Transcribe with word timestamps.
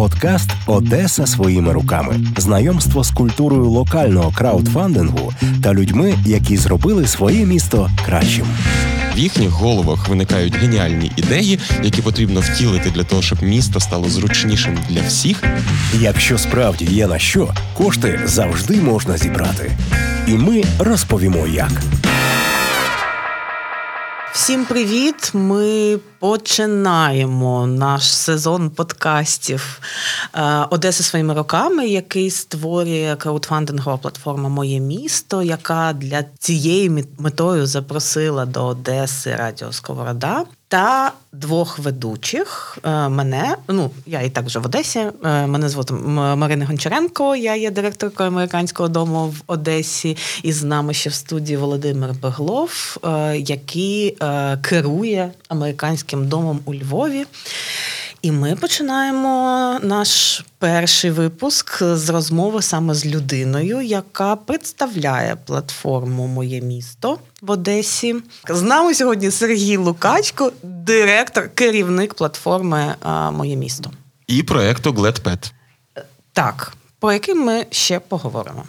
Подкаст 0.00 0.50
Одеса 0.66 1.26
своїми 1.26 1.72
руками. 1.72 2.20
Знайомство 2.36 3.04
з 3.04 3.10
культурою 3.10 3.70
локального 3.70 4.32
краудфандингу 4.32 5.32
та 5.62 5.74
людьми, 5.74 6.14
які 6.26 6.56
зробили 6.56 7.06
своє 7.06 7.46
місто 7.46 7.90
кращим. 8.06 8.46
В 9.16 9.18
їхніх 9.18 9.50
головах 9.50 10.08
виникають 10.08 10.56
геніальні 10.56 11.12
ідеї, 11.16 11.58
які 11.82 12.02
потрібно 12.02 12.40
втілити 12.40 12.90
для 12.90 13.04
того, 13.04 13.22
щоб 13.22 13.42
місто 13.42 13.80
стало 13.80 14.08
зручнішим 14.08 14.78
для 14.88 15.00
всіх. 15.00 15.44
Якщо 15.98 16.38
справді 16.38 16.84
є 16.84 17.06
на 17.06 17.18
що, 17.18 17.54
кошти 17.74 18.20
завжди 18.24 18.80
можна 18.80 19.16
зібрати. 19.18 19.70
І 20.28 20.32
ми 20.32 20.62
розповімо 20.78 21.46
як. 21.46 21.72
Всім 24.32 24.64
привіт! 24.64 25.30
Ми 25.34 25.98
починаємо 26.18 27.66
наш 27.66 28.16
сезон 28.16 28.70
подкастів 28.70 29.80
Одеси 30.70 31.02
своїми 31.02 31.34
роками, 31.34 31.88
який 31.88 32.30
створює 32.30 33.16
краудфандингова 33.18 33.96
платформа 33.96 34.48
Моє 34.48 34.80
місто, 34.80 35.42
яка 35.42 35.92
для 35.92 36.22
цієї 36.38 37.06
метою 37.18 37.66
запросила 37.66 38.46
до 38.46 38.66
Одеси 38.66 39.36
Радіо 39.36 39.72
Сковорода 39.72 40.44
та 40.70 41.12
двох 41.32 41.78
ведучих 41.78 42.78
е, 42.84 43.08
мене. 43.08 43.56
Ну 43.68 43.90
я 44.06 44.20
і 44.20 44.30
так 44.30 44.44
вже 44.44 44.58
в 44.58 44.66
Одесі. 44.66 44.98
Е, 44.98 45.46
мене 45.46 45.68
звати 45.68 45.94
Марина 45.94 46.66
Гончаренко. 46.66 47.36
Я 47.36 47.56
є 47.56 47.70
директоркою 47.70 48.28
американського 48.28 48.88
дому 48.88 49.26
в 49.26 49.42
Одесі. 49.46 50.16
І 50.42 50.52
з 50.52 50.62
нами 50.62 50.94
ще 50.94 51.10
в 51.10 51.14
студії 51.14 51.56
Володимир 51.56 52.12
Беглов, 52.22 52.96
е, 53.04 53.36
який 53.36 54.18
керує 54.62 55.30
американським 55.48 56.28
домом 56.28 56.60
у 56.64 56.74
Львові. 56.74 57.26
І 58.22 58.32
ми 58.32 58.56
починаємо 58.56 59.28
наш 59.82 60.44
перший 60.58 61.10
випуск 61.10 61.82
з 61.82 62.08
розмови 62.08 62.62
саме 62.62 62.94
з 62.94 63.06
людиною, 63.06 63.80
яка 63.80 64.36
представляє 64.36 65.36
платформу 65.46 66.26
Моє 66.26 66.60
місто 66.60 67.18
в 67.42 67.50
Одесі. 67.50 68.16
З 68.48 68.62
нами 68.62 68.94
сьогодні 68.94 69.30
Сергій 69.30 69.76
Лукачко, 69.76 70.52
директор, 70.62 71.48
керівник 71.54 72.14
платформи 72.14 72.94
Моє 73.32 73.56
місто 73.56 73.90
і 74.26 74.42
проекту 74.42 74.92
GladPet. 74.92 75.52
Так, 76.32 76.72
про 76.98 77.12
який 77.12 77.34
ми 77.34 77.66
ще 77.70 78.00
поговоримо. 78.00 78.64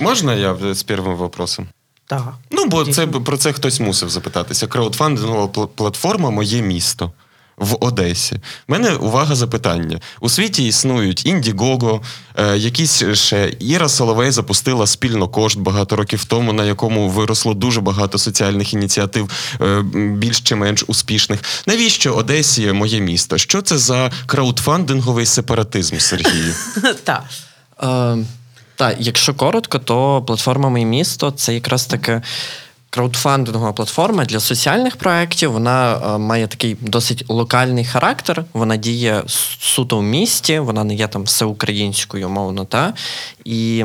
Можна 0.00 0.34
я 0.34 0.74
з 0.74 0.82
першим 0.82 1.16
вопросом? 1.16 1.68
Так. 2.06 2.34
Ну, 2.50 2.66
бо 2.66 2.84
це 2.84 3.06
про 3.06 3.36
це 3.36 3.52
хтось 3.52 3.80
мусив 3.80 4.10
запитатися. 4.10 4.66
Краудфандингова 4.66 5.48
платформа 5.66 6.30
Моє 6.30 6.62
місто 6.62 7.12
в 7.60 7.76
Одесі. 7.80 8.34
У 8.68 8.72
мене 8.72 8.90
увага 8.90 9.34
запитання. 9.34 10.00
У 10.20 10.28
світі 10.28 10.66
існують 10.66 11.26
Індігого, 11.26 12.02
е, 12.36 12.56
якісь 12.56 13.04
ще 13.12 13.52
Іра 13.60 13.88
Соловей 13.88 14.30
запустила 14.30 14.86
спільно 14.86 15.28
кошт 15.28 15.58
багато 15.58 15.96
років 15.96 16.24
тому, 16.24 16.52
на 16.52 16.64
якому 16.64 17.08
виросло 17.08 17.54
дуже 17.54 17.80
багато 17.80 18.18
соціальних 18.18 18.74
ініціатив, 18.74 19.30
е, 19.60 19.82
більш 19.94 20.40
чи 20.40 20.54
менш 20.54 20.84
успішних. 20.86 21.40
Навіщо 21.66 22.14
Одесі 22.14 22.72
моє 22.72 23.00
місто? 23.00 23.38
Що 23.38 23.62
це 23.62 23.78
за 23.78 24.10
краудфандинговий 24.26 25.26
сепаратизм, 25.26 25.98
Сергію? 25.98 26.54
Так. 27.04 27.24
Е, 27.82 28.24
так, 28.76 28.96
якщо 28.98 29.34
коротко, 29.34 29.78
то 29.78 30.22
платформа 30.22 30.68
Моє 30.68 30.84
місто 30.84 31.30
це 31.30 31.54
якраз 31.54 31.86
таке 31.86 32.22
краудфандингова 32.90 33.72
платформа 33.72 34.24
для 34.24 34.40
соціальних 34.40 34.96
проєктів. 34.96 35.52
Вона 35.52 35.96
е, 35.96 36.18
має 36.18 36.46
такий 36.46 36.76
досить 36.80 37.24
локальний 37.28 37.84
характер. 37.84 38.44
Вона 38.52 38.76
діє 38.76 39.22
суто 39.60 39.98
в 39.98 40.02
місті, 40.02 40.58
вона 40.58 40.84
не 40.84 40.94
є 40.94 41.08
там 41.08 41.22
всеукраїнською, 41.22 42.28
мовно, 42.28 42.64
та 42.64 42.94
і. 43.44 43.84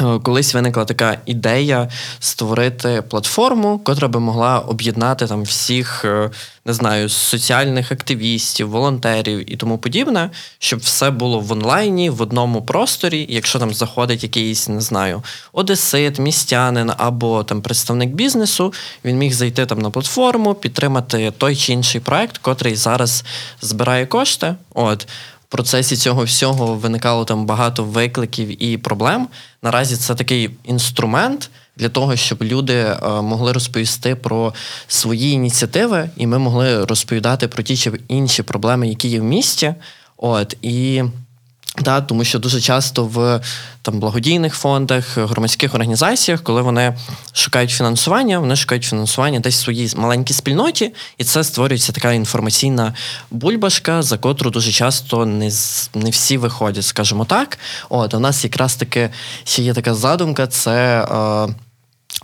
Е, 0.00 0.18
колись 0.22 0.54
виникла 0.54 0.84
така 0.84 1.18
ідея 1.26 1.88
створити 2.20 3.02
платформу, 3.08 3.78
котра 3.78 4.08
би 4.08 4.20
могла 4.20 4.58
об'єднати 4.58 5.26
там 5.26 5.42
всіх, 5.42 6.04
е, 6.04 6.30
не 6.64 6.72
знаю, 6.72 7.08
соціальних 7.08 7.92
активістів, 7.92 8.70
волонтерів 8.70 9.52
і 9.52 9.56
тому 9.56 9.78
подібне, 9.78 10.30
щоб 10.58 10.80
все 10.80 11.10
було 11.10 11.40
в 11.40 11.52
онлайні, 11.52 12.10
в 12.10 12.22
одному 12.22 12.62
просторі. 12.62 13.26
Якщо 13.28 13.58
там 13.58 13.74
заходить 13.74 14.22
якийсь, 14.22 14.68
не 14.68 14.80
знаю, 14.80 15.22
одесит, 15.52 16.18
містянин 16.18 16.92
або 16.96 17.44
там 17.44 17.62
представник 17.62 18.10
бізнесу, 18.10 18.72
він 19.04 19.18
міг 19.18 19.32
зайти 19.32 19.66
там 19.66 19.78
на 19.78 19.90
платформу, 19.90 20.54
підтримати 20.54 21.32
той 21.38 21.56
чи 21.56 21.72
інший 21.72 22.00
проект, 22.00 22.38
котрий 22.38 22.76
зараз 22.76 23.24
збирає 23.60 24.06
кошти. 24.06 24.54
От 24.74 25.06
процесі 25.52 25.96
цього 25.96 26.24
всього 26.24 26.74
виникало 26.74 27.24
там 27.24 27.46
багато 27.46 27.84
викликів 27.84 28.62
і 28.62 28.78
проблем. 28.78 29.28
Наразі 29.62 29.96
це 29.96 30.14
такий 30.14 30.50
інструмент 30.64 31.50
для 31.76 31.88
того, 31.88 32.16
щоб 32.16 32.42
люди 32.42 32.74
е, 32.74 32.96
могли 33.22 33.52
розповісти 33.52 34.14
про 34.14 34.54
свої 34.88 35.30
ініціативи, 35.32 36.10
і 36.16 36.26
ми 36.26 36.38
могли 36.38 36.84
розповідати 36.84 37.48
про 37.48 37.62
ті 37.62 37.76
чи 37.76 37.92
інші 38.08 38.42
проблеми, 38.42 38.88
які 38.88 39.08
є 39.08 39.20
в 39.20 39.24
місті. 39.24 39.74
От 40.16 40.56
і 40.62 41.02
Да, 41.78 42.00
тому 42.00 42.24
що 42.24 42.38
дуже 42.38 42.60
часто 42.60 43.04
в 43.04 43.40
там 43.82 44.00
благодійних 44.00 44.54
фондах, 44.54 45.18
громадських 45.18 45.74
організаціях, 45.74 46.42
коли 46.42 46.62
вони 46.62 46.96
шукають 47.32 47.70
фінансування, 47.70 48.38
вони 48.38 48.56
шукають 48.56 48.84
фінансування 48.84 49.40
десь 49.40 49.56
в 49.56 49.62
своїй 49.62 49.92
маленькій 49.96 50.34
спільноті, 50.34 50.94
і 51.18 51.24
це 51.24 51.44
створюється 51.44 51.92
така 51.92 52.12
інформаційна 52.12 52.94
бульбашка, 53.30 54.02
за 54.02 54.18
котру 54.18 54.50
дуже 54.50 54.72
часто 54.72 55.26
не 55.26 55.50
не 55.94 56.10
всі 56.10 56.38
виходять, 56.38 56.84
скажімо 56.84 57.24
так. 57.24 57.58
От 57.88 58.14
у 58.14 58.18
нас 58.18 58.44
якраз 58.44 58.74
таки 58.74 59.10
ще 59.44 59.62
є 59.62 59.74
така 59.74 59.94
задумка: 59.94 60.46
це 60.46 61.02
е, 61.02 61.54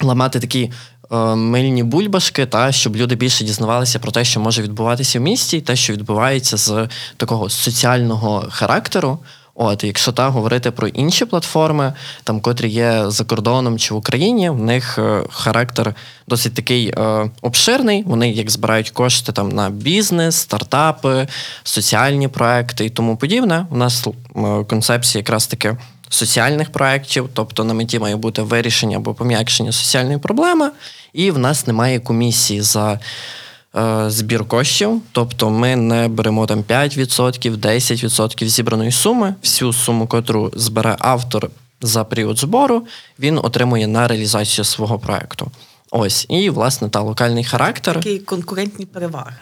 ламати 0.03 0.41
такі. 0.41 0.70
Е, 1.12 1.34
мильні 1.34 1.82
бульбашки, 1.82 2.47
та 2.47 2.72
щоб 2.72 2.97
люди 2.97 3.14
більше 3.14 3.44
дізнавалися 3.44 3.98
про 3.98 4.12
те, 4.12 4.25
що 4.25 4.41
може 4.41 4.62
відбуватися 4.62 5.19
в 5.19 5.22
місті, 5.22 5.56
і 5.56 5.60
те, 5.60 5.76
що 5.76 5.92
відбувається 5.92 6.56
з 6.56 6.88
такого 7.16 7.50
соціального 7.50 8.48
характеру. 8.50 9.19
От, 9.60 9.84
якщо 9.84 10.12
так 10.12 10.32
говорити 10.32 10.70
про 10.70 10.88
інші 10.88 11.24
платформи, 11.24 11.92
там 12.24 12.41
котрі 12.41 12.69
є 12.69 13.04
за 13.06 13.24
кордоном 13.24 13.78
чи 13.78 13.94
в 13.94 13.96
Україні, 13.96 14.50
в 14.50 14.58
них 14.58 14.98
е, 14.98 15.22
характер 15.30 15.94
досить 16.28 16.54
такий 16.54 16.88
е, 16.88 17.30
обширний. 17.42 18.02
Вони 18.06 18.30
як 18.30 18.50
збирають 18.50 18.91
кошти 18.91 19.32
там 19.32 19.48
на 19.48 19.70
бізнес, 19.70 20.36
стартапи, 20.36 21.26
соціальні 21.62 22.28
проекти 22.28 22.84
і 22.84 22.91
тому 22.91 23.16
подібне. 23.16 23.66
У 23.70 23.76
нас 23.76 24.06
е, 24.06 24.64
концепція 24.64 25.20
якраз 25.20 25.46
таки 25.46 25.76
соціальних 26.08 26.72
проєктів, 26.72 27.28
тобто 27.34 27.64
на 27.64 27.75
меті 27.75 27.98
має 27.98 28.16
бути 28.16 28.42
вирішення 28.42 28.96
або 28.96 29.14
пом'якшення 29.14 29.72
соціальної 29.72 30.19
проблеми, 30.19 30.70
і 31.12 31.30
в 31.30 31.38
нас 31.38 31.66
немає 31.66 32.00
комісії 32.00 32.62
за. 32.62 33.00
Е, 33.78 34.11
збір 34.11 34.44
коштів, 34.44 35.03
тобто 35.12 35.50
ми 35.50 35.77
не 35.77 36.09
беремо 36.09 36.47
там 36.47 36.62
5%, 36.62 37.56
10% 37.56 38.47
зібраної 38.47 38.93
суми, 38.93 39.34
всю 39.43 39.72
суму, 39.72 40.06
котру 40.06 40.53
збере 40.55 40.97
автор 40.99 41.50
за 41.81 42.05
період 42.05 42.38
збору, 42.38 42.83
він 43.19 43.38
отримує 43.38 43.87
на 43.87 44.09
реалізацію 44.09 44.65
свого 44.65 44.99
проекту. 44.99 45.50
Ось, 45.91 46.27
і, 46.28 46.50
власне, 46.50 46.88
та 46.88 47.00
локальний 47.00 47.44
характер. 47.44 47.94
Такі 47.94 48.19
конкурентні 48.19 48.87
переваги. 48.87 49.37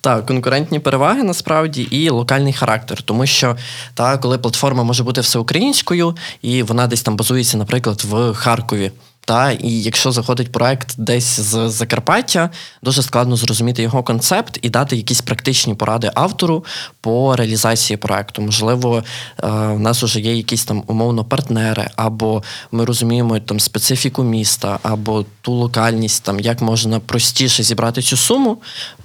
Так, 0.00 0.26
конкурентні 0.26 0.78
переваги 0.78 1.22
насправді 1.22 1.82
і 1.82 2.08
локальний 2.08 2.52
характер, 2.52 3.02
тому 3.02 3.26
що 3.26 3.56
та 3.94 4.18
коли 4.18 4.38
платформа 4.38 4.82
може 4.82 5.04
бути 5.04 5.20
всеукраїнською, 5.20 6.16
і 6.42 6.62
вона 6.62 6.86
десь 6.86 7.02
там 7.02 7.16
базується, 7.16 7.56
наприклад, 7.56 8.02
в 8.04 8.34
Харкові. 8.34 8.90
Та 9.24 9.52
і 9.52 9.70
якщо 9.70 10.12
заходить 10.12 10.52
проект 10.52 10.94
десь 10.98 11.40
з 11.40 11.70
Закарпаття, 11.70 12.50
дуже 12.82 13.02
складно 13.02 13.36
зрозуміти 13.36 13.82
його 13.82 14.02
концепт 14.02 14.58
і 14.62 14.70
дати 14.70 14.96
якісь 14.96 15.20
практичні 15.20 15.74
поради 15.74 16.10
автору 16.14 16.64
по 17.00 17.36
реалізації 17.36 17.96
проекту. 17.96 18.42
Можливо, 18.42 18.98
е, 18.98 19.02
в 19.48 19.80
нас 19.80 20.02
вже 20.02 20.20
є 20.20 20.36
якісь 20.36 20.64
там 20.64 20.84
умовно 20.86 21.24
партнери, 21.24 21.88
або 21.96 22.42
ми 22.72 22.84
розуміємо 22.84 23.38
там 23.40 23.60
специфіку 23.60 24.22
міста, 24.22 24.78
або 24.82 25.24
ту 25.40 25.52
локальність, 25.52 26.24
там 26.24 26.40
як 26.40 26.60
можна 26.60 27.00
простіше 27.00 27.62
зібрати 27.62 28.02
цю 28.02 28.16
суму. 28.16 28.58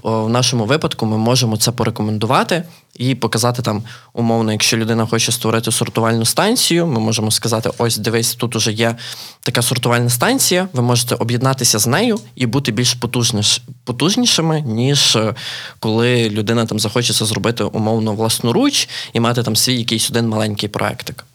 В 0.04 0.30
нашому 0.30 0.66
випадку 0.66 1.06
ми 1.06 1.18
можемо 1.18 1.58
це 1.58 1.72
порекомендувати 1.72 2.64
і 2.98 3.16
показати 3.16 3.62
там 3.62 3.84
умовно, 4.14 4.52
якщо 4.52 4.78
людина 4.78 5.06
хоче 5.06 5.32
створити 5.32 5.72
сортувальну 5.72 6.26
станцію, 6.26 6.88
ми 6.88 7.00
можемо 7.00 7.32
сказати: 7.32 7.70
ось 7.78 7.98
дивись, 7.98 8.36
тут 8.36 8.56
уже 8.56 8.72
є 8.72 8.96
така 9.42 9.62
сортувальна 9.62 10.10
станція. 10.10 10.68
Ви 10.74 10.82
можете 10.82 11.16
об'єднатися 11.16 11.80
з 11.80 11.88
нею 11.88 12.20
і 12.36 12.46
бути 12.46 12.72
більш 12.72 12.94
потужніш, 12.94 13.62
потужнішими, 13.84 14.62
ніж 14.62 15.16
е, 15.16 15.34
коли 15.80 16.30
людина 16.30 16.66
там 16.66 16.80
захоче 16.80 17.14
це 17.14 17.26
зробити 17.26 17.64
умовно 17.64 18.14
власноруч 18.14 18.90
і 19.14 19.20
мати 19.20 19.44
там 19.44 19.56
свій 19.56 19.78
якийсь 19.78 20.10
один 20.10 20.30
маленький 20.30 20.70
проектик. 20.70 21.26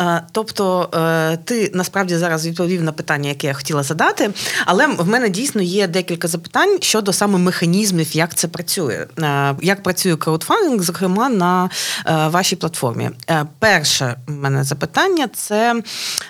Е, 0.00 0.22
тобто, 0.32 0.90
е, 0.94 1.36
ти 1.36 1.70
насправді 1.74 2.16
зараз 2.16 2.46
відповів 2.46 2.82
на 2.82 2.92
питання, 2.92 3.28
яке 3.28 3.46
я 3.46 3.54
хотіла 3.54 3.82
задати, 3.82 4.30
але 4.66 4.86
в 4.86 5.08
мене 5.08 5.28
дійсно 5.28 5.62
є 5.62 5.86
декілька 5.86 6.28
запитань 6.28 6.78
щодо 6.80 7.12
саме 7.12 7.38
механізмів, 7.38 8.16
як 8.16 8.34
це 8.34 8.48
працює, 8.48 9.06
е, 9.18 9.54
як 9.62 9.82
працює 9.82 10.16
краудфандинг, 10.16 10.82
зокрема 10.82 11.28
на 11.28 11.70
вашій 12.06 12.56
платформі. 12.56 13.10
Перше 13.58 14.16
в 14.26 14.32
мене 14.32 14.64
запитання 14.64 15.28
це 15.34 15.82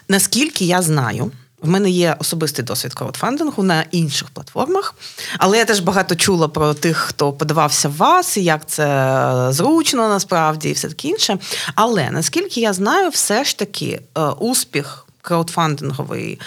наскільки 0.08 0.64
я 0.64 0.82
знаю. 0.82 1.32
В 1.62 1.68
мене 1.68 1.90
є 1.90 2.16
особистий 2.18 2.64
досвід 2.64 2.94
краудфандингу 2.94 3.62
на 3.62 3.84
інших 3.90 4.28
платформах, 4.28 4.94
але 5.38 5.58
я 5.58 5.64
теж 5.64 5.80
багато 5.80 6.16
чула 6.16 6.48
про 6.48 6.74
тих, 6.74 6.96
хто 6.96 7.32
подавався 7.32 7.88
в 7.88 7.96
вас, 7.96 8.36
і 8.36 8.44
як 8.44 8.66
це 8.66 9.48
зручно 9.50 10.08
насправді, 10.08 10.68
і 10.68 10.72
все 10.72 10.88
таке 10.88 11.08
інше. 11.08 11.38
Але 11.74 12.10
наскільки 12.10 12.60
я 12.60 12.72
знаю, 12.72 13.10
все 13.10 13.44
ж 13.44 13.58
таки 13.58 14.00
е, 14.18 14.20
успіх 14.20 15.07
краудфандингової 15.22 16.40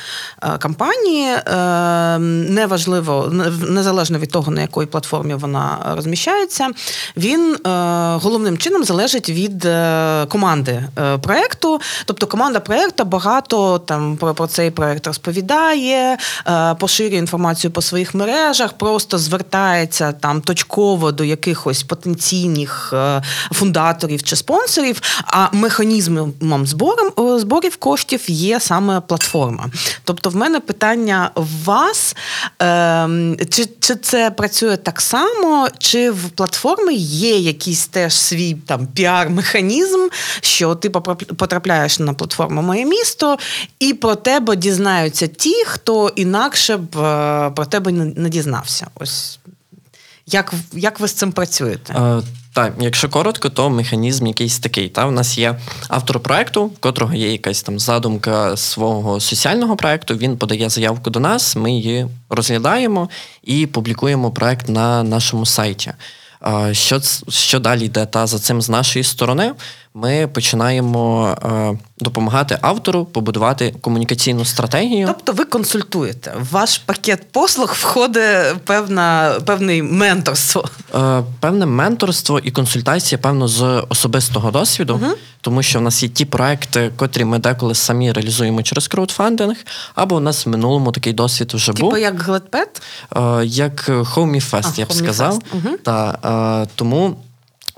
е, 0.44 0.58
кампанії, 0.58 1.28
е, 1.28 2.18
неважливо, 2.20 3.30
незалежно 3.70 4.20
від 4.20 4.32
того, 4.32 4.52
на 4.52 4.62
якій 4.62 4.86
платформі 4.86 5.34
вона 5.34 5.94
розміщається, 5.96 6.70
він 7.18 7.56
е, 7.56 7.70
головним 8.16 8.58
чином 8.58 8.84
залежить 8.84 9.30
від 9.30 9.68
команди 10.30 10.84
проєкту. 11.22 11.82
Тобто 12.06 12.28
команда 12.28 12.60
проєкту 12.60 13.06
багато 13.06 13.80
там 13.80 14.18
про, 14.18 14.48
цей 14.48 14.72
проєкт 14.72 15.08
розповідає, 15.08 16.18
поширює 16.80 17.18
інформацію 17.18 17.72
по 17.72 17.82
своїх 17.82 18.16
мережах, 18.16 18.74
просто 18.74 19.18
звертається 19.18 20.12
там 20.12 20.42
точково 20.42 21.12
до 21.12 21.24
якихось 21.24 21.84
потенційних 21.84 22.94
фундаторів 23.52 24.24
чи 24.24 24.36
спонсорів, 24.36 25.02
а 25.26 25.48
механізмом 25.52 26.34
зборів 27.38 27.78
коштів 27.78 28.22
є 28.28 28.60
саме 28.72 29.02
платформа. 29.02 29.70
Тобто, 30.04 30.30
в 30.30 30.36
мене 30.36 30.60
питання 30.60 31.32
в 31.36 31.64
вас, 31.64 32.16
е, 32.62 33.36
чи 33.50 33.66
чи 33.80 33.96
це 33.96 34.32
працює 34.32 34.78
так 34.78 35.02
само, 35.02 35.68
чи 35.78 36.12
в 36.12 36.30
платформі 36.30 36.96
є 36.96 37.38
якийсь 37.38 37.88
теж 37.88 38.14
свій 38.14 38.54
там 38.54 38.88
піар-механізм, 38.96 40.10
що 40.42 40.76
ти 40.76 40.90
потрапляєш 40.90 42.00
на 42.00 42.14
платформу 42.14 42.62
Моє 42.62 42.86
місто, 42.86 43.38
і 43.80 43.94
про 43.94 44.16
тебе 44.16 44.56
дізнаються 44.56 45.28
ті, 45.28 45.64
хто 45.66 46.10
інакше 46.16 46.78
б 46.78 46.98
е, 46.98 47.52
про 47.56 47.66
тебе 47.66 47.92
не 47.92 48.30
дізнався. 48.30 48.88
Ось 48.96 49.40
як 50.26 50.54
як 50.74 51.00
ви 51.00 51.08
з 51.08 51.14
цим 51.14 51.32
працюєте? 51.32 51.94
Так, 52.54 52.74
якщо 52.80 53.10
коротко, 53.10 53.50
то 53.50 53.70
механізм 53.70 54.28
якийсь 54.28 54.60
такий. 54.60 54.90
Та 54.90 55.08
У 55.08 55.12
нас 55.12 55.38
є 55.38 55.60
автор 55.88 56.20
проекту, 56.20 56.66
в 56.66 56.78
котрого 56.80 57.14
є 57.14 57.32
якась 57.32 57.64
там 57.64 57.80
задумка 57.80 58.58
свого 58.58 59.20
соціального 59.20 59.76
проекту. 59.76 60.16
Він 60.16 60.38
подає 60.38 60.70
заявку 60.70 61.10
до 61.10 61.20
нас, 61.20 61.56
ми 61.56 61.72
її 61.72 62.08
розглядаємо 62.30 63.10
і 63.44 63.68
публікуємо 63.68 64.32
проект 64.32 64.70
на 64.70 65.04
нашому 65.04 65.46
сайті. 65.46 65.92
Що 66.72 67.02
що 67.30 67.60
далі 67.60 67.86
йде 67.86 68.06
та 68.06 68.28
за 68.28 68.40
цим 68.40 68.62
з 68.62 68.70
нашої 68.70 69.04
сторони? 69.04 69.54
Ми 69.94 70.28
починаємо 70.28 71.36
е, 71.44 71.78
допомагати 72.00 72.58
автору 72.62 73.06
побудувати 73.06 73.76
комунікаційну 73.82 74.46
стратегію. 74.46 75.08
Тобто, 75.08 75.34
ви 75.34 75.46
консультуєте 75.46 76.34
в 76.40 76.54
ваш 76.54 76.78
пакет 76.78 77.32
послуг 77.32 77.76
входить 77.80 78.58
певна 78.66 79.36
певне 79.46 79.84
менторство. 79.84 80.70
Е, 80.96 81.24
Певне 81.40 81.66
менторство 81.66 82.40
і 82.40 82.52
консультація, 82.52 83.20
певно, 83.20 83.48
з 83.48 83.84
особистого 83.90 84.52
досвіду, 84.52 84.94
угу. 84.94 85.14
тому 85.42 85.64
що 85.64 85.80
в 85.80 85.82
нас 85.82 86.04
є 86.04 86.10
ті 86.10 86.26
проекти, 86.26 86.92
котрі 86.96 87.26
ми 87.26 87.40
деколи 87.40 87.76
самі 87.76 88.12
реалізуємо 88.12 88.64
через 88.64 88.88
краудфандинг, 88.88 89.56
або 89.96 90.16
у 90.16 90.20
нас 90.20 90.46
в 90.46 90.50
минулому 90.50 90.92
такий 90.92 91.14
досвід 91.14 91.54
вже 91.54 91.68
типу 91.68 91.80
був. 91.80 91.90
Типу 91.90 92.02
як 92.02 92.22
GladPet? 92.22 92.82
Е, 93.16 93.46
Як 93.46 93.90
Homey 93.90 94.80
я 94.80 94.86
б 94.86 94.94
сказав. 94.94 95.40
Угу. 95.54 95.78
Та, 95.84 96.18
е, 96.64 96.68
тому. 96.76 97.16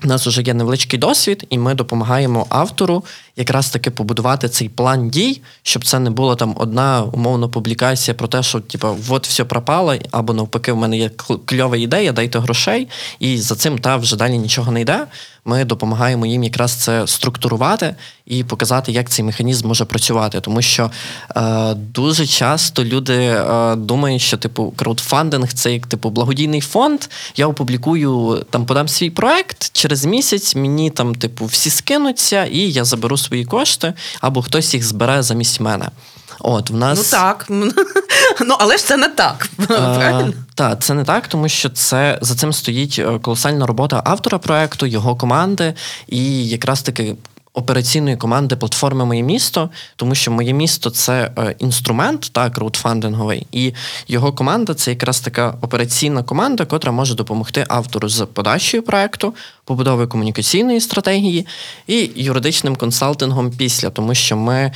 У 0.04 0.06
нас 0.06 0.26
вже 0.26 0.42
є 0.42 0.54
невеличкий 0.54 0.98
досвід, 0.98 1.46
і 1.50 1.58
ми 1.58 1.74
допомагаємо 1.74 2.46
автору 2.48 3.04
якраз 3.36 3.70
таки 3.70 3.90
побудувати 3.90 4.48
цей 4.48 4.68
план 4.68 5.10
дій, 5.10 5.42
щоб 5.62 5.84
це 5.84 5.98
не 5.98 6.10
була 6.10 6.36
там 6.36 6.54
одна 6.58 7.02
умовна 7.02 7.48
публікація 7.48 8.14
про 8.14 8.28
те, 8.28 8.42
що 8.42 8.60
типу, 8.60 8.96
от 9.08 9.26
все 9.26 9.44
пропало, 9.44 9.94
або 10.10 10.32
навпаки, 10.32 10.72
в 10.72 10.76
мене 10.76 10.98
є 10.98 11.10
кльова 11.44 11.76
ідея, 11.76 12.12
дайте 12.12 12.38
грошей, 12.38 12.88
і 13.18 13.38
за 13.38 13.54
цим 13.54 13.78
та 13.78 13.96
вже 13.96 14.16
далі 14.16 14.38
нічого 14.38 14.72
не 14.72 14.80
йде. 14.80 15.06
Ми 15.44 15.64
допомагаємо 15.64 16.26
їм 16.26 16.44
якраз 16.44 16.72
це 16.72 17.06
структурувати 17.06 17.94
і 18.26 18.44
показати, 18.44 18.92
як 18.92 19.10
цей 19.10 19.24
механізм 19.24 19.68
може 19.68 19.84
працювати. 19.84 20.40
Тому 20.40 20.62
що 20.62 20.90
е, 21.36 21.74
дуже 21.74 22.26
часто 22.26 22.84
люди 22.84 23.14
е, 23.14 23.76
думають, 23.76 24.22
що 24.22 24.36
типу 24.36 24.72
краудфандинг 24.76 25.52
це 25.52 25.72
як 25.72 25.86
типу 25.86 26.10
благодійний 26.10 26.60
фонд. 26.60 27.00
Я 27.36 27.46
опублікую 27.46 28.44
там, 28.50 28.66
подам 28.66 28.88
свій 28.88 29.10
проект 29.10 29.70
через 29.72 30.04
місяць. 30.04 30.56
Мені 30.56 30.90
там, 30.90 31.14
типу, 31.14 31.44
всі 31.44 31.70
скинуться, 31.70 32.44
і 32.44 32.58
я 32.58 32.84
заберу 32.84 33.16
свої 33.24 33.44
кошти, 33.44 33.94
або 34.20 34.42
хтось 34.42 34.74
їх 34.74 34.84
збере 34.84 35.22
замість 35.22 35.60
мене. 35.60 35.88
От 36.40 36.70
в 36.70 36.74
нас 36.74 36.98
ну 36.98 37.04
так, 37.18 37.46
ну 38.46 38.56
але 38.58 38.76
ж 38.76 38.84
це 38.84 38.96
не 38.96 39.08
так. 39.08 39.48
правильно? 39.66 40.32
Так, 40.54 40.82
це 40.82 40.94
не 40.94 41.04
так, 41.04 41.28
тому 41.28 41.48
що 41.48 41.68
це 41.68 42.18
за 42.20 42.34
цим 42.34 42.52
стоїть 42.52 42.98
е, 42.98 43.18
колосальна 43.18 43.66
робота 43.66 44.02
автора 44.04 44.38
проекту, 44.38 44.86
його 44.86 45.16
команди, 45.16 45.74
і 46.06 46.48
якраз 46.48 46.82
таки 46.82 47.16
операційної 47.54 48.16
команди 48.16 48.56
платформи 48.56 49.04
Моє 49.04 49.22
місто, 49.22 49.70
тому 49.96 50.14
що 50.14 50.30
моє 50.30 50.52
місто 50.52 50.90
це 50.90 51.30
е, 51.38 51.54
інструмент, 51.58 52.30
так, 52.32 52.52
краудфандинговий, 52.52 53.46
і 53.52 53.72
його 54.08 54.32
команда 54.32 54.74
це 54.74 54.90
якраз 54.90 55.20
така 55.20 55.54
операційна 55.60 56.22
команда, 56.22 56.64
котра 56.64 56.92
може 56.92 57.14
допомогти 57.14 57.64
автору 57.68 58.08
з 58.08 58.26
подачею 58.26 58.82
проекту, 58.82 59.34
побудовою 59.64 60.08
комунікаційної 60.08 60.80
стратегії 60.80 61.46
і 61.86 62.10
юридичним 62.16 62.76
консалтингом 62.76 63.50
після, 63.50 63.90
тому 63.90 64.14
що 64.14 64.36
ми 64.36 64.56
е, 64.56 64.72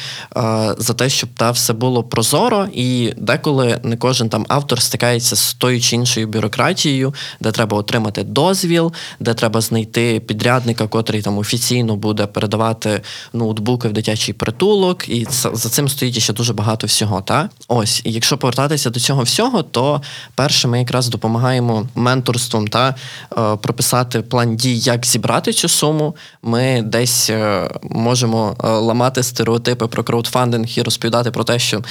за 0.79 0.95
те, 0.95 1.09
щоб 1.09 1.31
та 1.35 1.51
все 1.51 1.73
було 1.73 2.05
прозоро, 2.05 2.69
і 2.73 3.13
деколи 3.17 3.81
не 3.83 3.97
кожен 3.97 4.29
там 4.29 4.47
автор 4.49 4.83
стикається 4.83 5.37
з 5.37 5.55
тою 5.55 5.81
чи 5.81 5.97
іншою 5.97 6.27
бюрократією, 6.27 7.15
де 7.41 7.53
треба 7.53 7.79
отримати 7.79 8.25
дозвіл, 8.25 8.93
де 9.21 9.35
треба 9.35 9.61
знайти 9.61 10.21
підрядника, 10.21 10.87
котрий 10.87 11.23
там 11.23 11.39
офіційно 11.39 11.97
буде 11.97 12.27
передавати 12.27 12.68
давати 12.69 13.01
ноутбуки 13.33 13.89
в 13.89 13.93
дитячий 13.93 14.35
притулок, 14.35 15.09
і 15.09 15.27
за 15.31 15.69
цим 15.69 15.89
стоїть 15.89 16.19
ще 16.19 16.33
дуже 16.33 16.53
багато 16.53 16.87
всього. 16.87 17.21
Та 17.21 17.49
ось, 17.69 18.03
і 18.05 18.13
якщо 18.13 18.39
повертатися 18.39 18.91
до 18.91 19.01
цього 19.01 19.23
всього, 19.23 19.63
то 19.63 20.03
перше 20.35 20.69
ми 20.69 20.79
якраз 20.79 21.09
допомагаємо 21.09 21.87
менторством 21.95 22.69
та 22.69 22.95
е, 23.39 23.57
прописати 23.57 24.23
план 24.23 24.57
дій, 24.57 24.79
як 24.79 25.07
зібрати 25.07 25.53
цю 25.53 25.69
суму. 25.69 26.17
Ми 26.43 26.83
десь 26.83 27.31
е, 27.31 27.71
можемо 27.83 28.57
е, 28.65 28.69
ламати 28.69 29.23
стереотипи 29.23 29.87
про 29.87 30.05
краудфандинг 30.05 30.69
і 30.79 30.83
розповідати 30.83 31.31
про 31.31 31.45
те, 31.45 31.59
що 31.59 31.83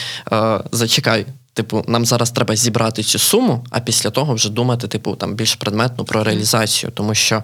зачекай. 0.72 1.26
Типу, 1.58 1.84
нам 1.88 2.06
зараз 2.06 2.32
треба 2.32 2.56
зібрати 2.56 3.04
цю 3.04 3.20
суму, 3.20 3.66
а 3.70 3.80
після 3.80 4.10
того 4.10 4.34
вже 4.34 4.50
думати, 4.50 4.88
типу, 4.88 5.16
там 5.16 5.36
більш 5.36 5.56
предметно 5.56 6.06
про 6.06 6.24
реалізацію, 6.24 6.92
тому 6.96 7.16
що 7.16 7.36
е, 7.36 7.44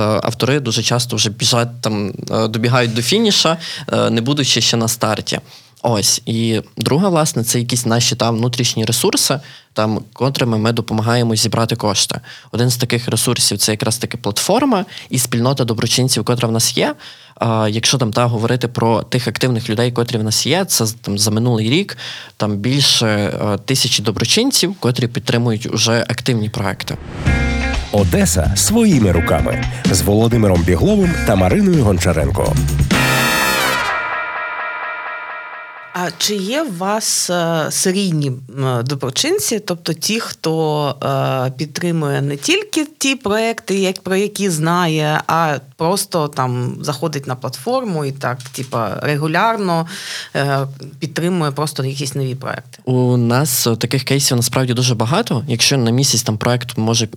автори 0.00 0.60
дуже 0.60 0.82
часто 0.82 1.16
вже 1.16 1.30
біжать 1.30 1.80
там, 1.80 2.12
е, 2.30 2.48
добігають 2.48 2.94
до 2.94 3.02
фініша, 3.02 3.56
е, 3.92 4.10
не 4.10 4.20
будучи 4.20 4.60
ще 4.60 4.76
на 4.76 4.88
старті. 4.88 5.40
Ось 5.82 6.22
і 6.26 6.60
друга, 6.76 7.08
власне, 7.08 7.44
це 7.44 7.58
якісь 7.58 7.86
наші 7.86 8.16
там 8.16 8.36
внутрішні 8.36 8.84
ресурси, 8.84 9.40
там 9.72 10.00
котрими 10.12 10.58
ми 10.58 10.72
допомагаємо 10.72 11.36
зібрати 11.36 11.76
кошти. 11.76 12.20
Один 12.52 12.70
з 12.70 12.76
таких 12.76 13.08
ресурсів 13.08 13.58
це 13.58 13.72
якраз 13.72 13.98
таки 13.98 14.16
платформа 14.16 14.84
і 15.10 15.18
спільнота 15.18 15.64
доброчинців, 15.64 16.24
котра 16.24 16.48
в 16.48 16.52
нас 16.52 16.76
є. 16.76 16.94
Якщо 17.68 17.98
там 17.98 18.12
та 18.12 18.26
говорити 18.26 18.68
про 18.68 19.02
тих 19.02 19.28
активних 19.28 19.70
людей, 19.70 19.92
котрі 19.92 20.18
в 20.18 20.24
нас 20.24 20.46
є, 20.46 20.64
це 20.64 20.84
там 21.02 21.18
за 21.18 21.30
минулий 21.30 21.70
рік 21.70 21.96
там 22.36 22.56
більше 22.56 23.32
тисячі 23.64 24.02
доброчинців, 24.02 24.74
котрі 24.80 25.06
підтримують 25.06 25.66
уже 25.66 26.00
активні 26.08 26.48
проекти. 26.48 26.96
Одеса 27.92 28.52
своїми 28.56 29.12
руками 29.12 29.64
з 29.90 30.02
Володимиром 30.02 30.62
Бігловим 30.62 31.10
та 31.26 31.36
Мариною 31.36 31.84
Гончаренко. 31.84 32.54
А 35.96 36.10
чи 36.18 36.36
є 36.36 36.62
у 36.62 36.72
вас 36.72 37.30
е, 37.30 37.66
серійні 37.70 38.32
доброчинці, 38.84 39.60
тобто 39.60 39.92
ті, 39.92 40.20
хто 40.20 40.94
е, 41.46 41.50
підтримує 41.50 42.22
не 42.22 42.36
тільки 42.36 42.86
ті 42.98 43.16
проекти, 43.16 43.78
як 43.78 44.00
про 44.00 44.16
які 44.16 44.50
знає, 44.50 45.20
а 45.26 45.58
просто 45.76 46.28
там 46.28 46.76
заходить 46.80 47.26
на 47.26 47.34
платформу 47.34 48.04
і 48.04 48.12
так, 48.12 48.42
типа, 48.42 49.00
регулярно 49.02 49.86
е, 50.36 50.66
підтримує 50.98 51.50
просто 51.50 51.84
якісь 51.84 52.14
нові 52.14 52.34
проекти? 52.34 52.78
У 52.84 53.16
нас 53.16 53.68
таких 53.78 54.04
кейсів 54.04 54.36
насправді 54.36 54.74
дуже 54.74 54.94
багато. 54.94 55.44
Якщо 55.48 55.78
на 55.78 55.90
місяць 55.90 56.22
там 56.22 56.38
проект 56.38 56.78
може 56.78 57.08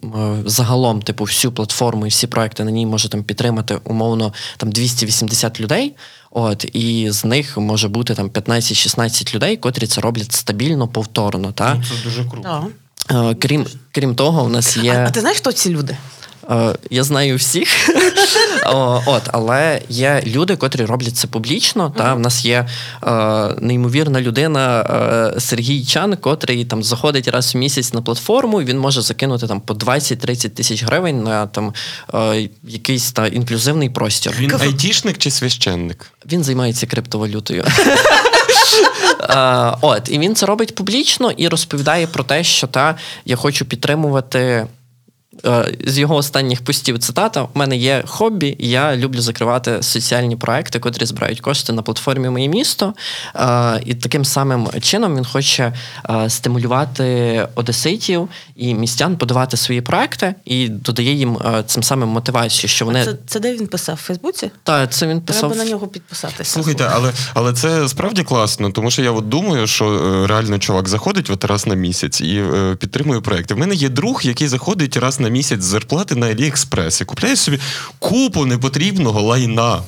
загалом, 0.45 1.01
типу, 1.01 1.23
всю 1.23 1.51
платформу 1.51 2.05
і 2.05 2.09
всі 2.09 2.27
проекти 2.27 2.63
на 2.63 2.71
ній 2.71 2.85
може 2.85 3.09
там 3.09 3.23
підтримати 3.23 3.79
умовно 3.83 4.33
там 4.57 4.71
280 4.71 5.59
людей. 5.59 5.95
От 6.39 6.65
і 6.73 7.11
з 7.11 7.25
них 7.25 7.57
може 7.57 7.87
бути 7.87 8.15
там 8.15 8.29
15-16 8.29 9.35
людей, 9.35 9.57
котрі 9.57 9.87
це 9.87 10.01
роблять 10.01 10.31
стабільно, 10.31 10.87
повторно. 10.87 11.51
Та? 11.51 11.75
Ну, 11.75 11.83
Це 11.83 12.03
дуже 12.03 12.25
круто. 12.29 12.67
Е, 13.11 13.35
Крім, 13.39 13.65
крім 13.91 14.15
того, 14.15 14.43
у 14.43 14.49
нас 14.49 14.77
є. 14.77 14.93
А, 14.93 15.05
а 15.05 15.09
ти 15.09 15.19
знаєш, 15.19 15.37
хто 15.37 15.51
ці 15.51 15.69
люди? 15.69 15.97
Е, 16.49 16.75
Я 16.89 17.03
знаю 17.03 17.35
всіх, 17.35 17.89
от, 19.05 19.21
але 19.27 19.81
є 19.89 20.23
люди, 20.25 20.55
котрі 20.55 20.85
роблять 20.85 21.17
це 21.17 21.27
публічно. 21.27 21.93
Та 21.97 22.13
в 22.13 22.19
нас 22.19 22.45
є 22.45 22.67
е, 23.03 23.11
неймовірна 23.61 24.21
людина 24.21 24.81
е, 25.35 25.39
Сергій 25.39 25.85
Чан, 25.85 26.17
котрий 26.17 26.65
там 26.65 26.83
заходить 26.83 27.27
раз 27.27 27.55
в 27.55 27.57
місяць 27.57 27.93
на 27.93 28.01
платформу. 28.01 28.61
і 28.61 28.65
Він 28.65 28.79
може 28.79 29.01
закинути 29.01 29.47
там 29.47 29.61
по 29.61 29.73
20-30 29.73 30.49
тисяч 30.49 30.83
гривень 30.83 31.23
на 31.23 31.47
там 31.47 31.73
якийсь 32.63 33.11
та 33.11 33.27
інклюзивний 33.27 33.89
простір. 33.89 34.33
Він 34.39 34.51
айтішник 34.61 35.17
чи 35.17 35.31
священник? 35.31 36.11
Він 36.31 36.43
займається 36.43 36.87
криптовалютою. 36.87 37.65
От, 39.81 40.09
і 40.09 40.19
він 40.19 40.35
це 40.35 40.45
робить 40.45 40.75
публічно 40.75 41.31
і 41.31 41.47
розповідає 41.47 42.07
про 42.07 42.23
те, 42.23 42.43
що 42.43 42.67
та 42.67 42.95
я 43.25 43.35
хочу 43.35 43.65
підтримувати. 43.65 44.67
Е, 45.45 45.73
З 45.85 45.97
його 45.99 46.15
останніх 46.15 46.61
постів 46.61 46.99
цитата: 46.99 47.41
у 47.43 47.49
мене 47.53 47.77
є 47.77 48.03
хобі, 48.07 48.55
і 48.59 48.69
я 48.69 48.97
люблю 48.97 49.21
закривати 49.21 49.83
соціальні 49.83 50.35
проекти, 50.35 50.79
котрі 50.79 51.05
збирають 51.05 51.39
кошти 51.39 51.73
на 51.73 51.81
платформі 51.81 52.29
Моє 52.29 52.47
місто. 52.47 52.93
Е, 53.35 53.81
І 53.85 53.93
таким 53.95 54.25
самим 54.25 54.67
чином 54.81 55.15
він 55.15 55.25
хоче 55.25 55.73
е, 56.09 56.29
стимулювати 56.29 57.47
одеситів 57.55 58.29
і 58.55 58.73
містян 58.73 59.17
подавати 59.17 59.57
свої 59.57 59.81
проекти 59.81 60.35
і 60.45 60.67
додає 60.67 61.13
їм 61.13 61.37
цим 61.65 61.83
самим 61.83 62.09
мотивацію, 62.09 62.69
що 62.69 62.85
вони 62.85 63.05
Це, 63.05 63.15
це 63.27 63.39
де 63.39 63.53
він 63.53 63.67
писав? 63.67 63.95
В 63.95 63.99
Фейсбуці? 63.99 64.51
та 64.63 64.87
це 64.87 65.07
він 65.07 65.21
писав. 65.21 65.51
Треба 65.51 65.65
на 65.65 65.71
нього 65.71 65.87
підписатися. 65.87 66.51
Слухайте, 66.53 66.89
але, 66.93 67.11
але 67.33 67.53
це 67.53 67.89
справді 67.89 68.23
класно, 68.23 68.69
тому 68.71 68.91
що 68.91 69.01
я 69.01 69.11
от 69.11 69.29
думаю, 69.29 69.67
що 69.67 70.27
реально 70.27 70.59
чувак 70.59 70.87
заходить 70.89 71.29
от 71.29 71.45
раз 71.45 71.67
на 71.67 71.75
місяць 71.75 72.21
і 72.21 72.43
підтримує 72.79 73.21
проекти. 73.21 73.53
В 73.53 73.57
мене 73.57 73.75
є 73.75 73.89
друг, 73.89 74.21
який 74.23 74.47
заходить 74.47 74.97
раз 74.97 75.19
на 75.19 75.26
місяць 75.27 75.61
з 75.61 75.65
зарплати 75.65 76.15
на 76.15 76.27
Аліекспрес 76.27 77.01
і 77.01 77.05
купляє 77.05 77.35
собі 77.35 77.59
купу 77.99 78.45
непотрібного 78.45 79.21
лайна. 79.21 79.81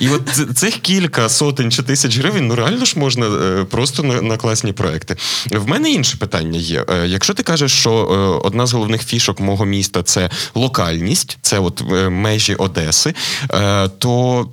І 0.00 0.08
от 0.08 0.22
цих 0.56 0.74
кілька 0.76 1.28
сотень 1.28 1.70
чи 1.70 1.82
тисяч 1.82 2.18
гривень, 2.18 2.46
ну 2.46 2.54
реально 2.54 2.84
ж 2.84 2.98
можна 2.98 3.26
е, 3.26 3.64
просто 3.64 4.02
на, 4.02 4.22
на 4.22 4.36
класні 4.36 4.72
проекти. 4.72 5.16
В 5.50 5.68
мене 5.68 5.90
інше 5.90 6.16
питання 6.16 6.58
є. 6.58 6.84
Е, 6.88 7.06
Якщо 7.06 7.34
ти 7.34 7.42
кажеш, 7.42 7.72
що 7.72 7.90
е, 7.90 8.46
одна 8.46 8.66
з 8.66 8.72
головних 8.72 9.02
фішок 9.02 9.40
мого 9.40 9.64
міста 9.64 10.02
це 10.02 10.30
локальність, 10.54 11.38
це 11.42 11.58
от 11.58 11.82
межі 12.10 12.54
Одеси, 12.54 13.14
то 13.98 14.46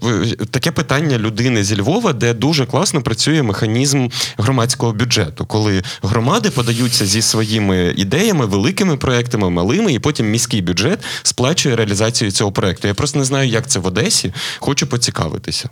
таке 0.52 0.72
питання 0.72 1.18
людини 1.18 1.64
зі 1.64 1.82
Львова, 1.82 2.14
де 2.14 2.34
дуже 2.34 2.66
класно 2.66 3.02
працює 3.02 3.44
механізм 3.44 4.08
громадського 4.38 4.94
бюджету, 4.94 5.46
коли 5.46 5.84
громади 6.02 6.50
подаються 6.50 7.06
зі 7.06 7.22
своїми 7.22 7.94
ідеями, 7.98 8.46
великими 8.46 8.98
проектами, 8.98 9.50
малими, 9.50 9.94
і 9.94 10.00
потім 10.00 10.27
міський 10.28 10.62
бюджет 10.62 11.00
сплачує 11.24 11.76
реалізацію 11.76 12.32
цього 12.32 12.52
проекту. 12.52 12.88
Я 12.88 12.94
просто 12.94 13.20
не 13.20 13.26
знаю, 13.26 13.50
як 13.50 13.68
це 13.68 13.80
в 13.80 13.86
Одесі. 13.86 14.34
Хочу 14.60 14.88
поцікавитися. 14.88 15.70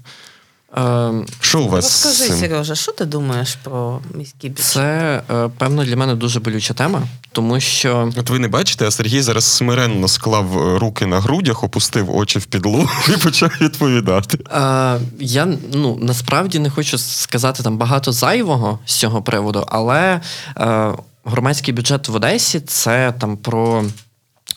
Е, 0.77 1.11
Що 1.39 1.61
у 1.61 1.69
вас 1.69 2.05
Розкажи. 2.05 2.33
Сережа, 2.39 2.75
що 2.75 2.91
ти 2.91 3.05
думаєш 3.05 3.55
про 3.63 3.99
міський 4.13 4.49
бюджет? 4.49 4.65
Це 4.65 5.21
е, 5.31 5.49
певно 5.57 5.85
для 5.85 5.95
мене 5.95 6.15
дуже 6.15 6.39
болюча 6.39 6.73
тема, 6.73 7.01
тому 7.31 7.59
що 7.59 8.11
От 8.17 8.29
ви 8.29 8.39
не 8.39 8.47
бачите, 8.47 8.87
а 8.87 8.91
Сергій 8.91 9.21
зараз 9.21 9.43
смиренно 9.45 10.07
склав 10.07 10.77
руки 10.77 11.05
на 11.05 11.19
грудях, 11.19 11.63
опустив 11.63 12.15
очі 12.15 12.39
в 12.39 12.45
підлогу 12.45 12.89
і 13.13 13.17
почав 13.17 13.51
відповідати. 13.61 14.37
е, 14.51 14.99
я 15.19 15.47
ну 15.73 15.97
насправді 16.01 16.59
не 16.59 16.69
хочу 16.69 16.97
сказати 16.97 17.63
там 17.63 17.77
багато 17.77 18.11
зайвого 18.11 18.79
з 18.85 18.95
цього 18.95 19.21
приводу, 19.21 19.65
але 19.67 20.21
е, 20.57 20.91
громадський 21.25 21.73
бюджет 21.73 22.07
в 22.07 22.15
Одесі 22.15 22.59
це 22.59 23.13
там 23.19 23.37
про 23.37 23.83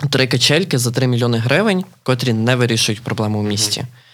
три 0.07 0.27
качельки 0.27 0.79
за 0.79 0.91
3 0.91 1.07
мільйони 1.07 1.39
гривень, 1.39 1.85
котрі 2.03 2.33
не 2.33 2.57
вирішують 2.57 3.03
проблему 3.03 3.41
в 3.41 3.45
місті. 3.45 3.81
А 3.81 4.08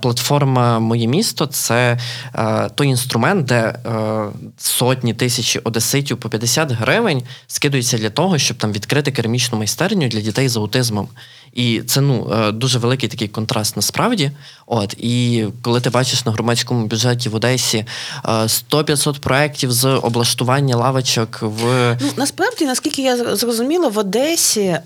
платформа 0.00 0.78
Моє 0.78 1.06
місто 1.06 1.46
це 1.46 1.98
е, 2.34 2.68
той 2.74 2.88
інструмент, 2.88 3.44
де 3.44 3.56
е, 3.56 3.78
сотні 4.58 5.14
тисячі 5.14 5.60
одеситів 5.64 6.16
по 6.16 6.28
50 6.28 6.72
гривень 6.72 7.22
скидуються 7.46 7.98
для 7.98 8.10
того, 8.10 8.38
щоб 8.38 8.56
там 8.56 8.72
відкрити 8.72 9.12
керамічну 9.12 9.58
майстерню 9.58 10.08
для 10.08 10.20
дітей 10.20 10.48
з 10.48 10.56
аутизмом. 10.56 11.08
І 11.54 11.82
це 11.86 12.00
ну 12.00 12.32
е, 12.32 12.52
дуже 12.52 12.78
великий 12.78 13.08
такий 13.08 13.28
контраст 13.28 13.76
насправді. 13.76 14.30
От 14.66 14.94
і 14.98 15.46
коли 15.62 15.80
ти 15.80 15.90
бачиш 15.90 16.26
на 16.26 16.32
громадському 16.32 16.86
бюджеті 16.86 17.28
в 17.28 17.34
Одесі 17.34 17.78
е, 17.78 17.86
100-500 18.24 19.18
проєктів 19.18 19.72
з 19.72 19.88
облаштування 19.88 20.76
лавочок 20.76 21.38
в 21.42 21.96
Ну, 22.00 22.08
насправді, 22.16 22.64
наскільки 22.64 23.02
я 23.02 23.36
зрозуміла, 23.36 23.88
в 23.88 23.98
Одесі 23.98 24.78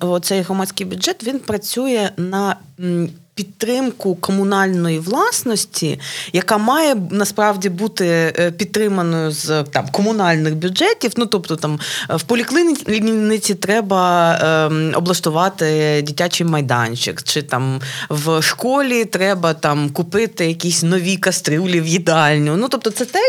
оцей 0.00 0.42
громадський 0.42 0.86
бюджет 0.86 1.24
він 1.24 1.38
працює 1.38 2.10
на 2.16 2.56
підтримку 3.34 4.14
комунальної 4.14 4.98
власності, 4.98 6.00
яка 6.32 6.58
має 6.58 6.94
насправді 7.10 7.68
бути 7.68 8.34
е, 8.38 8.50
підтриманою 8.50 9.30
з 9.30 9.64
там 9.64 9.88
комунальних 9.88 10.56
бюджетів. 10.56 11.12
Ну 11.16 11.26
тобто, 11.26 11.56
там 11.56 11.80
в 12.08 12.22
поліклініці 12.22 13.54
треба 13.54 14.32
е, 14.32 14.92
облаштувати 14.96 15.64
дитячий 16.06 16.46
майданчик, 16.46 17.22
чи 17.22 17.42
там 17.42 17.80
в 18.08 18.42
школі 18.42 19.04
треба 19.04 19.54
там 19.54 19.90
купити 19.90 20.46
якісь 20.46 20.82
нові 20.82 21.16
кастрюлі 21.16 21.80
в 21.80 21.86
їдальню. 21.86 22.56
Ну 22.56 22.68
тобто, 22.68 22.90
це 22.90 23.04
те 23.04 23.20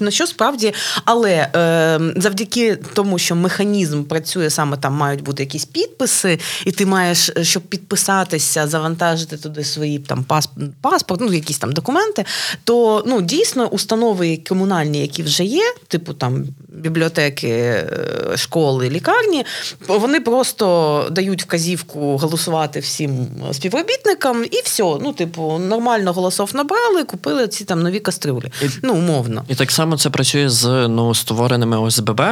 на 0.00 0.10
що 0.10 0.26
справді, 0.26 0.74
але 1.04 1.32
е, 1.32 2.00
завдяки 2.16 2.78
тому, 2.94 3.18
що 3.18 3.36
механізм 3.36 4.04
працює 4.04 4.50
саме 4.50 4.76
там, 4.76 4.94
мають 4.94 5.22
бути 5.22 5.42
якісь 5.42 5.64
підписи, 5.64 6.38
і 6.64 6.72
ти 6.72 6.86
маєш, 6.86 7.30
е, 7.36 7.44
щоб 7.44 7.62
підписатися, 7.62 8.66
завантажити 8.66 9.36
туди 9.48 9.64
свої 9.64 9.98
там 9.98 10.24
пасп- 10.28 10.70
паспорт, 10.80 11.20
ну 11.20 11.32
якісь 11.32 11.58
там 11.58 11.72
документи. 11.72 12.24
То 12.64 13.04
ну 13.06 13.22
дійсно 13.22 13.66
установи 13.66 14.36
комунальні, 14.48 15.00
які 15.00 15.22
вже 15.22 15.44
є, 15.44 15.74
типу 15.88 16.12
там 16.12 16.44
бібліотеки, 16.68 17.48
е, 17.48 17.86
школи, 18.36 18.90
лікарні, 18.90 19.44
вони 19.88 20.20
просто 20.20 21.06
дають 21.10 21.42
вказівку 21.42 22.16
голосувати 22.16 22.80
всім 22.80 23.26
співробітникам, 23.52 24.44
і 24.44 24.60
все. 24.64 24.82
Ну, 24.82 25.12
типу, 25.12 25.58
нормально 25.58 26.12
голосов 26.12 26.50
набрали, 26.54 27.04
купили 27.04 27.48
ці 27.48 27.64
там 27.64 27.82
нові 27.82 28.00
кастрюлі. 28.00 28.52
Ну, 28.82 28.94
умовно. 28.94 29.44
І 29.48 29.54
так 29.54 29.70
само 29.70 29.96
це 29.96 30.10
працює 30.10 30.48
з 30.48 30.88
новоствореними 30.88 31.78
ОСББ. 31.78 32.22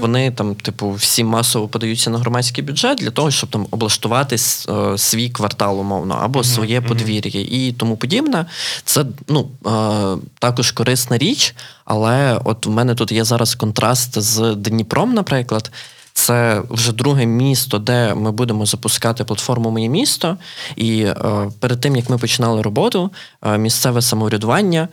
Вони 0.00 0.30
там, 0.30 0.54
типу, 0.54 0.90
всі 0.90 1.24
масово 1.24 1.68
подаються 1.68 2.10
на 2.10 2.18
громадський 2.18 2.64
бюджет 2.64 2.98
для 2.98 3.10
того, 3.10 3.30
щоб 3.30 3.50
там 3.50 3.66
облаштувати 3.70 4.36
е, 4.36 4.98
свій 4.98 5.30
квартал, 5.30 5.80
умовно, 5.80 6.18
або 6.22 6.44
своє 6.60 6.80
подвір'я 6.80 7.40
і 7.50 7.72
тому 7.72 7.96
подібне. 7.96 8.46
Це 8.84 9.04
ну 9.28 9.48
е, 9.66 9.70
також 10.38 10.70
корисна 10.70 11.18
річ, 11.18 11.54
але 11.84 12.40
от 12.44 12.66
в 12.66 12.70
мене 12.70 12.94
тут 12.94 13.12
є 13.12 13.24
зараз 13.24 13.54
контраст 13.54 14.20
з 14.20 14.54
Дніпром, 14.54 15.14
наприклад. 15.14 15.70
Це 16.12 16.62
вже 16.70 16.92
друге 16.92 17.26
місто, 17.26 17.78
де 17.78 18.14
ми 18.14 18.32
будемо 18.32 18.66
запускати 18.66 19.24
платформу 19.24 19.70
Моє 19.70 19.88
місто. 19.88 20.36
І 20.76 21.02
е, 21.02 21.14
перед 21.60 21.80
тим 21.80 21.96
як 21.96 22.10
ми 22.10 22.18
починали 22.18 22.62
роботу, 22.62 23.10
е, 23.42 23.58
місцеве 23.58 24.02
самоврядування 24.02 24.88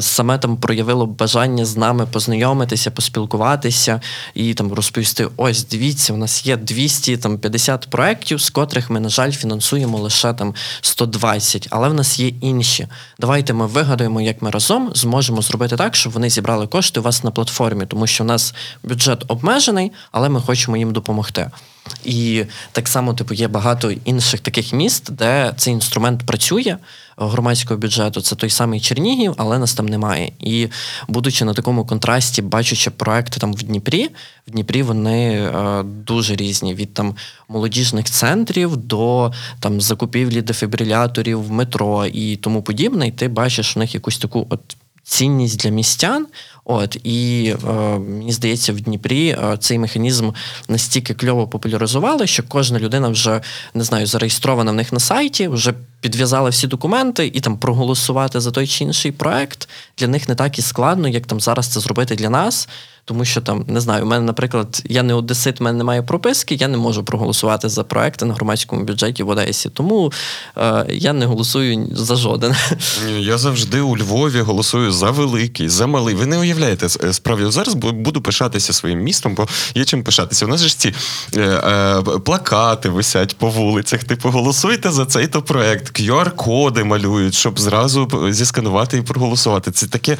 саме 0.00 0.38
там 0.38 0.56
проявило 0.56 1.06
бажання 1.06 1.64
з 1.64 1.76
нами 1.76 2.06
познайомитися, 2.06 2.90
поспілкуватися 2.90 4.00
і 4.34 4.54
там 4.54 4.72
розповісти: 4.72 5.28
ось 5.36 5.66
дивіться, 5.66 6.12
у 6.12 6.16
нас 6.16 6.46
є 6.46 6.56
250 6.56 7.90
проєктів, 7.90 8.40
з 8.40 8.50
котрих 8.50 8.90
ми, 8.90 9.00
на 9.00 9.08
жаль, 9.08 9.30
фінансуємо 9.30 9.98
лише 9.98 10.32
там 10.32 10.54
120, 10.80 11.68
але 11.70 11.88
в 11.88 11.94
нас 11.94 12.18
є 12.18 12.28
інші. 12.28 12.88
Давайте 13.18 13.52
ми 13.52 13.66
вигадаємо, 13.66 14.20
як 14.20 14.42
ми 14.42 14.50
разом 14.50 14.90
зможемо 14.94 15.42
зробити 15.42 15.76
так, 15.76 15.96
щоб 15.96 16.12
вони 16.12 16.30
зібрали 16.30 16.66
кошти 16.66 17.00
у 17.00 17.02
вас 17.02 17.24
на 17.24 17.30
платформі, 17.30 17.86
тому 17.86 18.06
що 18.06 18.24
у 18.24 18.26
нас 18.26 18.54
бюджет 18.82 19.24
обмежений, 19.28 19.92
але 20.12 20.28
ми 20.28 20.40
хочемо 20.40 20.76
їм 20.76 20.92
допомогти. 20.92 21.50
І 22.04 22.44
так 22.72 22.88
само, 22.88 23.14
типу, 23.14 23.34
є 23.34 23.48
багато 23.48 23.90
інших 23.90 24.40
таких 24.40 24.72
міст, 24.72 25.12
де 25.12 25.54
цей 25.56 25.74
інструмент 25.74 26.26
працює 26.26 26.76
громадського 27.16 27.80
бюджету. 27.80 28.20
Це 28.20 28.36
той 28.36 28.50
самий 28.50 28.80
Чернігів, 28.80 29.34
але 29.36 29.58
нас 29.58 29.74
там 29.74 29.86
немає. 29.86 30.32
І 30.40 30.68
будучи 31.08 31.44
на 31.44 31.54
такому 31.54 31.86
контрасті, 31.86 32.42
бачучи 32.42 32.90
проекти 32.90 33.40
там 33.40 33.54
в 33.54 33.62
Дніпрі, 33.62 34.10
в 34.48 34.50
Дніпрі 34.50 34.82
вони 34.82 35.32
е, 35.32 35.82
дуже 35.82 36.36
різні 36.36 36.74
від 36.74 36.94
там 36.94 37.14
молодіжних 37.48 38.06
центрів 38.06 38.76
до 38.76 39.32
там 39.60 39.80
закупівлі 39.80 40.42
дефібриляторів 40.42 41.42
в 41.42 41.50
метро 41.50 42.06
і 42.06 42.36
тому 42.36 42.62
подібне. 42.62 43.08
І 43.08 43.12
ти 43.12 43.28
бачиш 43.28 43.76
у 43.76 43.80
них 43.80 43.94
якусь 43.94 44.18
таку 44.18 44.46
от 44.50 44.60
цінність 45.04 45.60
для 45.60 45.70
містян. 45.70 46.26
От 46.64 46.96
і 47.04 47.54
е, 47.68 47.72
мені 47.98 48.32
здається, 48.32 48.72
в 48.72 48.80
Дніпрі 48.80 49.28
е, 49.28 49.56
цей 49.60 49.78
механізм 49.78 50.30
настільки 50.68 51.14
кльово 51.14 51.48
популяризували, 51.48 52.26
що 52.26 52.42
кожна 52.48 52.78
людина 52.78 53.08
вже 53.08 53.40
не 53.74 53.84
знаю, 53.84 54.06
зареєстрована 54.06 54.72
в 54.72 54.74
них 54.74 54.92
на 54.92 55.00
сайті, 55.00 55.48
вже 55.48 55.74
підв'язала 56.00 56.50
всі 56.50 56.66
документи 56.66 57.30
і 57.34 57.40
там 57.40 57.58
проголосувати 57.58 58.40
за 58.40 58.50
той 58.50 58.66
чи 58.66 58.84
інший 58.84 59.12
проект 59.12 59.68
для 59.98 60.06
них 60.06 60.28
не 60.28 60.34
так 60.34 60.58
і 60.58 60.62
складно, 60.62 61.08
як 61.08 61.26
там 61.26 61.40
зараз 61.40 61.66
це 61.66 61.80
зробити 61.80 62.14
для 62.14 62.30
нас. 62.30 62.68
Тому 63.06 63.24
що 63.24 63.40
там 63.40 63.64
не 63.68 63.80
знаю, 63.80 64.04
у 64.04 64.06
мене, 64.06 64.26
наприклад, 64.26 64.82
я 64.84 65.02
не 65.02 65.14
одесит, 65.14 65.60
у 65.60 65.64
мене 65.64 65.78
немає 65.78 66.02
прописки, 66.02 66.54
я 66.54 66.68
не 66.68 66.76
можу 66.76 67.04
проголосувати 67.04 67.68
за 67.68 67.84
проекти 67.84 68.24
на 68.24 68.34
громадському 68.34 68.84
бюджеті 68.84 69.22
в 69.22 69.28
Одесі. 69.28 69.68
Тому 69.68 70.12
е, 70.56 70.86
я 70.90 71.12
не 71.12 71.26
голосую 71.26 71.88
за 71.92 72.16
жоден. 72.16 72.54
Я 73.18 73.38
завжди 73.38 73.80
у 73.80 73.96
Львові 73.96 74.40
голосую 74.40 74.92
за 74.92 75.10
великий, 75.10 75.68
за 75.68 75.86
малий. 75.86 76.14
Ви 76.14 76.26
не 76.26 76.38
уявляєте, 76.38 76.86
е, 76.86 77.12
справді 77.12 77.50
зараз 77.50 77.74
буду 77.74 78.20
пишатися 78.20 78.72
своїм 78.72 79.00
містом, 79.00 79.34
бо 79.34 79.48
є 79.74 79.84
чим 79.84 80.04
пишатися. 80.04 80.46
У 80.46 80.48
нас 80.48 80.60
ж 80.60 80.78
ці 80.78 80.94
е, 81.36 81.40
е, 81.40 82.02
плакати 82.02 82.88
висять 82.88 83.36
по 83.38 83.48
вулицях. 83.48 84.04
Типу, 84.04 84.28
голосуйте 84.30 84.90
за 84.90 85.06
цей 85.06 85.26
то 85.26 85.42
проект. 85.42 86.00
QR-коди 86.00 86.84
малюють, 86.84 87.34
щоб 87.34 87.60
зразу 87.60 88.28
зісканувати 88.30 88.98
і 88.98 89.02
проголосувати. 89.02 89.70
Це 89.70 89.86
таке 89.86 90.16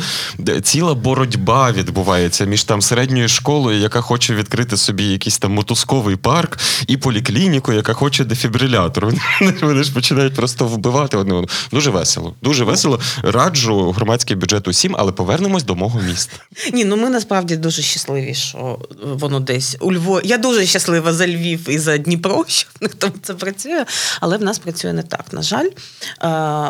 ціла 0.63 0.95
боротьба 0.95 1.73
відбувається 1.73 2.45
між 2.45 2.65
там 2.75 2.83
середньою 2.83 3.29
школою, 3.29 3.79
яка 3.79 4.01
хоче 4.01 4.35
відкрити 4.35 4.77
собі 4.77 5.05
якийсь 5.05 5.39
там 5.39 5.53
мотузковий 5.53 6.17
парк, 6.17 6.59
і 6.87 6.97
поліклініку, 6.97 7.73
яка 7.73 7.93
хоче 7.93 8.25
дефібрилятор. 8.25 9.05
Вони, 9.63 9.83
ж 9.83 9.95
починають 9.95 10.35
просто 10.35 10.67
вбивати 10.67 11.17
одне 11.17 11.35
одного. 11.35 11.49
Дуже 11.73 11.91
весело. 11.91 12.35
Дуже 12.43 12.65
весело. 12.65 13.01
Раджу 13.23 13.91
громадський 13.91 14.37
бюджет 14.37 14.69
усім, 14.69 14.97
але 14.99 15.13
повернемось 15.13 15.65
до 15.65 15.75
мого 15.75 16.01
міста. 16.01 16.37
Ні, 16.73 16.85
ну 16.85 16.97
ми 16.97 17.11
насправді 17.11 17.57
дуже 17.57 17.83
щасливі, 17.83 18.35
що 18.35 18.79
воно 19.03 19.41
десь 19.41 19.77
у 19.81 19.93
Львові. 19.93 20.23
Я 20.25 20.39
дуже 20.39 20.67
щаслива 20.67 21.13
за 21.13 21.27
Львів 21.27 21.71
і 21.71 21.79
за 21.79 21.99
Дніпро, 21.99 22.45
що 22.49 22.69
в 22.81 22.83
них 22.83 22.95
там 22.95 23.11
це 23.23 23.35
працює, 23.35 23.85
але 24.21 24.37
в 24.37 24.43
нас 24.43 24.59
працює 24.59 24.93
не 24.93 25.03
так. 25.03 25.25
На 25.33 25.43
жаль, 25.43 25.69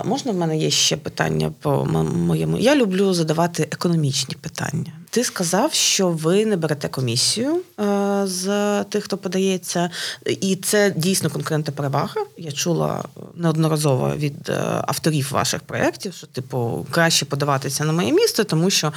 можна 0.04 0.32
в 0.32 0.36
мене 0.36 0.58
є 0.58 0.70
ще 0.70 0.96
питання 0.96 1.52
по 1.60 1.84
моєму. 2.14 2.58
Я 2.58 2.76
люблю 2.76 3.14
задавати 3.14 3.68
економічні 3.72 4.36
питання. 4.40 4.92
Ти 5.14 5.24
сказав, 5.24 5.74
що 5.74 6.08
ви 6.08 6.46
не 6.46 6.56
берете 6.56 6.88
комісію 6.88 7.60
е, 7.80 8.22
з 8.26 8.84
тих, 8.84 9.04
хто 9.04 9.16
подається, 9.16 9.90
і 10.26 10.56
це 10.56 10.90
дійсно 10.90 11.30
конкурентна 11.30 11.72
перевага. 11.72 12.20
Я 12.36 12.52
чула 12.52 13.04
неодноразово 13.34 14.16
від 14.16 14.48
е, 14.48 14.82
авторів 14.86 15.28
ваших 15.32 15.60
проєктів, 15.60 16.14
що 16.14 16.26
типу 16.26 16.86
краще 16.90 17.24
подаватися 17.24 17.84
на 17.84 17.92
моє 17.92 18.12
місто, 18.12 18.44
тому 18.44 18.70
що 18.70 18.92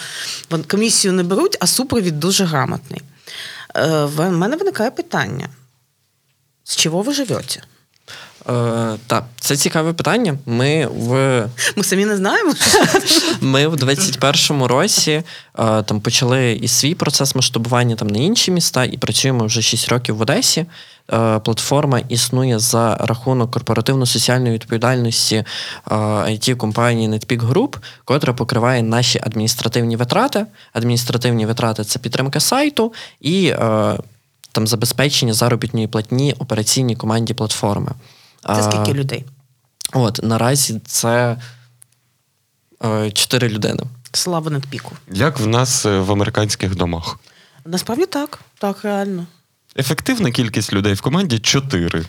комісію 0.68 1.14
не 1.14 1.24
беруть, 1.24 1.58
а 1.60 1.68
супровід 1.68 2.20
дуже 2.20 2.46
грамотний. 2.46 3.02
Е, 3.76 4.06
в 4.06 4.32
мене 4.32 4.58
виникає 4.58 4.92
питання: 4.92 5.50
з 6.64 6.76
чого 6.76 7.02
ви 7.02 7.14
живете? 7.14 7.64
Е, 8.50 8.96
Так, 9.08 9.24
це 9.40 9.58
цікаве 9.58 9.94
питання. 9.94 10.38
Ми 10.46 10.86
в 10.86 11.10
Ми 11.76 11.84
самі 11.84 12.06
не 12.06 12.18
знаємо. 12.18 12.54
Ми 13.42 13.68
в 13.68 13.74
21-му 13.74 14.68
році 14.68 15.12
е, 15.12 15.24
там 15.84 16.02
почали 16.02 16.52
і 16.54 16.68
свій 16.68 16.96
процес 16.96 17.36
масштабування 17.36 17.96
там 17.96 18.08
на 18.08 18.20
інші 18.20 18.52
міста, 18.52 18.86
і 18.86 18.98
працюємо 18.98 19.46
вже 19.46 19.62
6 19.62 19.90
років 19.90 20.16
в 20.16 20.22
Одесі. 20.22 20.66
Е, 21.14 21.40
платформа 21.40 22.02
існує 22.10 22.60
за 22.60 22.96
рахунок 22.96 23.52
корпоративно-соціальної 23.52 24.54
відповідальності 24.54 25.44
it 25.90 26.52
е, 26.52 26.56
компанії 26.56 27.10
NetPeak 27.10 27.50
Group, 27.50 27.76
котра 28.06 28.34
покриває 28.34 28.84
наші 28.84 29.20
адміністративні 29.24 29.96
витрати. 29.96 30.46
Адміністративні 30.74 31.46
витрати 31.46 31.84
це 31.84 32.00
підтримка 32.00 32.40
сайту 32.40 32.94
і 33.22 33.54
там 34.52 34.68
забезпечення 34.68 35.34
заробітної 35.34 35.88
платні 35.88 36.36
операційній 36.40 36.96
команді 36.96 37.34
платформи. 37.34 37.92
Це 38.56 38.64
скільки 38.64 38.94
людей? 38.94 39.26
От 39.94 40.20
наразі 40.24 40.82
це 40.86 41.38
е, 42.86 43.12
чотири 43.12 43.50
людини. 43.50 43.84
Слава 44.12 44.52
надпіку. 44.52 44.96
Як 45.12 45.40
в 45.40 45.48
нас 45.48 45.86
е, 45.86 46.00
в 46.00 46.12
американських 46.12 46.76
домах? 46.76 47.20
Насправді 47.66 48.06
так, 48.06 48.40
так, 48.60 48.84
реально. 48.84 49.26
Ефективна 49.78 50.32
кількість 50.32 50.74
людей 50.74 50.94
в 50.94 51.02
команді 51.02 51.40
чотири. 51.40 52.06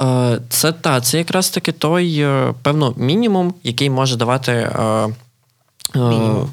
Е, 0.00 0.40
це 0.48 0.72
та, 0.72 1.00
це 1.00 1.18
якраз 1.18 1.50
таки 1.50 1.72
той, 1.72 2.26
певно, 2.62 2.94
мінімум, 2.96 3.54
який 3.62 3.90
може 3.90 4.16
давати. 4.16 4.70
Мінімум. 5.94 6.50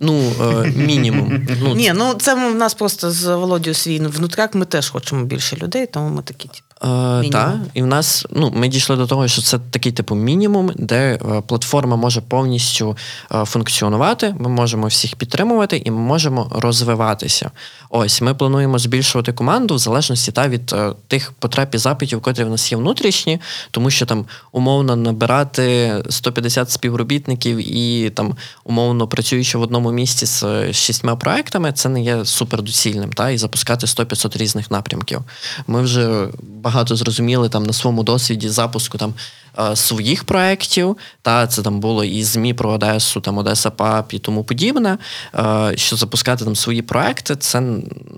Ну, 0.00 0.32
мінімум. 0.76 1.46
Ну, 1.60 1.74
Ні, 1.74 1.92
ну 1.94 2.14
це 2.14 2.34
в 2.34 2.54
нас 2.54 2.74
просто 2.74 3.10
з 3.10 3.36
Володією 3.36 3.74
свій 3.74 3.98
внутряк, 3.98 4.54
ми 4.54 4.64
теж 4.64 4.90
хочемо 4.90 5.24
більше 5.24 5.56
людей, 5.56 5.86
тому 5.86 6.08
ми 6.08 6.22
такі. 6.22 6.50
Е, 6.84 7.30
Так, 7.30 7.56
і 7.74 7.82
в 7.82 7.86
нас 7.86 8.26
ну, 8.30 8.52
ми 8.54 8.68
дійшли 8.68 8.96
до 8.96 9.06
того, 9.06 9.28
що 9.28 9.42
це 9.42 9.58
такий 9.70 9.92
типу 9.92 10.14
мінімум, 10.14 10.70
де 10.76 11.14
е, 11.14 11.18
платформа 11.46 11.96
може 11.96 12.20
повністю 12.20 12.96
е, 13.34 13.44
функціонувати. 13.44 14.34
Ми 14.38 14.48
можемо 14.48 14.86
всіх 14.86 15.16
підтримувати 15.16 15.82
і 15.84 15.90
ми 15.90 15.96
можемо 15.96 16.48
розвиватися. 16.50 17.50
Ось 17.90 18.22
ми 18.22 18.34
плануємо 18.34 18.78
збільшувати 18.78 19.32
команду 19.32 19.74
в 19.74 19.78
залежності 19.78 20.32
та 20.32 20.48
від 20.48 20.72
е, 20.72 20.92
тих 21.08 21.32
потреб 21.38 21.68
і 21.72 21.78
запитів, 21.78 22.20
котрі 22.20 22.44
в 22.44 22.50
нас 22.50 22.72
є 22.72 22.78
внутрішні, 22.78 23.40
тому 23.70 23.90
що 23.90 24.06
там 24.06 24.24
умовно 24.52 24.96
набирати 24.96 25.94
150 26.10 26.70
співробітників 26.70 27.76
і 27.76 28.10
там 28.10 28.36
умовно 28.64 29.08
працюючи 29.08 29.58
в 29.58 29.62
одному 29.62 29.92
місці 29.92 30.26
з 30.26 30.72
шістьма 30.72 31.16
проектами, 31.16 31.72
це 31.72 31.88
не 31.88 32.02
є 32.02 32.24
супердоцільним, 32.24 33.12
та 33.12 33.30
і 33.30 33.38
запускати 33.38 33.86
100-500 33.86 34.38
різних 34.38 34.70
напрямків. 34.70 35.20
Ми 35.66 35.82
вже 35.82 36.28
багато 36.42 36.71
зрозуміли 36.86 37.48
там 37.48 37.62
на 37.62 37.72
своєму 37.72 38.02
досвіді 38.02 38.48
запуску 38.48 38.98
там 38.98 39.14
е, 39.58 39.76
своїх 39.76 40.24
проєктів. 40.24 40.96
Та 41.22 41.46
це 41.46 41.62
там 41.62 41.80
було 41.80 42.04
і 42.04 42.24
ЗМІ 42.24 42.54
про 42.54 42.70
Одесу, 42.70 43.20
там 43.20 43.38
Одеса 43.38 43.70
Пап 43.70 44.14
і 44.14 44.18
тому 44.18 44.44
подібне. 44.44 44.98
Е, 45.34 45.72
що 45.76 45.96
запускати 45.96 46.44
там 46.44 46.56
свої 46.56 46.82
проекти, 46.82 47.36
це 47.36 47.62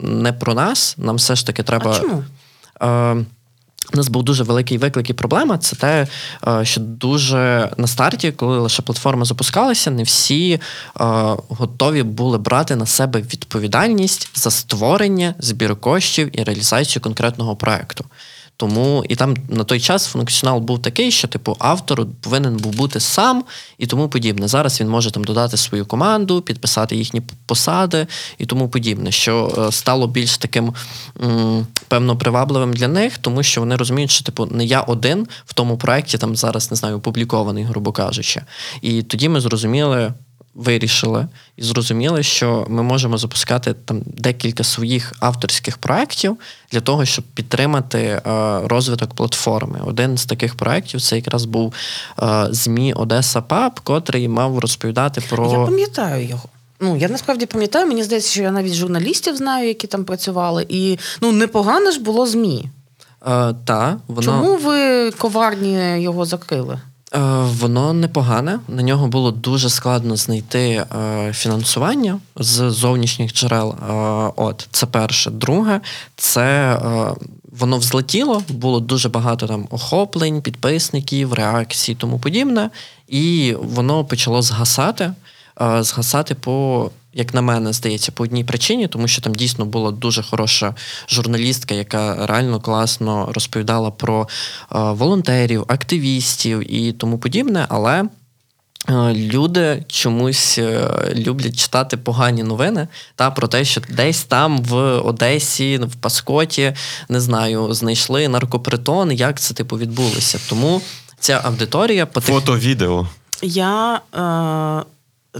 не 0.02 0.32
про 0.32 0.54
нас. 0.54 0.94
Нам 0.98 1.16
все 1.16 1.36
ж 1.36 1.46
таки 1.46 1.62
треба. 1.62 1.90
А 1.90 2.00
чому? 2.00 2.24
Е, 2.82 3.24
у 3.92 3.96
нас 3.96 4.08
був 4.08 4.22
дуже 4.22 4.44
великий 4.44 4.78
виклик 4.78 5.10
і 5.10 5.12
проблема. 5.12 5.58
Це 5.58 5.76
те, 5.76 6.06
що 6.62 6.80
дуже 6.80 7.70
на 7.76 7.86
старті, 7.86 8.32
коли 8.32 8.58
лише 8.58 8.82
платформа 8.82 9.24
запускалася, 9.24 9.90
не 9.90 10.02
всі 10.02 10.60
готові 11.48 12.02
були 12.02 12.38
брати 12.38 12.76
на 12.76 12.86
себе 12.86 13.20
відповідальність 13.20 14.30
за 14.34 14.50
створення, 14.50 15.34
збір 15.38 15.76
коштів 15.76 16.40
і 16.40 16.42
реалізацію 16.42 17.02
конкретного 17.02 17.56
проекту. 17.56 18.04
Тому 18.56 19.04
і 19.08 19.16
там 19.16 19.36
на 19.48 19.64
той 19.64 19.80
час 19.80 20.06
функціонал 20.06 20.60
був 20.60 20.82
такий, 20.82 21.10
що 21.10 21.28
типу 21.28 21.56
автор 21.58 22.06
повинен 22.20 22.56
був 22.56 22.74
бути 22.74 23.00
сам 23.00 23.44
і 23.78 23.86
тому 23.86 24.08
подібне. 24.08 24.48
Зараз 24.48 24.80
він 24.80 24.88
може 24.88 25.10
там 25.10 25.24
додати 25.24 25.56
свою 25.56 25.86
команду, 25.86 26.42
підписати 26.42 26.96
їхні 26.96 27.22
посади 27.46 28.06
і 28.38 28.46
тому 28.46 28.68
подібне, 28.68 29.12
що 29.12 29.54
е, 29.58 29.72
стало 29.72 30.06
більш 30.06 30.38
таким 30.38 30.74
м, 31.22 31.66
певно 31.88 32.16
привабливим 32.16 32.72
для 32.72 32.88
них, 32.88 33.18
тому 33.18 33.42
що 33.42 33.60
вони 33.60 33.76
розуміють, 33.76 34.10
що 34.10 34.24
типу 34.24 34.46
не 34.46 34.64
я 34.64 34.80
один 34.80 35.26
в 35.46 35.52
тому 35.52 35.78
проєкті 35.78 36.18
там 36.18 36.36
зараз 36.36 36.70
не 36.70 36.76
знаю, 36.76 36.96
опублікований, 36.96 37.64
грубо 37.64 37.92
кажучи. 37.92 38.42
І 38.82 39.02
тоді 39.02 39.28
ми 39.28 39.40
зрозуміли 39.40 40.12
вирішили 40.54 41.26
і 41.56 41.62
зрозуміли, 41.62 42.22
що 42.22 42.66
ми 42.68 42.82
можемо 42.82 43.18
запускати 43.18 43.74
там 43.84 44.02
декілька 44.06 44.64
своїх 44.64 45.12
авторських 45.20 45.78
проєктів 45.78 46.36
для 46.72 46.80
того, 46.80 47.04
щоб 47.04 47.24
підтримати 47.24 47.98
е, 47.98 48.20
розвиток 48.64 49.14
платформи. 49.14 49.80
Один 49.86 50.18
з 50.18 50.26
таких 50.26 50.54
проєктів 50.54 51.00
це 51.00 51.16
якраз 51.16 51.44
був 51.44 51.74
е, 52.22 52.46
ЗМІ 52.50 52.92
Одеса 52.92 53.40
Паб, 53.40 53.80
котрий 53.80 54.28
мав 54.28 54.58
розповідати 54.58 55.22
про 55.30 55.52
я 55.52 55.58
пам'ятаю 55.58 56.26
його. 56.26 56.42
Ну, 56.80 56.96
я 56.96 57.08
насправді 57.08 57.46
пам'ятаю, 57.46 57.86
мені 57.86 58.02
здається, 58.04 58.30
що 58.30 58.42
я 58.42 58.50
навіть 58.50 58.74
журналістів 58.74 59.36
знаю, 59.36 59.68
які 59.68 59.86
там 59.86 60.04
працювали, 60.04 60.66
і 60.68 60.98
ну 61.20 61.32
непогано 61.32 61.90
ж 61.90 62.00
було 62.00 62.26
ЗМІ. 62.26 62.68
Е, 63.26 63.54
та, 63.64 63.96
воно... 64.08 64.22
Чому 64.22 64.56
ви 64.56 65.10
коварні 65.10 66.02
його 66.02 66.24
закрили? 66.24 66.78
Е, 67.14 67.18
воно 67.60 67.92
непогане. 67.92 68.58
На 68.68 68.82
нього 68.82 69.06
було 69.06 69.30
дуже 69.30 69.70
складно 69.70 70.16
знайти 70.16 70.60
е, 70.60 71.32
фінансування 71.32 72.18
з 72.36 72.70
зовнішніх 72.70 73.32
джерел. 73.32 73.70
Е, 73.70 73.92
от 74.36 74.68
це 74.70 74.86
перше. 74.86 75.30
Друге, 75.30 75.80
це 76.16 76.78
воно 77.58 77.78
взлетіло, 77.78 78.42
було 78.48 78.80
дуже 78.80 79.08
багато 79.08 79.46
там 79.46 79.66
охоплень, 79.70 80.42
підписників, 80.42 81.32
реакцій, 81.32 81.94
тому 81.94 82.18
подібне, 82.18 82.70
і 83.08 83.54
воно 83.60 84.04
почало 84.04 84.42
згасати. 84.42 85.12
Згасати 85.80 86.34
по 86.34 86.90
як 87.16 87.34
на 87.34 87.42
мене, 87.42 87.72
здається, 87.72 88.12
по 88.12 88.24
одній 88.24 88.44
причині, 88.44 88.88
тому 88.88 89.08
що 89.08 89.22
там 89.22 89.34
дійсно 89.34 89.64
була 89.64 89.90
дуже 89.90 90.22
хороша 90.22 90.74
журналістка, 91.08 91.74
яка 91.74 92.26
реально 92.26 92.60
класно 92.60 93.28
розповідала 93.32 93.90
про 93.90 94.22
е, 94.22 94.78
волонтерів, 94.78 95.64
активістів 95.68 96.74
і 96.74 96.92
тому 96.92 97.18
подібне. 97.18 97.66
Але 97.68 98.04
Е, 98.88 99.14
люди 99.14 99.84
чомусь 99.88 100.58
е, 100.58 100.90
люблять 101.14 101.56
читати 101.56 101.96
погані 101.96 102.42
новини 102.42 102.88
та 103.14 103.30
про 103.30 103.48
те, 103.48 103.64
що 103.64 103.80
десь 103.88 104.24
там 104.24 104.58
в 104.62 104.76
Одесі, 104.98 105.78
в 105.78 105.94
Паскоті, 105.94 106.72
не 107.08 107.20
знаю, 107.20 107.74
знайшли 107.74 108.28
наркопритон, 108.28 109.12
як 109.12 109.40
це 109.40 109.54
типу 109.54 109.78
відбулося. 109.78 110.38
Тому 110.48 110.82
ця 111.18 111.40
аудиторія 111.44 112.06
потих... 112.06 112.34
Фото, 112.34 112.58
відео. 112.58 113.08
Я 113.42 114.00
е, 114.14 114.84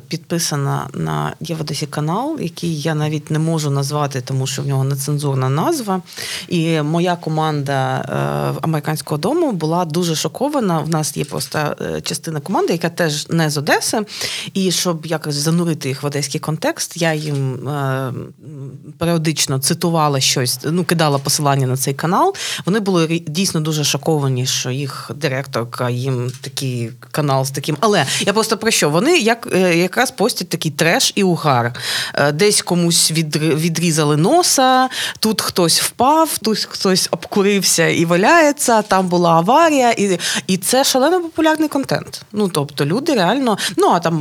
підписана 0.08 0.88
на 0.94 1.34
є 1.40 1.54
в 1.54 1.86
канал, 1.90 2.38
який 2.40 2.80
я 2.80 2.94
навіть 2.94 3.30
не 3.30 3.38
можу 3.38 3.70
назвати, 3.70 4.20
тому 4.20 4.46
що 4.46 4.62
в 4.62 4.66
нього 4.66 4.84
нецензурна 4.84 5.48
назва. 5.48 6.02
І 6.48 6.82
моя 6.82 7.16
команда 7.16 8.04
е, 8.54 8.58
американського 8.62 9.18
дому 9.18 9.52
була 9.52 9.84
дуже 9.84 10.14
шокована. 10.14 10.78
В 10.78 10.88
нас 10.88 11.16
є 11.16 11.24
просто 11.24 11.58
е, 11.58 12.00
частина 12.00 12.40
команди, 12.40 12.72
яка 12.72 12.88
теж 12.88 13.28
не 13.28 13.50
з 13.50 13.56
Одеси. 13.56 14.00
І 14.54 14.70
щоб 14.70 15.06
якось 15.06 15.34
занурити 15.34 15.88
їх 15.88 16.02
в 16.02 16.06
одеський 16.06 16.40
контекст, 16.40 17.02
я 17.02 17.14
їм 17.14 17.68
е, 17.68 18.12
періодично 18.98 19.58
цитувала 19.58 20.20
щось, 20.20 20.58
ну 20.64 20.84
кидала 20.84 21.18
посилання 21.18 21.66
на 21.66 21.76
цей 21.76 21.94
канал. 21.94 22.34
Вони 22.66 22.80
були 22.80 23.22
дійсно 23.26 23.60
дуже 23.60 23.84
шоковані, 23.84 24.46
що 24.46 24.70
їх 24.70 25.10
директорка 25.14 25.90
їм 25.90 26.32
такий 26.40 26.90
канал 27.10 27.44
з 27.44 27.50
таким. 27.50 27.76
Але 27.80 28.06
я 28.20 28.32
просто 28.32 28.56
про 28.56 28.70
що 28.70 28.90
вони 28.90 29.18
як. 29.18 29.48
Якраз 29.84 30.10
постять 30.10 30.48
такий 30.48 30.70
треш 30.70 31.12
і 31.14 31.22
угар. 31.22 31.72
Е, 32.14 32.32
десь 32.32 32.62
комусь 32.62 33.10
відрізали 33.34 34.16
носа, 34.16 34.88
тут 35.20 35.40
хтось 35.40 35.80
впав, 35.82 36.38
тут 36.38 36.58
хтось 36.70 37.08
обкурився 37.10 37.88
і 37.88 38.04
валяється, 38.04 38.82
там 38.82 39.08
була 39.08 39.30
аварія, 39.30 39.90
і 39.90 40.18
і 40.46 40.56
це 40.56 40.84
шалено 40.84 41.20
популярний 41.20 41.68
контент. 41.68 42.22
Ну 42.32 42.48
тобто 42.48 42.86
люди 42.86 43.14
реально, 43.14 43.58
ну 43.76 43.88
а 43.88 44.00
там 44.00 44.14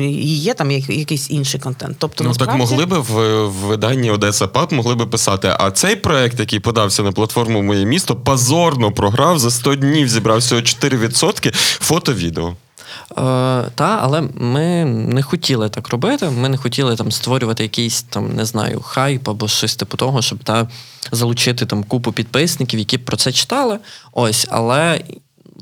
і 0.00 0.36
є 0.36 0.54
там 0.54 0.70
якийсь 0.70 1.30
інший 1.30 1.60
контент. 1.60 1.96
Тобто, 1.98 2.24
ну 2.24 2.30
насправді... 2.30 2.58
так 2.58 2.70
могли 2.70 2.86
би 2.86 2.98
в, 2.98 3.46
в 3.46 3.52
виданні 3.52 4.10
Одеса 4.10 4.46
Паб 4.46 4.72
могли 4.72 4.94
би 4.94 5.06
писати, 5.06 5.54
а 5.58 5.70
цей 5.70 5.96
проект, 5.96 6.40
який 6.40 6.60
подався 6.60 7.02
на 7.02 7.12
платформу 7.12 7.62
Моє 7.62 7.84
місто, 7.84 8.16
позорно 8.16 8.92
програв 8.92 9.38
за 9.38 9.50
100 9.50 9.74
днів, 9.74 10.08
зібрав 10.08 10.38
всього 10.38 10.60
4% 10.60 11.54
фото-відео. 11.80 12.54
Е, 13.10 13.14
Та, 13.74 13.98
але 14.02 14.22
ми 14.34 14.84
не 14.84 15.22
хотіли 15.22 15.68
так 15.68 15.88
робити. 15.88 16.30
Ми 16.30 16.48
не 16.48 16.56
хотіли 16.56 16.96
там 16.96 17.12
створювати 17.12 17.62
якийсь 17.62 18.02
там, 18.02 18.34
не 18.34 18.44
знаю, 18.44 18.80
хайп 18.80 19.28
або 19.28 19.48
щось 19.48 19.76
типу 19.76 19.96
того, 19.96 20.22
щоб 20.22 20.38
та 20.44 20.68
залучити 21.12 21.66
там 21.66 21.84
купу 21.84 22.12
підписників, 22.12 22.78
які 22.78 22.98
б 22.98 23.04
про 23.04 23.16
це 23.16 23.32
читали. 23.32 23.78
Ось, 24.12 24.46
але 24.50 25.00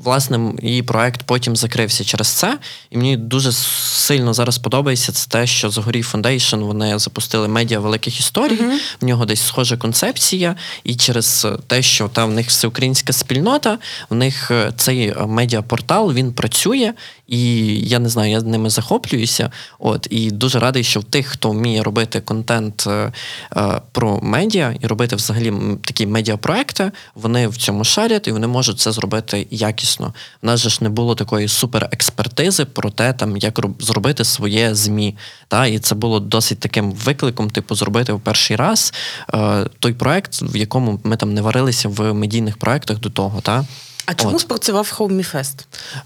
власне, 0.03 0.53
її 0.61 0.83
проект 0.83 1.23
потім 1.23 1.55
закрився 1.55 2.03
через 2.03 2.27
це. 2.27 2.57
І 2.89 2.97
мені 2.97 3.17
дуже 3.17 3.51
сильно 3.51 4.33
зараз 4.33 4.57
подобається 4.57 5.11
це 5.11 5.29
те, 5.29 5.47
що 5.47 5.69
Загорій 5.69 6.01
Foundation 6.01 6.59
вони 6.59 6.99
запустили 6.99 7.47
медіа 7.47 7.79
великих 7.79 8.19
історій. 8.19 8.59
Mm-hmm. 8.61 8.77
В 9.01 9.05
нього 9.05 9.25
десь 9.25 9.41
схожа 9.41 9.77
концепція, 9.77 10.55
і 10.83 10.95
через 10.95 11.47
те, 11.67 11.81
що 11.81 12.07
там 12.07 12.29
в 12.29 12.33
них 12.33 12.47
всеукраїнська 12.47 13.13
спільнота, 13.13 13.77
в 14.09 14.15
них 14.15 14.51
е, 14.51 14.71
цей 14.77 15.07
е, 15.07 15.25
медіапортал 15.25 16.13
він 16.13 16.33
працює, 16.33 16.93
і 17.29 17.65
я 17.79 17.99
не 17.99 18.09
знаю, 18.09 18.31
я 18.31 18.41
ними 18.41 18.69
захоплююся. 18.69 19.51
От 19.79 20.07
і 20.09 20.31
дуже 20.31 20.59
радий, 20.59 20.83
що 20.83 20.99
в 20.99 21.03
тих, 21.03 21.27
хто 21.27 21.49
вміє 21.49 21.83
робити 21.83 22.21
контент 22.21 22.87
е, 22.87 23.11
е, 23.57 23.81
про 23.91 24.19
медіа 24.21 24.75
і 24.79 24.87
робити 24.87 25.15
взагалі 25.15 25.53
такі 25.85 26.07
медіапроекти, 26.07 26.91
вони 27.15 27.47
в 27.47 27.57
цьому 27.57 27.83
шарять 27.83 28.27
і 28.27 28.31
вони 28.31 28.47
можуть 28.47 28.79
це 28.79 28.91
зробити 28.91 29.47
якісно. 29.51 30.13
У 30.43 30.47
нас 30.47 30.59
же 30.59 30.69
ж 30.69 30.77
не 30.81 30.89
було 30.89 31.15
такої 31.15 31.47
суперекспертизи 31.47 32.65
про 32.65 32.89
те, 32.89 33.13
там 33.13 33.37
як 33.37 33.59
зробити 33.79 34.25
своє 34.25 34.75
змі. 34.75 35.17
Та 35.47 35.65
і 35.65 35.79
це 35.79 35.95
було 35.95 36.19
досить 36.19 36.59
таким 36.59 36.91
викликом, 36.91 37.49
типу, 37.49 37.75
зробити 37.75 38.13
в 38.13 38.19
перший 38.21 38.55
раз 38.55 38.93
е, 39.33 39.65
той 39.79 39.93
проект, 39.93 40.41
в 40.41 40.55
якому 40.55 40.99
ми 41.03 41.17
там 41.17 41.33
не 41.33 41.41
варилися 41.41 41.89
в 41.89 42.13
медійних 42.13 42.57
проектах 42.57 42.99
до 42.99 43.09
того. 43.09 43.41
Та? 43.41 43.65
А 44.09 44.13
чому 44.13 44.35
От. 44.35 44.41
спрацював 44.41 44.93
Homey 44.97 45.55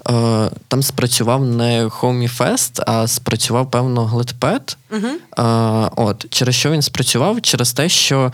Е, 0.09 0.51
Там 0.67 0.83
спрацював 0.83 1.45
не 1.45 1.85
Homey 1.85 2.81
а 2.87 3.07
спрацював, 3.07 3.71
певно, 3.71 4.05
глитпед. 4.05 4.77
Угу. 4.91 5.07
Е, 5.07 5.43
От 5.95 6.25
через 6.29 6.55
що 6.55 6.71
він 6.71 6.81
спрацював? 6.81 7.41
Через 7.41 7.73
те, 7.73 7.89
що. 7.89 8.31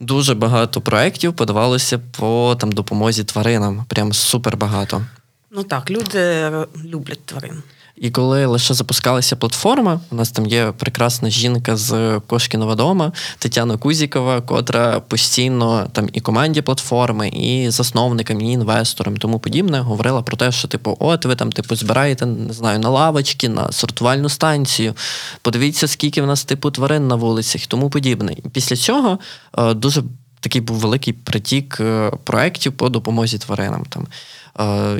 Дуже 0.00 0.34
багато 0.34 0.80
проєктів 0.80 1.36
подавалося 1.36 1.98
по 1.98 2.56
там 2.60 2.72
допомозі 2.72 3.24
тваринам. 3.24 3.84
Прям 3.88 4.12
супер 4.12 4.56
багато. 4.56 5.02
Ну 5.50 5.62
так, 5.62 5.90
люди 5.90 6.50
люблять 6.84 7.26
тварин. 7.26 7.62
І 8.00 8.10
коли 8.10 8.46
лише 8.46 8.74
запускалася 8.74 9.36
платформа, 9.36 10.00
у 10.10 10.14
нас 10.14 10.30
там 10.30 10.46
є 10.46 10.72
прекрасна 10.78 11.30
жінка 11.30 11.76
з 11.76 12.20
Кошкінова 12.26 12.74
дома, 12.74 13.12
Тетяна 13.38 13.76
Кузікова, 13.76 14.40
котра 14.40 15.00
постійно 15.00 15.88
там 15.92 16.08
і 16.12 16.20
команді 16.20 16.62
платформи, 16.62 17.28
і 17.28 17.70
засновникам, 17.70 18.40
і 18.40 18.52
інвесторам, 18.52 19.16
тому 19.16 19.38
подібне, 19.38 19.80
говорила 19.80 20.22
про 20.22 20.36
те, 20.36 20.52
що 20.52 20.68
типу, 20.68 20.96
от 21.00 21.24
ви 21.24 21.34
там 21.36 21.52
типу 21.52 21.76
збираєте 21.76 22.26
не 22.26 22.52
знаю, 22.52 22.78
на 22.78 22.88
лавочки, 22.88 23.48
на 23.48 23.72
сортувальну 23.72 24.28
станцію. 24.28 24.94
Подивіться, 25.42 25.88
скільки 25.88 26.22
в 26.22 26.26
нас 26.26 26.44
типу 26.44 26.70
тварин 26.70 27.08
на 27.08 27.14
вулицях 27.14 27.66
тому 27.66 27.90
подібне. 27.90 28.32
І 28.32 28.48
після 28.48 28.76
цього 28.76 29.18
е, 29.58 29.74
дуже 29.74 30.02
такий 30.40 30.60
був 30.60 30.76
великий 30.76 31.12
притік 31.12 31.78
е, 31.80 32.10
проєктів 32.24 32.72
по 32.72 32.88
допомозі 32.88 33.38
тваринам. 33.38 33.84
Там 33.88 34.06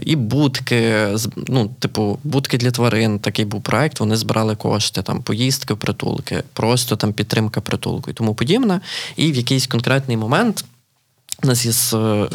і 0.03 0.17
будки, 0.17 1.09
ну, 1.49 1.71
типу, 1.79 2.19
будки 2.25 2.59
для 2.59 2.71
тварин, 2.71 3.19
такий 3.19 3.45
був 3.45 3.63
проект, 3.63 4.01
вони 4.01 4.17
збирали 4.17 4.57
кошти, 4.57 5.03
там, 5.03 5.23
поїздки 5.23 5.75
притулки, 5.75 6.43
просто 6.53 6.97
там 6.97 7.13
підтримка 7.13 7.61
притулку 7.61 8.11
і 8.11 8.15
тому 8.15 8.35
подібне. 8.35 8.81
І 9.17 9.33
в 9.33 9.37
якийсь 9.37 9.67
конкретний 9.67 10.17
момент. 10.17 10.65
У 11.43 11.47
нас 11.47 11.67
є 11.67 11.73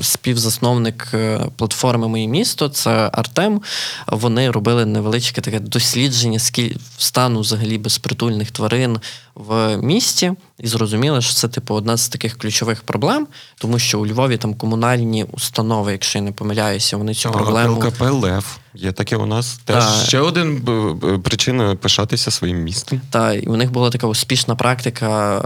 співзасновник 0.02 1.08
е, 1.14 1.40
платформи 1.56 2.08
Моє 2.08 2.28
місто, 2.28 2.70
це 2.70 3.10
Артем. 3.14 3.62
Вони 4.08 4.52
робили 4.52 4.86
невеличке 4.86 5.42
таке 5.42 5.60
дослідження 5.60 6.40
стану 6.98 7.40
взагалі 7.40 7.78
безпритульних 7.78 8.52
тварин 8.52 9.00
в 9.36 9.78
місті, 9.78 10.34
і 10.60 10.68
зрозуміли, 10.68 11.22
що 11.22 11.34
це 11.34 11.48
типу 11.48 11.76
одна 11.76 11.98
з 11.98 12.10
таких 12.10 12.38
ключових 12.38 12.84
проблем, 12.84 13.28
тому 13.58 13.80
що 13.80 14.00
у 14.00 14.08
Львові 14.08 14.38
там 14.38 14.54
комунальні 14.54 15.26
установи, 15.32 15.92
якщо 15.92 16.20
я 16.20 16.26
не 16.26 16.32
помиляюся, 16.32 16.98
вони 16.98 17.14
цю 17.14 17.32
проблему 17.32 17.76
ЛКП 17.76 18.02
Лев. 18.02 18.58
Є 18.74 18.92
таке 18.92 19.16
у 19.16 19.26
нас 19.26 19.60
теж 19.66 19.84
Та. 19.84 20.06
ще 20.06 20.20
один 20.20 20.62
причина 21.24 21.76
пишатися 21.76 22.32
своїм 22.32 22.58
містом. 22.64 23.02
Так, 23.10 23.44
і 23.44 23.48
у 23.48 23.56
них 23.56 23.72
була 23.72 23.90
така 23.90 24.08
успішна 24.08 24.56
практика 24.56 25.42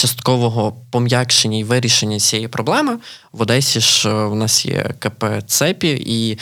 часткового 0.00 0.76
пом'якшення 0.90 1.58
і 1.58 1.64
вирішення 1.64 2.18
цієї 2.18 2.48
проблеми. 2.48 2.98
В 3.32 3.42
Одесі 3.42 3.80
ж 3.80 4.12
у 4.12 4.32
е, 4.32 4.36
нас 4.36 4.66
є 4.66 4.94
КП 4.98 5.24
ЦЕПІ 5.46 6.02
і 6.06 6.38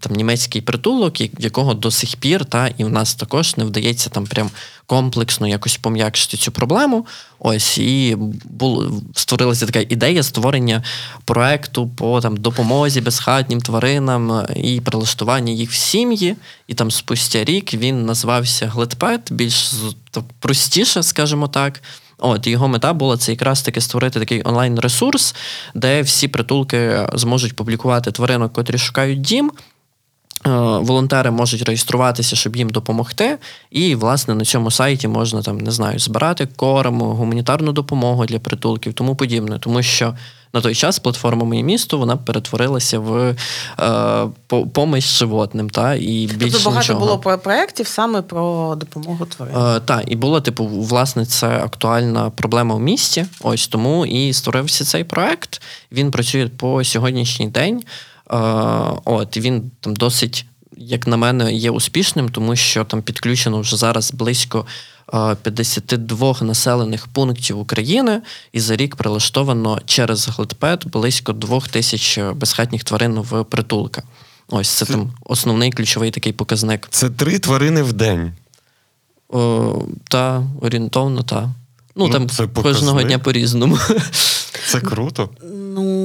там 0.00 0.12
німецький 0.12 0.60
притулок, 0.60 1.20
якого 1.20 1.74
до 1.74 1.90
сих 1.90 2.16
пір, 2.16 2.44
та 2.44 2.68
і 2.78 2.84
в 2.84 2.90
нас 2.90 3.14
також 3.14 3.56
не 3.56 3.64
вдається 3.64 4.10
там 4.10 4.26
прям 4.26 4.50
комплексно 4.86 5.48
якось 5.48 5.76
пом'якшити 5.76 6.36
цю 6.36 6.52
проблему. 6.52 7.06
Ось 7.38 7.78
і 7.78 8.16
було 8.44 9.02
створилася 9.14 9.66
така 9.66 9.80
ідея 9.80 10.22
створення 10.22 10.82
проекту 11.24 11.88
по 11.88 12.20
там 12.20 12.36
допомозі 12.36 13.00
безхатнім 13.00 13.60
тваринам 13.60 14.46
і 14.56 14.80
прилаштування 14.80 15.52
їх 15.52 15.70
в 15.70 15.74
сім'ї. 15.74 16.36
І 16.66 16.74
там 16.74 16.90
спустя 16.90 17.44
рік 17.44 17.74
він 17.74 18.06
назвався 18.06 18.66
GladPet, 18.66 19.32
більш 19.32 19.72
простіше, 20.40 21.02
скажімо 21.02 21.48
так. 21.48 21.82
От 22.18 22.46
його 22.46 22.68
мета 22.68 22.92
була 22.92 23.16
це 23.16 23.32
якраз 23.32 23.62
таки 23.62 23.80
створити 23.80 24.20
такий 24.20 24.42
онлайн-ресурс, 24.44 25.34
де 25.74 26.02
всі 26.02 26.28
притулки 26.28 27.08
зможуть 27.12 27.56
публікувати 27.56 28.12
тваринок, 28.12 28.52
котрі 28.52 28.78
шукають 28.78 29.20
дім. 29.20 29.52
Е, 30.46 30.50
волонтери 30.78 31.30
можуть 31.30 31.62
реєструватися, 31.62 32.36
щоб 32.36 32.56
їм 32.56 32.70
допомогти. 32.70 33.38
І, 33.70 33.94
власне, 33.94 34.34
на 34.34 34.44
цьому 34.44 34.70
сайті 34.70 35.08
можна 35.08 35.42
там, 35.42 35.58
не 35.58 35.70
знаю, 35.70 35.98
збирати 35.98 36.48
корм, 36.56 37.00
гуманітарну 37.00 37.72
допомогу 37.72 38.26
для 38.26 38.38
притулків, 38.38 38.94
тому 38.94 39.16
подібне. 39.16 39.58
Тому 39.58 39.82
що 39.82 40.14
на 40.54 40.60
той 40.60 40.74
час 40.74 40.98
платформа 40.98 41.44
Моє 41.44 41.62
місто 41.62 41.98
вона 41.98 42.16
перетворилася 42.16 42.98
в 42.98 43.36
е, 43.80 44.64
помощь 44.72 45.18
животним. 45.18 45.70
Та, 45.70 45.94
і 45.94 46.28
тобто 46.40 46.58
багато 46.58 46.80
нічого. 46.80 47.00
було 47.00 47.38
проєктів 47.38 47.86
саме 47.86 48.22
про 48.22 48.74
допомогу 48.74 49.26
тварин. 49.26 49.56
Е, 49.56 49.80
Так, 49.80 50.04
і 50.06 50.16
було, 50.16 50.40
типу, 50.40 50.66
власне, 50.66 51.26
це 51.26 51.48
актуальна 51.48 52.30
проблема 52.30 52.74
в 52.74 52.80
місті. 52.80 53.26
Ось 53.40 53.68
тому 53.68 54.06
і 54.06 54.32
створився 54.32 54.84
цей 54.84 55.04
проект. 55.04 55.62
Він 55.92 56.10
працює 56.10 56.48
по 56.56 56.84
сьогоднішній 56.84 57.48
день. 57.48 57.82
Е, 58.30 58.36
От 59.04 59.36
він 59.36 59.70
там 59.80 59.96
досить. 59.96 60.46
Як 60.76 61.06
на 61.06 61.16
мене, 61.16 61.52
є 61.52 61.70
успішним, 61.70 62.28
тому 62.28 62.56
що 62.56 62.84
там 62.84 63.02
підключено 63.02 63.60
вже 63.60 63.76
зараз 63.76 64.12
близько 64.12 64.66
52 65.42 66.36
населених 66.40 67.06
пунктів 67.06 67.58
України, 67.58 68.22
і 68.52 68.60
за 68.60 68.76
рік 68.76 68.96
прилаштовано 68.96 69.80
через 69.86 70.28
гледпед 70.28 70.84
близько 70.86 71.32
двох 71.32 71.68
тисяч 71.68 72.18
безхатніх 72.34 72.84
тварин 72.84 73.20
в 73.20 73.44
притулка. 73.44 74.02
Ось 74.48 74.68
це, 74.68 74.86
це 74.86 74.92
там 74.92 75.12
основний 75.24 75.72
ключовий 75.72 76.10
такий 76.10 76.32
показник. 76.32 76.86
Це 76.90 77.10
три 77.10 77.38
тварини 77.38 77.82
в 77.82 77.92
день. 77.92 78.32
О, 79.28 79.82
Та, 80.08 80.42
орієнтовно, 80.60 81.22
та. 81.22 81.50
Ну, 81.96 82.08
Ну, 82.08 82.26
там 82.26 82.48
кожного 82.62 83.02
дня 83.02 83.18
по-різному. 83.18 83.78
Це 84.66 84.80
круто. 84.80 85.30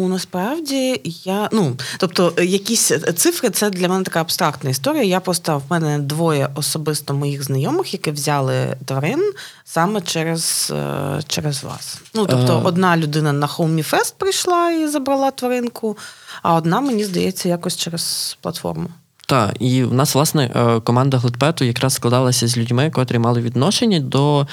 Ну 0.09 0.15
насправді 0.15 1.01
я 1.23 1.49
ну 1.51 1.77
тобто, 1.97 2.33
якісь 2.41 2.91
цифри 3.15 3.49
це 3.49 3.69
для 3.69 3.87
мене 3.87 4.03
така 4.03 4.21
абстрактна 4.21 4.69
історія. 4.69 5.03
Я 5.03 5.19
просто 5.19 5.57
в 5.57 5.71
мене 5.71 5.99
двоє 5.99 6.49
особисто 6.55 7.13
моїх 7.13 7.43
знайомих, 7.43 7.93
які 7.93 8.11
взяли 8.11 8.77
тварин 8.85 9.33
саме 9.65 10.01
через 10.01 10.73
е, 10.75 11.21
через 11.27 11.63
вас. 11.63 12.01
Ну 12.13 12.25
тобто, 12.25 12.53
Е. 12.53 12.61
одна 12.63 12.97
людина 12.97 13.33
на 13.33 13.47
Home 13.47 13.93
Fest 13.93 14.13
прийшла 14.17 14.71
і 14.71 14.87
забрала 14.87 15.31
тваринку, 15.31 15.97
а 16.41 16.53
одна, 16.55 16.81
мені 16.81 17.03
здається, 17.03 17.49
якось 17.49 17.77
через 17.77 18.37
платформу. 18.41 18.89
Так, 19.25 19.55
і 19.59 19.83
в 19.83 19.93
нас, 19.93 20.15
власне, 20.15 20.51
е, 20.55 20.79
команда 20.79 21.17
Гледпету 21.17 21.65
якраз 21.65 21.93
складалася 21.93 22.47
з 22.47 22.57
людьми, 22.57 22.89
котрі 22.89 23.19
мали 23.19 23.41
відношення 23.41 23.99
до. 23.99 24.47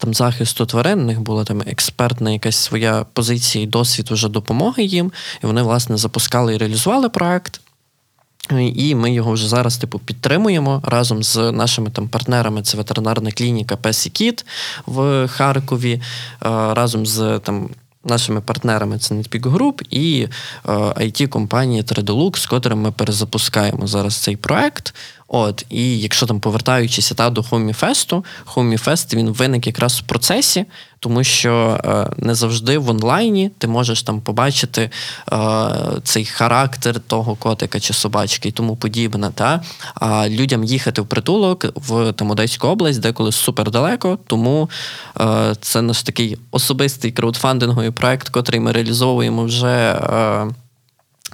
Там 0.00 0.14
захисту 0.14 0.66
тварин, 0.66 1.00
у 1.00 1.04
них 1.04 1.20
була 1.20 1.44
там 1.44 1.62
експертна 1.66 2.30
якась 2.30 2.56
своя 2.56 3.06
позиція 3.12 3.64
і 3.64 3.66
досвід 3.66 4.10
уже 4.10 4.28
допомоги 4.28 4.82
їм. 4.82 5.12
І 5.44 5.46
вони, 5.46 5.62
власне, 5.62 5.96
запускали 5.96 6.54
і 6.54 6.58
реалізували 6.58 7.08
проект. 7.08 7.60
І 8.58 8.94
ми 8.94 9.12
його 9.12 9.32
вже 9.32 9.48
зараз 9.48 9.76
типу 9.78 9.98
підтримуємо 9.98 10.82
разом 10.84 11.22
з 11.22 11.52
нашими 11.52 11.90
там 11.90 12.08
партнерами. 12.08 12.62
Це 12.62 12.76
ветеринарна 12.76 13.30
клініка 13.30 13.76
Песі 13.76 14.10
Кіт 14.10 14.46
в 14.86 15.28
Харкові, 15.28 15.92
е, 15.92 16.00
разом 16.74 17.06
з 17.06 17.38
там. 17.38 17.68
Нашими 18.04 18.40
партнерами 18.40 18.98
це 18.98 19.14
Netpeak 19.14 19.40
Group 19.40 19.82
і 19.90 20.28
it 20.96 21.26
компанія 21.26 21.82
Tredolux, 21.82 22.36
з 22.36 22.46
котрим 22.46 22.80
ми 22.80 22.92
перезапускаємо 22.92 23.86
зараз 23.86 24.16
цей 24.16 24.36
проект. 24.36 24.94
От, 25.32 25.66
і 25.68 25.98
якщо 25.98 26.26
там 26.26 26.40
повертаючися 26.40 27.14
та 27.14 27.30
до 27.30 27.42
Хоміфесту, 27.42 28.24
Хоміфест 28.44 29.14
він 29.14 29.30
виник 29.30 29.66
якраз 29.66 29.98
в 29.98 30.02
процесі, 30.02 30.64
тому 31.00 31.24
що 31.24 31.80
е, 31.84 32.06
не 32.16 32.34
завжди 32.34 32.78
в 32.78 32.90
онлайні 32.90 33.50
ти 33.58 33.68
можеш 33.68 34.02
там 34.02 34.20
побачити 34.20 34.90
е, 35.32 35.38
цей 36.04 36.24
характер 36.24 37.00
того 37.00 37.34
котика 37.34 37.80
чи 37.80 37.92
собачки 37.92 38.48
і 38.48 38.52
тому 38.52 38.76
подібне. 38.76 39.30
Та? 39.34 39.62
А 39.94 40.28
людям 40.28 40.64
їхати 40.64 41.02
в 41.02 41.06
притулок 41.06 41.66
в 41.74 42.12
там, 42.12 42.30
Одеську 42.30 42.68
область, 42.68 43.00
деколи 43.00 43.32
супер 43.32 43.70
далеко, 43.70 44.18
тому 44.26 44.70
е, 45.20 45.54
це 45.60 45.82
наш 45.82 46.02
такий 46.02 46.38
особистий 46.50 47.12
краудфандинговий 47.12 47.90
проект, 47.90 48.28
котрий 48.28 48.60
ми 48.60 48.72
реалізовуємо 48.72 49.44
вже. 49.44 50.00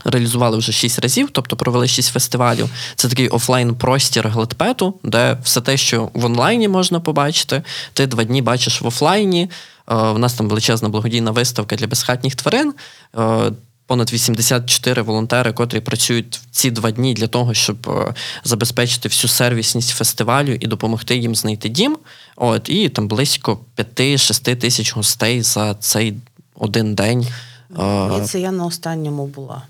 Е, 0.06 0.10
Реалізували 0.10 0.58
вже 0.58 0.72
шість 0.72 0.98
разів, 0.98 1.28
тобто 1.32 1.56
провели 1.56 1.88
шість 1.88 2.12
фестивалів. 2.12 2.70
Це 2.96 3.08
такий 3.08 3.28
офлайн-простір 3.28 4.28
гледпету, 4.28 4.94
де 5.02 5.38
все 5.42 5.60
те, 5.60 5.76
що 5.76 6.10
в 6.14 6.24
онлайні 6.24 6.68
можна 6.68 7.00
побачити, 7.00 7.62
ти 7.92 8.06
два 8.06 8.24
дні 8.24 8.42
бачиш 8.42 8.82
в 8.82 8.86
офлайні. 8.86 9.50
Е, 9.88 9.94
У 9.94 10.18
нас 10.18 10.34
там 10.34 10.48
величезна 10.48 10.88
благодійна 10.88 11.30
виставка 11.30 11.76
для 11.76 11.86
безхатніх 11.86 12.34
тварин. 12.34 12.74
Е, 13.18 13.52
Понад 13.88 14.12
84 14.12 15.02
волонтери, 15.02 15.52
котрі 15.52 15.80
працюють 15.80 16.36
в 16.36 16.46
ці 16.50 16.70
два 16.70 16.90
дні 16.90 17.14
для 17.14 17.26
того, 17.26 17.54
щоб 17.54 17.88
е, 17.90 18.14
забезпечити 18.44 19.08
всю 19.08 19.28
сервісність 19.30 19.90
фестивалю 19.90 20.52
і 20.60 20.66
допомогти 20.66 21.16
їм 21.16 21.34
знайти 21.34 21.68
дім. 21.68 21.98
От 22.36 22.68
і 22.68 22.88
там 22.88 23.08
близько 23.08 23.58
5-6 23.76 24.56
тисяч 24.56 24.94
гостей 24.94 25.42
за 25.42 25.74
цей 25.74 26.14
один 26.54 26.94
день. 26.94 27.26
Е, 27.70 28.06
Здається, 28.06 28.38
я 28.38 28.52
на 28.52 28.66
останньому 28.66 29.26
була. 29.26 29.62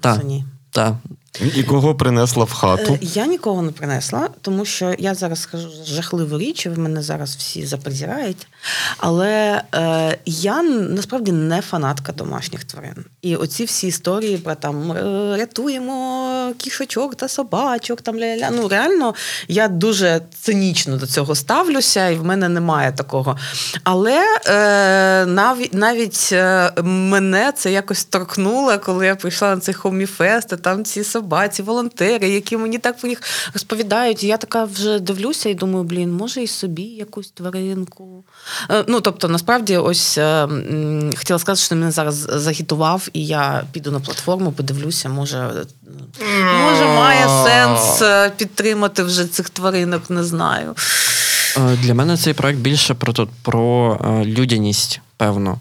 Так. 0.00 0.16
восени. 0.18 0.46
І 1.56 1.62
кого 1.62 1.94
принесла 1.94 2.44
в 2.44 2.52
хату? 2.52 2.92
Е, 2.94 2.98
Я 3.02 3.26
нікого 3.26 3.62
не 3.62 3.72
принесла, 3.72 4.28
тому 4.40 4.64
що 4.64 4.94
я 4.98 5.14
зараз 5.14 5.42
скажу 5.42 5.68
жахливу 5.84 6.38
річ, 6.38 6.66
і 6.66 6.68
ви 6.68 6.76
мене 6.76 7.02
зараз 7.02 7.36
всі 7.36 7.66
запризираєте. 7.66 8.46
Але 8.96 9.62
е, 9.74 10.18
я 10.26 10.62
насправді 10.62 11.32
не 11.32 11.60
фанатка 11.60 12.12
домашніх 12.12 12.64
тварин. 12.64 13.04
І 13.22 13.36
оці 13.36 13.64
всі 13.64 13.86
історії 13.86 14.38
про 14.38 14.54
там 14.54 14.92
рятуємо 15.36 16.52
кішочок 16.58 17.14
та 17.14 17.28
собачок, 17.28 18.00
там 18.00 18.16
ля-ля. 18.16 18.48
Ну 18.52 18.68
реально 18.68 19.14
я 19.48 19.68
дуже 19.68 20.20
цинічно 20.40 20.96
до 20.96 21.06
цього 21.06 21.34
ставлюся, 21.34 22.08
і 22.08 22.16
в 22.16 22.24
мене 22.24 22.48
немає 22.48 22.92
такого. 22.92 23.36
Але 23.84 24.22
е, 24.46 25.26
навіть 25.26 25.74
навіть 25.74 26.28
е, 26.32 26.72
мене 26.82 27.52
це 27.56 27.72
якось 27.72 28.04
торкнуло, 28.04 28.78
коли 28.78 29.06
я 29.06 29.16
прийшла 29.16 29.54
на 29.54 29.60
цей 29.60 29.74
хоміфест, 29.74 30.52
і 30.52 30.56
там 30.56 30.84
ці 30.84 31.04
собаці, 31.28 31.62
волонтери, 31.62 32.28
які 32.28 32.56
мені 32.56 32.78
так 32.78 32.98
про 32.98 33.08
них 33.08 33.22
розповідають. 33.52 34.24
Я 34.24 34.36
така 34.36 34.64
вже 34.64 34.98
дивлюся 34.98 35.48
і 35.48 35.54
думаю, 35.54 35.84
блін, 35.84 36.12
може 36.12 36.42
і 36.42 36.46
собі 36.46 36.82
якусь 36.82 37.30
тваринку. 37.30 38.24
Е, 38.70 38.84
Ну, 38.88 39.00
тобто, 39.00 39.28
насправді, 39.28 39.76
ось 39.76 40.18
е, 40.18 40.48
хотіла 41.16 41.38
сказати, 41.38 41.66
що 41.66 41.74
мене 41.74 41.90
зараз 41.90 42.14
загітував, 42.14 43.08
і 43.12 43.26
я 43.26 43.64
піду 43.72 43.90
на 43.90 44.00
платформу, 44.00 44.52
подивлюся, 44.52 45.08
може, 45.08 45.38
е, 45.38 45.64
може 46.62 46.84
має 46.84 47.28
сенс 47.44 48.02
підтримати 48.36 49.02
вже 49.02 49.26
цих 49.26 49.50
тваринок, 49.50 50.10
не 50.10 50.24
знаю. 50.24 50.74
Для 51.82 51.94
мене 51.94 52.16
цей 52.16 52.34
проект 52.34 52.58
більше 52.58 52.94
про, 52.94 53.28
про 53.42 53.98
людяність, 54.24 55.00
певно. 55.16 55.58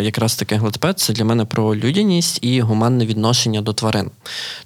Якраз 0.00 0.36
таке 0.36 0.56
Гладпет 0.56 0.98
це 0.98 1.12
для 1.12 1.24
мене 1.24 1.44
про 1.44 1.76
людяність 1.76 2.38
і 2.42 2.60
гуманне 2.60 3.06
відношення 3.06 3.60
до 3.60 3.72
тварин. 3.72 4.10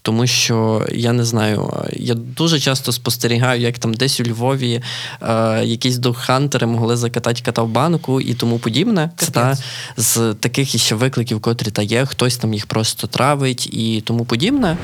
Тому 0.02 0.26
що 0.26 0.86
я 0.92 1.12
не 1.12 1.24
знаю, 1.24 1.86
я 1.92 2.14
дуже 2.14 2.60
часто 2.60 2.92
спостерігаю, 2.92 3.60
як 3.60 3.78
там 3.78 3.94
десь 3.94 4.20
у 4.20 4.24
Львові 4.24 4.82
е, 5.22 5.64
якісь 5.64 5.98
духхантери 5.98 6.66
могли 6.66 6.96
закатати 6.96 7.42
кота 7.44 7.62
в 7.62 7.68
банку 7.68 8.20
і 8.20 8.34
тому 8.34 8.58
подібне. 8.58 9.10
Це 9.16 9.32
та, 9.32 9.56
з 9.96 10.34
таких 10.34 10.74
іще 10.74 10.94
викликів, 10.94 11.40
котрі 11.40 11.70
та 11.70 11.82
є, 11.82 12.06
хтось 12.06 12.36
там 12.36 12.54
їх 12.54 12.66
просто 12.66 13.06
травить 13.06 13.66
і 13.66 14.00
тому 14.06 14.24
подібне. 14.24 14.76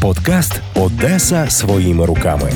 Подкаст 0.00 0.60
Одеса 0.74 1.50
своїми 1.50 2.06
руками. 2.06 2.52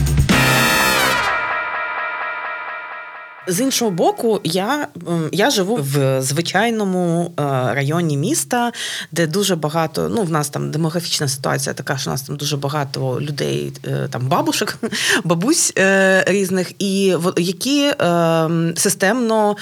З 3.47 3.61
іншого 3.61 3.91
боку, 3.91 4.41
я, 4.45 4.89
я 5.33 5.51
живу 5.51 5.79
в 5.81 6.23
звичайному 6.23 7.33
е, 7.39 7.43
районі 7.75 8.17
міста, 8.17 8.73
де 9.13 9.27
дуже 9.27 9.57
багато. 9.57 10.09
Ну, 10.09 10.23
в 10.23 10.31
нас 10.31 10.49
там 10.49 10.71
демографічна 10.71 11.29
ситуація 11.29 11.75
така, 11.75 11.99
що 11.99 12.11
у 12.11 12.13
нас 12.13 12.23
там 12.23 12.37
дуже 12.37 12.57
багато 12.57 13.21
людей, 13.21 13.73
е, 13.85 14.09
там 14.11 14.27
бабушок, 14.27 14.79
бабусь 15.25 15.73
е, 15.79 16.25
різних, 16.27 16.73
і 16.79 17.17
які 17.37 17.83
е, 17.83 18.49
системно. 18.77 19.57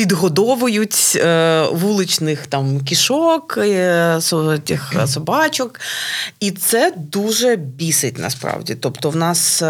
Підгодовують 0.00 1.12
е, 1.16 1.66
вуличних 1.72 2.46
там 2.46 2.80
кішок, 2.80 3.58
е, 3.58 4.20
тих 4.64 4.92
собачок. 5.06 5.80
І 6.40 6.50
це 6.50 6.92
дуже 6.96 7.56
бісить 7.56 8.18
насправді. 8.18 8.74
Тобто, 8.74 9.10
в 9.10 9.16
нас 9.16 9.62
е, 9.62 9.66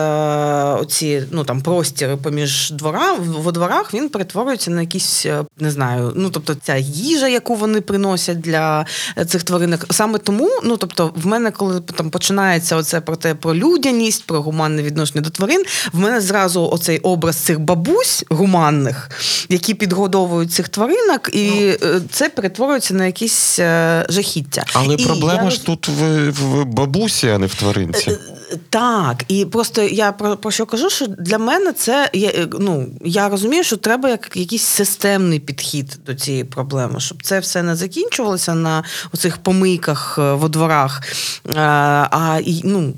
оці 0.74 1.22
ну 1.30 1.44
там 1.44 1.60
простіри 1.60 2.16
поміж 2.16 2.70
двора 2.70 3.14
во 3.14 3.52
дворах 3.52 3.94
він 3.94 4.08
перетворюється 4.08 4.70
на 4.70 4.80
якісь, 4.80 5.26
не 5.60 5.70
знаю, 5.70 6.12
ну 6.16 6.30
тобто 6.30 6.54
ця 6.54 6.76
їжа, 6.76 7.28
яку 7.28 7.54
вони 7.54 7.80
приносять 7.80 8.40
для 8.40 8.86
цих 9.26 9.42
тваринок. 9.42 9.86
Саме 9.90 10.18
тому, 10.18 10.50
ну 10.64 10.76
тобто, 10.76 11.12
в 11.16 11.26
мене, 11.26 11.50
коли 11.50 11.80
там 11.80 12.10
починається 12.10 12.76
оце 12.76 13.00
про 13.00 13.16
те 13.16 13.34
про 13.34 13.54
людяність, 13.54 14.26
про 14.26 14.42
гуманне 14.42 14.82
відношення 14.82 15.20
до 15.20 15.30
тварин, 15.30 15.64
в 15.92 15.98
мене 15.98 16.20
зразу 16.20 16.68
оцей 16.68 16.98
образ 16.98 17.36
цих 17.36 17.60
бабусь 17.60 18.24
гуманних, 18.28 19.10
які 19.48 19.74
підгодовують 19.74 20.19
цих 20.50 20.68
тваринок, 20.68 21.30
і 21.32 21.76
е, 21.82 22.00
це 22.10 22.28
перетворюється 22.28 22.94
на 22.94 23.06
якісь 23.06 23.58
е, 23.58 24.06
жахіття. 24.08 24.64
Але 24.72 24.94
І 24.94 25.04
проблема 25.04 25.44
я 25.44 25.50
ж 25.50 25.66
тут 25.66 25.88
в, 25.88 26.30
в 26.30 26.64
бабусі, 26.64 27.28
а 27.28 27.38
не 27.38 27.46
в 27.46 27.54
тваринці. 27.54 28.18
Так, 28.70 29.24
і 29.28 29.44
просто 29.44 29.82
я 29.82 30.12
про, 30.12 30.36
про 30.36 30.50
що 30.50 30.66
кажу, 30.66 30.90
що 30.90 31.06
для 31.06 31.38
мене 31.38 31.72
це 31.72 32.10
я, 32.12 32.28
е, 32.28 32.48
ну, 32.60 32.86
я 33.04 33.28
розумію, 33.28 33.64
що 33.64 33.76
треба 33.76 34.08
як 34.08 34.36
якийсь 34.36 34.62
системний 34.62 35.40
підхід 35.40 35.98
до 36.06 36.14
цієї 36.14 36.44
проблеми, 36.44 37.00
щоб 37.00 37.22
це 37.22 37.38
все 37.38 37.62
не 37.62 37.76
закінчувалося 37.76 38.54
на 38.54 38.84
оцих 39.14 39.38
помийках 39.38 40.16
е, 40.18 40.32
во 40.32 40.48
дворах. 40.48 41.02
А, 41.54 42.08
а 42.10 42.40
і, 42.44 42.60
ну, 42.64 42.92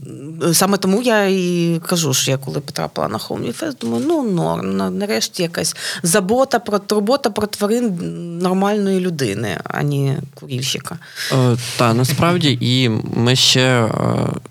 саме 0.52 0.76
тому 0.76 1.02
я 1.02 1.26
і 1.26 1.80
кажу, 1.86 2.14
що 2.14 2.30
я 2.30 2.36
коли 2.36 2.60
потрапила 2.60 3.08
на 3.08 3.18
Fest, 3.18 3.78
думаю, 3.80 4.04
ну 4.08 4.22
норм, 4.22 4.76
нарешті 4.98 5.42
якась 5.42 5.76
забота 6.02 6.58
про 6.58 6.78
турбота 6.78 7.30
про 7.30 7.46
тварин 7.46 7.98
нормальної 8.38 9.00
людини, 9.00 9.58
а 9.64 9.82
не 9.82 10.18
курільщика. 10.34 10.98
Е, 11.32 11.56
та 11.78 11.94
насправді, 11.94 12.58
і 12.60 12.88
ми 13.14 13.36
ще 13.36 13.60
е, 13.60 13.88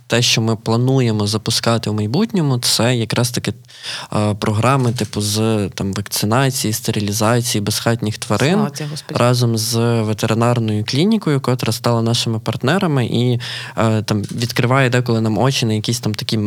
те, 0.08 0.22
що 0.22 0.42
ми 0.42 0.56
плануємо 0.56 1.28
запускати 1.28 1.90
в 1.90 1.94
майбутньому, 1.94 2.58
це 2.60 2.96
якраз 2.96 3.32
таки 3.32 3.54
е, 4.14 4.34
програми, 4.34 4.92
типу, 4.92 5.22
з 5.22 5.70
там 5.76 5.94
вакцинації, 5.94 6.74
стерилізації 6.74 7.62
безхатніх 7.62 8.18
тварин 8.18 8.54
Слава 8.54 8.72
разом 9.10 9.58
з 9.58 10.02
ветеринарною 10.02 10.86
клінікою, 10.88 11.42
котра 11.42 11.74
стала 11.74 12.02
нашими 12.02 12.40
партнерами, 12.40 13.06
і 13.06 13.40
е, 13.78 14.02
там 14.02 14.22
відкриває 14.22 14.90
деколи 14.90 15.22
нам 15.22 15.38
очі 15.38 15.66
на 15.66 15.74
якісь 15.82 16.00
там 16.00 16.14
такі 16.14 16.38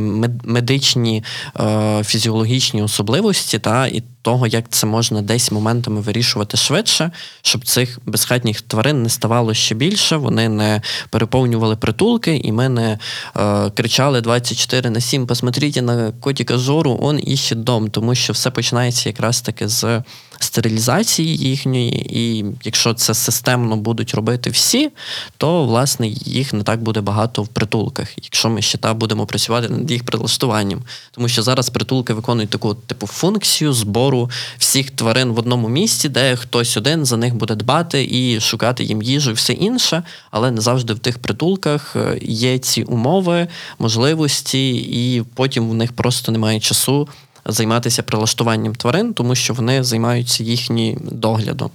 медичні 0.44 1.25
е, 1.61 2.03
фізіологічні 2.05 2.83
особливості, 2.83 3.59
та 3.59 3.87
і 3.87 4.03
того, 4.24 4.46
як 4.46 4.64
це 4.68 4.87
можна 4.87 5.22
десь 5.22 5.52
моментами 5.52 6.00
вирішувати 6.00 6.56
швидше, 6.56 7.10
щоб 7.42 7.64
цих 7.64 7.98
безхатніх 8.06 8.60
тварин 8.60 9.02
не 9.02 9.08
ставало 9.08 9.54
ще 9.54 9.74
більше, 9.74 10.16
вони 10.16 10.48
не 10.48 10.82
переповнювали 11.10 11.76
притулки, 11.76 12.37
і 12.37 12.52
ми 12.52 12.68
не 12.68 12.98
е, 13.37 13.70
кричали 13.70 14.20
24 14.20 14.90
на 14.90 15.00
7, 15.00 15.26
посмотрите 15.26 15.82
на 15.82 16.12
котика 16.20 16.58
Жору, 16.58 16.98
он 17.02 17.20
іще 17.22 17.54
дом, 17.54 17.90
тому 17.90 18.14
що 18.14 18.32
все 18.32 18.50
починається 18.50 19.08
якраз 19.08 19.40
таки 19.40 19.68
з 19.68 20.02
стерилізації 20.38 21.37
їхньої, 21.37 22.18
і 22.18 22.44
якщо 22.64 22.94
це 22.94 23.14
системно 23.14 23.76
будуть 23.76 24.14
робити 24.14 24.50
всі, 24.50 24.90
то 25.37 25.64
власне 25.64 26.08
їх 26.08 26.52
не 26.52 26.62
так 26.62 26.82
буде 26.82 27.00
багато 27.00 27.42
в 27.42 27.48
притулках, 27.48 28.08
якщо 28.16 28.50
ми 28.50 28.62
ще 28.62 28.78
та 28.78 28.94
будемо 28.94 29.26
працювати 29.26 29.68
над 29.68 29.90
їх 29.90 30.04
прилаштуванням. 30.04 30.82
Тому 31.10 31.28
що 31.28 31.42
зараз 31.42 31.70
притулки 31.70 32.12
виконують 32.12 32.50
таку 32.50 32.74
типу 32.74 33.06
функцію 33.06 33.72
збору 33.72 34.13
всіх 34.59 34.90
тварин 34.90 35.33
в 35.33 35.38
одному 35.38 35.68
місці, 35.68 36.09
де 36.09 36.37
хтось 36.37 36.77
один 36.77 37.05
за 37.05 37.16
них 37.16 37.35
буде 37.35 37.55
дбати 37.55 38.09
і 38.11 38.40
шукати 38.40 38.85
їм 38.85 39.03
їжу 39.03 39.31
і 39.31 39.35
все 39.35 39.53
інше, 39.53 40.03
але 40.31 40.50
не 40.50 40.61
завжди 40.61 40.94
в 40.94 40.98
тих 40.98 41.18
притулках 41.18 41.96
е, 41.96 42.18
є 42.22 42.59
ці 42.59 42.83
умови, 42.83 43.48
можливості, 43.79 44.74
і 44.74 45.22
потім 45.35 45.70
в 45.70 45.74
них 45.74 45.92
просто 45.92 46.33
немає 46.33 46.61
часу 46.61 47.09
займатися 47.46 48.03
прилаштуванням 48.03 48.74
тварин, 48.74 49.14
тому 49.14 49.35
що 49.35 49.55
вони 49.55 49.85
займаються 49.85 50.44
їхнім 50.44 50.98
доглядом. 51.03 51.70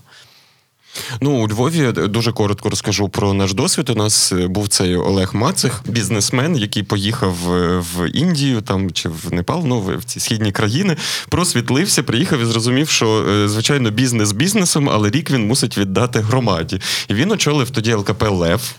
Ну, 1.21 1.31
у 1.31 1.47
Львові 1.47 1.91
дуже 1.91 2.31
коротко 2.31 2.69
розкажу 2.69 3.09
про 3.09 3.33
наш 3.33 3.53
досвід. 3.53 3.89
У 3.89 3.95
нас 3.95 4.31
е, 4.31 4.47
був 4.47 4.67
цей 4.67 4.95
Олег 4.95 5.35
Мацих, 5.35 5.81
бізнесмен, 5.85 6.57
який 6.57 6.83
поїхав 6.83 7.53
е, 7.53 7.83
в 7.95 8.09
Індію 8.09 8.62
там 8.62 8.91
чи 8.91 9.09
в 9.09 9.33
Непал, 9.33 9.63
ну 9.65 9.81
в 9.81 10.03
ці 10.03 10.19
східні 10.19 10.51
країни, 10.51 10.97
просвітлився, 11.29 12.03
приїхав 12.03 12.41
і 12.41 12.45
зрозумів, 12.45 12.89
що 12.89 13.25
е, 13.29 13.47
звичайно 13.47 13.91
бізнес 13.91 14.31
бізнесом, 14.31 14.89
але 14.89 15.09
рік 15.09 15.31
він 15.31 15.47
мусить 15.47 15.77
віддати 15.77 16.19
громаді. 16.19 16.81
І 17.07 17.13
він 17.13 17.31
очолив 17.31 17.69
тоді 17.69 17.93
ЛКП 17.93 18.23
Лев, 18.29 18.71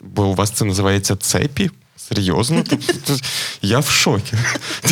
бо 0.00 0.26
у 0.26 0.34
вас 0.34 0.50
це 0.50 0.64
називається 0.64 1.16
цепі. 1.16 1.70
Серйозно? 1.96 2.64
Я 3.62 3.78
в 3.78 3.88
шокі. 3.90 4.32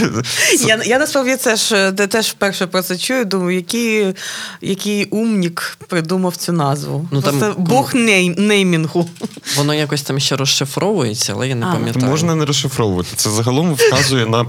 Я, 0.67 0.81
я 0.85 0.99
насправді 0.99 1.37
це 1.37 1.57
ж 1.57 1.91
де 1.91 2.07
теж 2.07 2.27
вперше 2.27 2.67
про 2.67 2.83
це 2.83 2.99
чую. 2.99 3.25
Думаю, 3.25 3.57
який, 3.57 4.15
який 4.61 5.05
умнік 5.05 5.79
придумав 5.89 6.37
цю 6.37 6.53
назву. 6.53 7.09
Ну, 7.11 7.23
там- 7.23 7.39
Просто 7.39 7.61
Бог 7.61 7.95
ней, 7.95 8.29
неймінгу. 8.31 9.09
Воно 9.57 9.75
якось 9.75 10.03
там 10.03 10.21
ще 10.21 10.37
розшифровується, 10.37 11.33
але 11.33 11.49
я 11.49 11.55
не 11.55 11.67
А. 11.67 11.73
пам'ятаю. 11.73 12.07
Можна 12.07 12.35
не 12.35 12.45
розшифровувати. 12.45 13.09
Це 13.17 13.31
загалом 13.31 13.75
вказує 13.75 14.27
на 14.27 14.45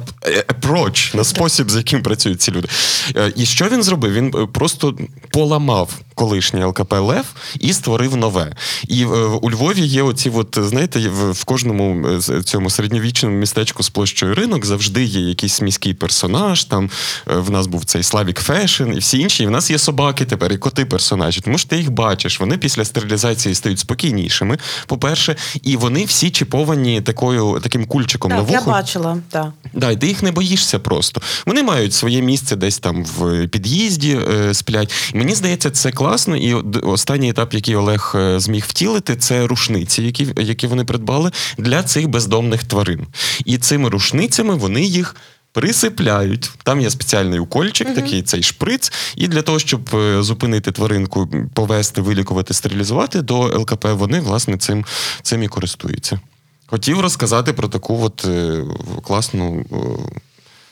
approach, 0.48 1.16
на 1.16 1.24
спосіб, 1.24 1.72
з 1.72 1.76
яким 1.76 2.04
працюють 2.04 2.42
ці 2.42 2.52
люди. 2.52 2.68
Е, 3.16 3.34
І 3.36 3.46
що 3.46 3.70
він 3.70 3.84
зробив? 3.84 4.14
Він 4.14 4.34
е, 4.36 4.48
просто 4.54 4.98
поламав 5.36 5.90
колишнє 6.16 6.66
ЛКП 6.66 6.94
Лев 6.94 7.26
і 7.60 7.74
створив 7.74 8.18
нове. 8.18 8.56
І 8.88 9.04
е, 9.04 9.06
у 9.42 9.52
Львові 9.52 9.82
є 9.82 10.04
оці, 10.04 10.32
от, 10.36 10.58
знаєте, 10.62 11.10
в, 11.10 11.32
в 11.32 11.44
кожному 11.44 12.08
е, 12.08 12.44
цьому 12.44 12.70
середньовічному 12.70 13.36
містечку 13.36 13.84
з 13.84 13.90
площою 13.90 14.36
ринок 14.36 14.66
завжди 14.66 15.04
є 15.04 15.22
якийсь 15.22 15.62
міський 15.62 15.94
персонаж. 15.94 16.64
Там 16.64 16.90
е, 17.28 17.36
в 17.36 17.52
нас 17.52 17.68
був 17.68 17.86
цей 17.86 18.04
Славік 18.04 18.40
Фешн 18.40 18.92
і 18.94 19.00
всі 19.00 19.20
інші. 19.20 19.44
І 19.44 19.48
в 19.48 19.52
нас 19.52 19.72
є 19.72 19.78
собаки 19.78 20.26
тепер, 20.26 20.54
і 20.54 20.58
коти 20.58 20.86
персонажі. 20.86 21.42
Тому 21.42 21.58
що 21.58 21.70
ти 21.70 21.78
їх 21.78 21.92
бачиш. 21.92 22.40
Вони 22.40 22.58
після 22.58 22.86
стерилізації 22.86 23.56
стають 23.56 23.80
спокійнішими, 23.80 24.58
по-перше, 24.88 25.36
і 25.64 25.78
вони 25.78 26.06
всі 26.06 26.30
чіповані 26.30 27.02
такою, 27.02 27.60
таким 27.64 27.86
кульчиком 27.86 28.32
на 28.32 28.44
Так, 28.44 28.52
я 28.52 28.62
бачила, 28.62 29.18
так. 29.30 29.52
Да, 29.74 29.92
і 29.92 29.96
ти 29.96 30.08
їх 30.08 30.24
не 30.24 30.32
боїшся 30.32 30.80
просто. 30.80 31.22
Вони 31.46 31.64
мають 31.64 31.94
своє 31.94 32.22
місце 32.22 32.56
десь 32.56 32.80
там 32.80 33.06
в 33.06 33.48
під'їзді 33.48 34.20
е, 34.32 34.54
сплять. 34.54 34.94
Мені 35.26 35.36
здається, 35.36 35.72
це 35.72 35.92
класно. 35.92 36.38
І 36.38 36.54
останній 36.84 37.30
етап, 37.30 37.54
який 37.54 37.76
Олег 37.76 38.14
е, 38.16 38.40
зміг 38.40 38.66
втілити, 38.68 39.16
це 39.16 39.48
рушниці, 39.48 40.04
які, 40.04 40.28
які 40.38 40.68
вони 40.68 40.86
придбали 40.86 41.32
для 41.58 41.84
цих 41.84 42.08
бездомних 42.08 42.64
тварин. 42.64 43.08
І 43.46 43.58
цими 43.58 43.90
рушницями 43.90 44.56
вони 44.56 44.82
їх. 44.82 45.16
Присипляють. 45.52 46.52
Там 46.64 46.82
є 46.82 46.90
спеціальний 46.90 47.40
укольчик, 47.40 47.96
такий 47.96 48.22
цей 48.22 48.44
шприц. 48.44 48.92
І 49.16 49.28
для 49.28 49.42
того, 49.42 49.60
щоб 49.60 49.90
е, 49.96 50.24
зупинити 50.24 50.72
тваринку, 50.72 51.30
повести, 51.54 52.02
вилікувати, 52.02 52.54
стерилізувати 52.54 53.22
до 53.22 53.60
ЛКП, 53.60 53.86
вони 53.86 54.20
власне 54.20 54.58
цим, 54.58 54.86
цим 55.22 55.44
і 55.44 55.48
користуються. 55.48 56.20
Хотів 56.68 57.00
розказати 57.00 57.54
про 57.54 57.68
таку 57.68 58.04
от 58.04 58.26
е, 58.26 58.64
класну 59.04 59.60
е, 59.60 59.76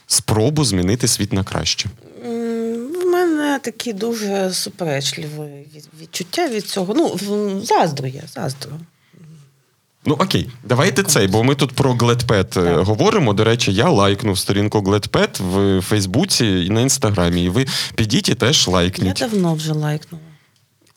спробу 0.08 0.64
змінити 0.64 1.08
світ 1.08 1.34
на 1.34 1.44
краще. 1.44 1.90
Мене 3.54 3.62
такі 3.64 3.94
дуже 3.94 4.54
суперечливі 4.54 5.68
відчуття 6.02 6.48
від 6.48 6.66
цього. 6.66 6.94
Ну, 6.94 7.20
заздрю 7.64 8.08
я, 8.08 8.22
заздрю. 8.28 8.72
Ну 10.06 10.14
окей, 10.14 10.50
давайте 10.64 11.04
цей, 11.04 11.28
бо 11.28 11.44
ми 11.44 11.56
тут 11.56 11.72
про 11.72 11.94
GladPet 11.94 12.66
е, 12.66 12.84
говоримо. 12.84 13.34
До 13.34 13.44
речі, 13.44 13.74
я 13.74 13.90
лайкнув 13.90 14.40
сторінку 14.40 14.82
GladPet 14.82 15.40
в 15.40 15.82
Фейсбуці 15.82 16.46
і 16.46 16.70
на 16.70 16.82
інстаграмі. 16.82 17.44
І 17.44 17.50
ви 17.50 17.66
підіть 17.96 18.30
і 18.30 18.36
теж 18.36 18.68
Я 19.22 19.28
давно 19.28 19.54
вже 19.54 19.74
лайкнула. 19.74 20.24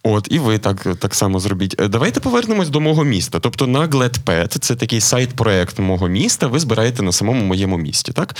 От, 0.09 0.29
і 0.31 0.39
ви 0.39 0.59
так, 0.59 0.87
так 0.99 1.15
само 1.15 1.41
зробіть. 1.41 1.81
Е, 1.81 1.89
Давайте 1.89 2.21
повернемось 2.21 2.69
до 2.69 2.81
мого 2.81 3.05
міста. 3.05 3.41
Тобто 3.41 3.67
на 3.67 3.89
GladPad, 3.89 4.59
це 4.59 4.75
такий 4.75 5.01
сайт-проект 5.01 5.79
мого 5.79 6.09
міста. 6.09 6.47
Ви 6.47 6.59
збираєте 6.59 7.03
на 7.03 7.13
самому 7.13 7.45
моєму 7.45 7.79
місті. 7.79 8.13
Так? 8.13 8.37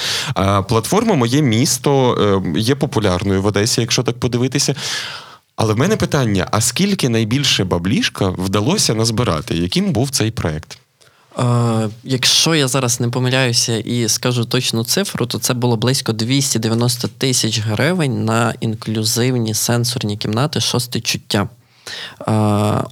Платформа 0.69 1.15
Моє 1.15 1.43
місто 1.43 2.19
е, 2.57 2.61
є 2.61 2.75
популярною 2.75 3.43
в 3.43 3.47
Одесі, 3.47 3.81
якщо 3.81 4.03
так 4.03 4.21
подивитися. 4.21 4.75
Але 5.57 5.75
в 5.75 5.79
мене 5.79 5.97
питання: 5.97 6.49
а 6.51 6.61
скільки 6.61 7.09
найбільше 7.09 7.65
баблішка 7.65 8.29
вдалося 8.29 8.95
назбирати? 8.95 9.55
Яким 9.55 9.93
був 9.93 10.11
цей 10.11 10.31
проект? 10.31 10.79
Якщо 12.05 12.55
я 12.55 12.69
зараз 12.69 13.01
не 13.01 13.09
помиляюся 13.09 13.79
і 13.79 14.09
скажу 14.09 14.45
точну 14.45 14.85
цифру, 14.85 15.27
то 15.27 15.39
це 15.39 15.55
було 15.55 15.77
близько 15.77 16.13
290 16.13 17.09
тисяч 17.09 17.59
гривень 17.61 18.25
на 18.25 18.55
інклюзивні 18.61 19.55
сенсорні 19.55 20.17
кімнати 20.17 20.61
шосте 20.61 21.01
чуття. 21.01 21.49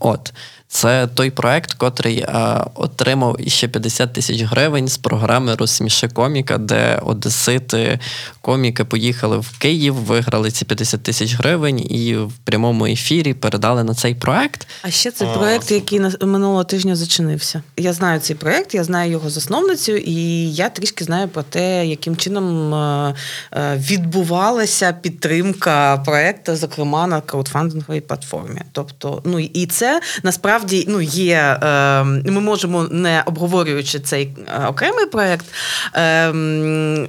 От. 0.00 0.32
Це 0.74 1.06
той 1.14 1.30
проект, 1.30 1.72
котрий 1.74 2.18
е, 2.18 2.60
отримав 2.74 3.36
іще 3.38 3.68
50 3.68 4.12
тисяч 4.12 4.42
гривень 4.42 4.88
з 4.88 4.98
програми 4.98 5.54
Розсміши 5.54 6.08
коміка, 6.08 6.58
де 6.58 6.98
одесити 7.02 7.98
коміки 8.40 8.84
поїхали 8.84 9.38
в 9.38 9.58
Київ, 9.58 9.94
виграли 9.94 10.50
ці 10.50 10.64
50 10.64 11.02
тисяч 11.02 11.34
гривень 11.34 11.80
і 11.92 12.16
в 12.16 12.32
прямому 12.44 12.86
ефірі 12.86 13.34
передали 13.34 13.84
на 13.84 13.94
цей 13.94 14.14
проект. 14.14 14.66
А 14.82 14.90
ще 14.90 15.10
це 15.10 15.24
А, 15.26 15.38
проект, 15.38 15.70
який 15.70 16.00
на- 16.00 16.12
минулого 16.20 16.64
тижня 16.64 16.96
зачинився. 16.96 17.62
Я 17.76 17.92
знаю 17.92 18.20
цей 18.20 18.36
проект, 18.36 18.74
я 18.74 18.84
знаю 18.84 19.10
його 19.10 19.30
засновницю, 19.30 19.92
і 19.96 20.14
я 20.54 20.68
трішки 20.68 21.04
знаю 21.04 21.28
про 21.28 21.42
те, 21.42 21.86
яким 21.86 22.16
чином 22.16 22.74
е, 22.74 23.14
е, 23.52 23.76
відбувалася 23.76 24.92
підтримка 24.92 25.96
проекту, 25.96 26.56
зокрема 26.56 27.06
на 27.06 27.20
краудфандинговій 27.20 28.00
платформі. 28.00 28.60
Тобто, 28.72 29.22
ну 29.24 29.38
і 29.38 29.66
це 29.66 30.00
насправді 30.22 30.63
ну 30.88 31.00
є. 31.00 31.58
е, 31.62 32.04
Ми 32.04 32.40
можемо 32.40 32.82
не 32.90 33.22
обговорюючи 33.26 34.00
цей 34.00 34.30
е, 34.46 34.66
окремий 34.66 35.06
проект, 35.06 35.46
е, 35.94 36.32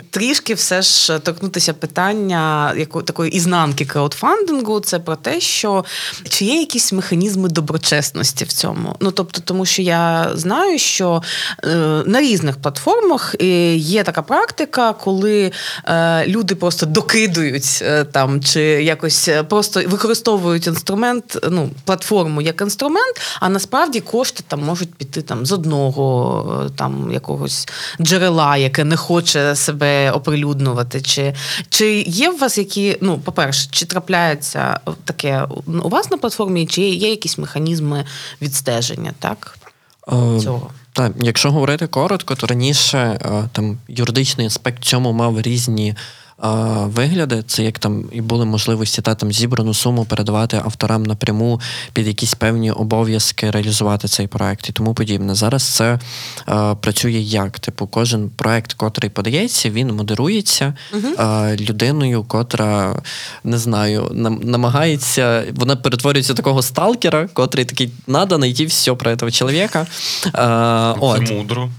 трішки 0.09 0.53
все 0.53 0.81
ж 0.81 1.19
торкнутися 1.19 1.73
питання 1.73 2.73
яко, 2.77 3.01
такої 3.01 3.31
ізнанки 3.31 3.85
краудфандингу. 3.85 4.79
Це 4.79 4.99
про 4.99 5.15
те, 5.15 5.39
що 5.39 5.85
чи 6.29 6.45
є 6.45 6.59
якісь 6.59 6.93
механізми 6.93 7.49
доброчесності 7.49 8.45
в 8.45 8.53
цьому. 8.53 8.95
Ну 8.99 9.11
тобто, 9.11 9.41
тому 9.45 9.65
що 9.65 9.81
я 9.81 10.31
знаю, 10.33 10.79
що 10.79 11.23
е, 11.63 11.75
на 12.05 12.21
різних 12.21 12.57
платформах 12.57 13.35
е, 13.41 13.75
є 13.75 14.03
така 14.03 14.21
практика, 14.21 14.93
коли 14.93 15.51
е, 15.85 16.27
люди 16.27 16.55
просто 16.55 16.85
докидують 16.85 17.83
там 18.11 18.43
чи 18.43 18.61
якось 18.61 19.29
просто 19.49 19.81
використовують 19.87 20.67
інструмент, 20.67 21.37
ну 21.51 21.69
платформу 21.85 22.41
як 22.41 22.61
інструмент, 22.61 23.21
а 23.45 23.49
насправді 23.49 23.99
кошти 23.99 24.43
там 24.47 24.63
можуть 24.63 24.95
піти 24.95 25.21
там 25.21 25.45
з 25.45 25.51
одного 25.51 26.65
е, 26.65 26.69
там 26.75 27.11
якогось 27.11 27.67
джерела, 28.01 28.57
яке 28.57 28.83
не 28.83 28.97
хоче 28.97 29.55
себе 29.55 30.11
оприлюднювати. 30.11 31.01
Чи, 31.01 31.33
чи 31.69 32.01
є 32.01 32.29
у 32.29 32.37
вас 32.37 32.57
які, 32.57 32.97
ну, 33.01 33.19
по-перше, 33.19 33.67
чи 33.71 33.85
трапляється 33.85 34.79
таке 35.03 35.47
у 35.83 35.89
вас 35.89 36.11
на 36.11 36.17
платформі, 36.17 36.67
чи 36.67 36.81
є 36.81 37.09
якісь 37.09 37.37
механізми 37.37 38.05
відстеження, 38.41 39.13
так? 39.19 39.57
Е, 40.07 40.39
Цього? 40.39 40.69
Так, 40.93 41.11
якщо 41.19 41.51
говорити 41.51 41.87
коротко, 41.87 42.35
то 42.35 42.47
раніше 42.47 42.97
е, 42.97 43.49
там 43.51 43.77
юридичний 43.87 44.47
аспект 44.47 44.83
цьому 44.83 45.13
мав 45.13 45.41
різні 45.41 45.95
вигляди. 46.85 47.43
Це 47.47 47.63
як 47.63 47.79
там 47.79 48.05
і 48.11 48.21
були 48.21 48.45
можливості 48.45 49.01
та 49.01 49.15
там 49.15 49.31
зібрану 49.31 49.73
суму 49.73 50.05
передавати 50.05 50.61
авторам 50.65 51.03
напряму 51.03 51.61
під 51.93 52.07
якісь 52.07 52.33
певні 52.33 52.71
обов'язки 52.71 53.51
реалізувати 53.51 54.07
цей 54.07 54.27
проект 54.27 54.69
і 54.69 54.71
тому 54.71 54.93
подібне. 54.93 55.35
Зараз 55.35 55.63
це 55.63 55.99
е, 56.49 56.75
працює 56.81 57.11
як? 57.11 57.59
Типу, 57.59 57.87
кожен 57.87 58.29
проект, 58.29 58.73
котрий 58.73 59.09
подається, 59.09 59.69
він 59.69 59.95
модерується 59.95 60.73
е, 61.19 61.57
людиною, 61.57 62.23
котра 62.23 63.01
не 63.43 63.57
знаю, 63.57 64.11
нам, 64.13 64.39
намагається, 64.43 65.43
вона 65.55 65.75
перетворюється 65.75 66.33
такого 66.33 66.61
сталкера, 66.61 67.27
котрий 67.33 67.65
такий 67.65 67.91
надо 68.07 68.35
знайти 68.35 68.65
все 68.65 68.93
про 68.93 69.15
цього 69.15 69.31
чоловіка. 69.31 69.81
Е, 70.25 70.31
Це 70.31 70.95
от. 70.99 71.31
мудро. 71.31 71.69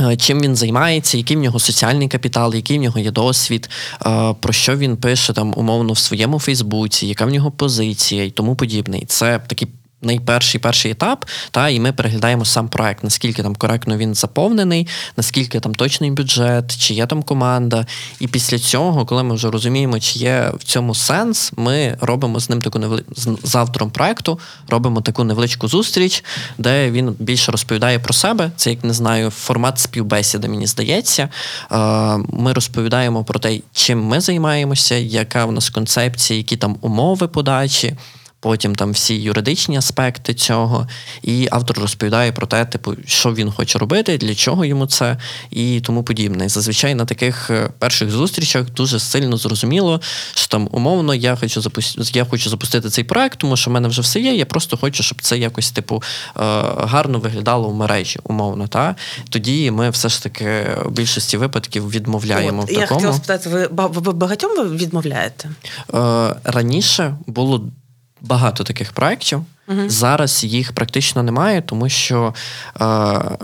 Е, 0.00 0.16
чим 0.16 0.40
він 0.40 0.56
займається, 0.56 1.18
який 1.18 1.36
в 1.36 1.40
нього 1.40 1.58
соціальний 1.58 2.08
капітал, 2.08 2.54
який 2.54 2.78
в 2.78 2.82
нього 2.82 3.00
є 3.00 3.10
досвід, 3.10 3.70
е, 4.06 4.34
про 4.40 4.52
що 4.52 4.76
він 4.76 4.96
пише 4.96 5.32
там 5.32 5.54
умовно 5.56 5.92
в 5.92 5.98
своєму 5.98 6.38
Фейсбуці, 6.38 7.06
яка 7.06 7.26
в 7.26 7.30
нього 7.30 7.50
позиція 7.50 8.24
і 8.24 8.30
тому 8.30 8.56
подібне. 8.56 8.98
І 8.98 9.06
Це 9.06 9.40
такий 9.46 9.68
найперший 10.02 10.60
перший 10.60 10.90
етап, 10.90 11.24
та 11.50 11.68
і 11.68 11.80
ми 11.80 11.92
переглядаємо 11.92 12.44
сам 12.44 12.68
проект, 12.68 13.04
наскільки 13.04 13.42
там 13.42 13.56
коректно 13.56 13.96
він 13.96 14.14
заповнений, 14.14 14.88
наскільки 15.16 15.60
там 15.60 15.74
точний 15.74 16.10
бюджет, 16.10 16.78
чи 16.78 16.94
є 16.94 17.06
там 17.06 17.22
команда. 17.22 17.86
І 18.20 18.28
після 18.28 18.58
цього, 18.58 19.06
коли 19.06 19.22
ми 19.22 19.34
вже 19.34 19.50
розуміємо, 19.50 20.00
чи 20.00 20.18
є 20.18 20.52
в 20.58 20.64
цьому 20.64 20.94
сенс, 20.94 21.52
ми 21.56 21.96
робимо 22.00 22.40
з 22.40 22.50
ним 22.50 22.62
таку 22.62 22.78
невели... 22.78 23.02
з 23.42 23.54
автором 23.54 23.90
проекту, 23.90 24.38
робимо 24.68 25.00
таку 25.00 25.24
невеличку 25.24 25.68
зустріч, 25.68 26.24
де 26.58 26.90
він 26.90 27.16
більше 27.18 27.52
розповідає 27.52 27.98
про 27.98 28.14
себе. 28.14 28.50
Це 28.56 28.70
як 28.70 28.84
не 28.84 28.92
знаю, 28.92 29.30
формат 29.30 29.78
співбесіди, 29.78 30.48
мені 30.48 30.66
здається. 30.66 31.28
Ми 32.28 32.52
розповідаємо 32.52 33.24
про 33.24 33.38
те, 33.38 33.60
чим 33.72 34.02
ми 34.02 34.20
займаємося, 34.20 34.94
яка 34.94 35.44
в 35.44 35.52
нас 35.52 35.70
концепція, 35.70 36.36
які 36.36 36.56
там 36.56 36.76
умови 36.80 37.28
подачі 37.28 37.96
потім 38.40 38.74
там 38.74 38.90
всі 38.92 39.14
юридичні 39.14 39.76
аспекти 39.76 40.34
цього, 40.34 40.88
і 41.22 41.48
автор 41.50 41.78
розповідає 41.78 42.32
про 42.32 42.46
те, 42.46 42.64
типу, 42.64 42.94
що 43.06 43.34
він 43.34 43.50
хоче 43.50 43.78
робити, 43.78 44.18
для 44.18 44.34
чого 44.34 44.64
йому 44.64 44.86
це 44.86 45.16
і 45.50 45.80
тому 45.80 46.02
подібне. 46.02 46.46
І 46.46 46.48
зазвичай 46.48 46.94
на 46.94 47.04
таких 47.04 47.50
е, 47.50 47.70
перших 47.78 48.10
зустрічах 48.10 48.70
дуже 48.70 49.00
сильно 49.00 49.36
зрозуміло, 49.36 50.00
що 50.34 50.48
там 50.48 50.68
умовно 50.72 51.14
я 51.14 51.36
хочу 51.36 51.60
запустити, 51.60 52.18
я 52.18 52.24
хочу 52.24 52.50
запустити 52.50 52.90
цей 52.90 53.04
проект, 53.04 53.38
тому 53.38 53.56
що 53.56 53.70
в 53.70 53.74
мене 53.74 53.88
вже 53.88 54.02
все 54.02 54.20
є. 54.20 54.34
Я 54.34 54.46
просто 54.46 54.76
хочу, 54.76 55.02
щоб 55.02 55.22
це 55.22 55.38
якось 55.38 55.70
типу 55.70 55.96
е, 55.96 56.40
гарно 56.78 57.18
виглядало 57.18 57.68
в 57.68 57.74
мережі, 57.74 58.18
умовно. 58.24 58.68
Та 58.68 58.94
тоді 59.28 59.70
ми 59.70 59.90
все 59.90 60.08
ж 60.08 60.22
таки 60.22 60.66
в 60.84 60.90
більшості 60.90 61.36
випадків 61.36 61.90
відмовляємо 61.90 62.62
От, 62.62 62.70
в 62.70 62.74
такому. 62.74 62.80
Я 62.80 62.86
хотіла 62.86 63.12
спитати, 63.12 63.48
ви 63.48 63.68
багатьом 64.12 64.50
ви 64.56 64.76
відмовляєте? 64.76 65.50
Е, 65.94 66.34
раніше 66.44 67.16
було 67.26 67.70
багато 68.20 68.64
таких 68.64 68.92
проєктів. 68.92 69.44
uh 69.68 69.88
Зараз 69.88 70.44
їх 70.44 70.72
практично 70.72 71.22
немає, 71.22 71.62
тому 71.62 71.88
що 71.88 72.34
е, 72.80 72.84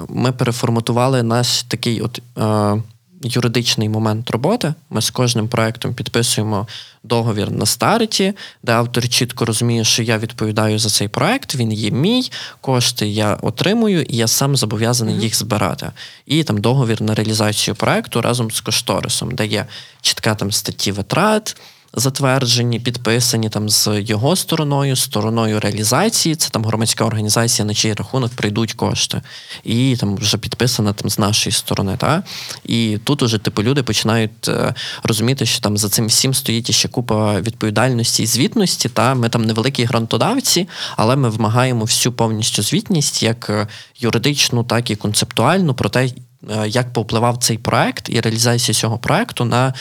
ми 0.08 0.32
переформатували 0.32 1.22
наш 1.22 1.62
такий 1.62 2.00
от 2.00 2.22
е, 2.38 2.82
юридичний 3.24 3.88
момент 3.88 4.30
роботи. 4.30 4.74
Ми 4.90 5.02
з 5.02 5.10
кожним 5.10 5.48
проєктом 5.48 5.94
підписуємо 5.94 6.66
договір 7.02 7.50
на 7.50 7.66
старті, 7.66 8.34
де 8.62 8.72
автор 8.72 9.08
чітко 9.08 9.44
розуміє, 9.44 9.84
що 9.84 10.02
я 10.02 10.18
відповідаю 10.18 10.78
за 10.78 10.88
цей 10.88 11.08
проєкт, 11.08 11.54
він 11.54 11.72
є 11.72 11.90
мій, 11.90 12.30
кошти 12.60 13.08
я 13.08 13.34
отримую, 13.34 14.02
і 14.02 14.16
я 14.16 14.26
сам 14.26 14.56
зобов'язаний 14.56 15.14
uh 15.14 15.20
їх 15.20 15.36
збирати. 15.36 15.90
І 16.26 16.44
там 16.44 16.60
договір 16.60 17.02
на 17.02 17.14
реалізацію 17.14 17.74
проєкту 17.74 18.22
разом 18.22 18.50
з 18.50 18.60
кошторисом, 18.60 19.34
де 19.34 19.46
є 19.46 19.66
чітка 20.00 20.34
там 20.34 20.52
статті 20.52 20.92
витрат 20.92 21.56
затверджені, 21.95 22.80
підписані 22.80 23.49
там 23.49 23.68
з 23.68 24.01
його 24.01 24.36
стороною, 24.36 24.97
стороною 24.97 25.61
реалізації. 25.61 26.34
Це 26.34 26.49
там 26.49 26.64
громадська 26.64 27.05
організація, 27.05 27.66
на 27.66 27.74
чий 27.74 27.93
рахунок 27.93 28.32
прийдуть 28.32 28.72
кошти. 28.72 29.22
І 29.64 29.97
там 29.97 30.16
вже 30.16 30.38
підписана 30.38 30.93
там 30.93 31.11
з 31.11 31.18
нашої 31.18 31.53
сторони. 31.53 31.97
Та? 31.97 32.22
І 32.64 32.99
тут 33.05 33.22
уже 33.22 33.38
типу 33.38 33.62
люди 33.62 33.82
починають 33.82 34.49
е, 34.49 34.74
розуміти, 35.03 35.47
що 35.47 35.61
там 35.61 35.76
за 35.76 35.88
цим 35.88 36.07
всім 36.07 36.34
стоїть 36.34 36.70
ще 36.70 36.88
купа 36.88 37.40
відповідальності 37.40 38.22
і 38.22 38.26
звітності. 38.26 38.88
Та 38.88 39.14
Ми 39.14 39.28
там 39.28 39.45
невеликі 39.45 39.84
грантодавці, 39.84 40.68
але 40.97 41.16
ми 41.16 41.28
вимагаємо 41.28 41.84
всю 41.84 42.12
повністю 42.12 42.62
звітність, 42.62 43.22
як 43.22 43.51
е, 43.51 43.66
юридичну, 43.99 44.64
так 44.64 44.90
і 44.90 44.97
концептуальну 44.97 45.74
про 45.74 45.88
те. 45.88 46.09
Е, 46.51 46.68
як 46.68 46.93
повпливав 46.93 47.36
цей 47.36 47.59
проект 47.59 48.09
і 48.09 48.20
реалізація 48.20 48.74
цього 48.74 48.99
проекту 48.99 49.45
на 49.45 49.74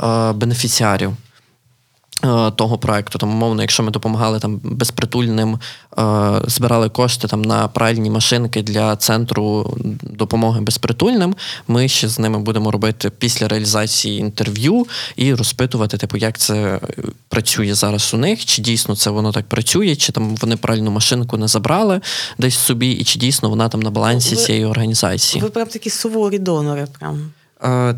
е, 0.00 0.32
бенефіціарів? 0.32 1.16
Е, 2.24 2.50
того 2.50 2.78
проекту, 2.78 3.18
там, 3.18 3.30
умовно, 3.30 3.62
якщо 3.62 3.82
ми 3.82 3.90
допомагали 3.90 4.38
там 4.38 4.60
безпритульним, 4.62 5.58
е, 5.98 6.40
збирали 6.46 6.88
кошти 6.88 7.28
там 7.28 7.42
на 7.42 7.68
пральні 7.68 8.10
машинки 8.10 8.62
для 8.62 8.96
центру 8.96 9.76
допомоги 10.02 10.60
безпритульним, 10.60 11.34
ми 11.68 11.88
ще 11.88 12.08
з 12.08 12.18
ними 12.18 12.38
будемо 12.38 12.70
робити 12.70 13.10
після 13.10 13.48
реалізації 13.48 14.20
інтерв'ю 14.20 14.86
і 15.16 15.34
розпитувати, 15.34 15.96
типу, 15.96 16.16
як 16.16 16.38
це 16.38 16.80
працює 17.28 17.74
зараз 17.74 18.14
у 18.14 18.16
них, 18.16 18.44
чи 18.44 18.62
дійсно 18.62 18.96
це 18.96 19.10
воно 19.10 19.32
так 19.32 19.46
працює, 19.46 19.96
чи 19.96 20.12
там 20.12 20.36
вони 20.36 20.56
пральну 20.56 20.90
машинку 20.90 21.36
не 21.36 21.48
забрали 21.48 22.00
десь 22.38 22.58
собі, 22.58 22.90
і 22.90 23.04
чи 23.04 23.18
дійсно 23.18 23.50
вона 23.50 23.68
там 23.68 23.80
на 23.80 23.90
балансі 23.90 24.34
ви, 24.34 24.42
цієї 24.42 24.64
організації. 24.64 25.42
Ви 25.42 25.50
прям 25.50 25.66
такі 25.66 25.90
суворі 25.90 26.38
донори. 26.38 26.86
прям. 26.98 27.30
Е, 27.64 27.94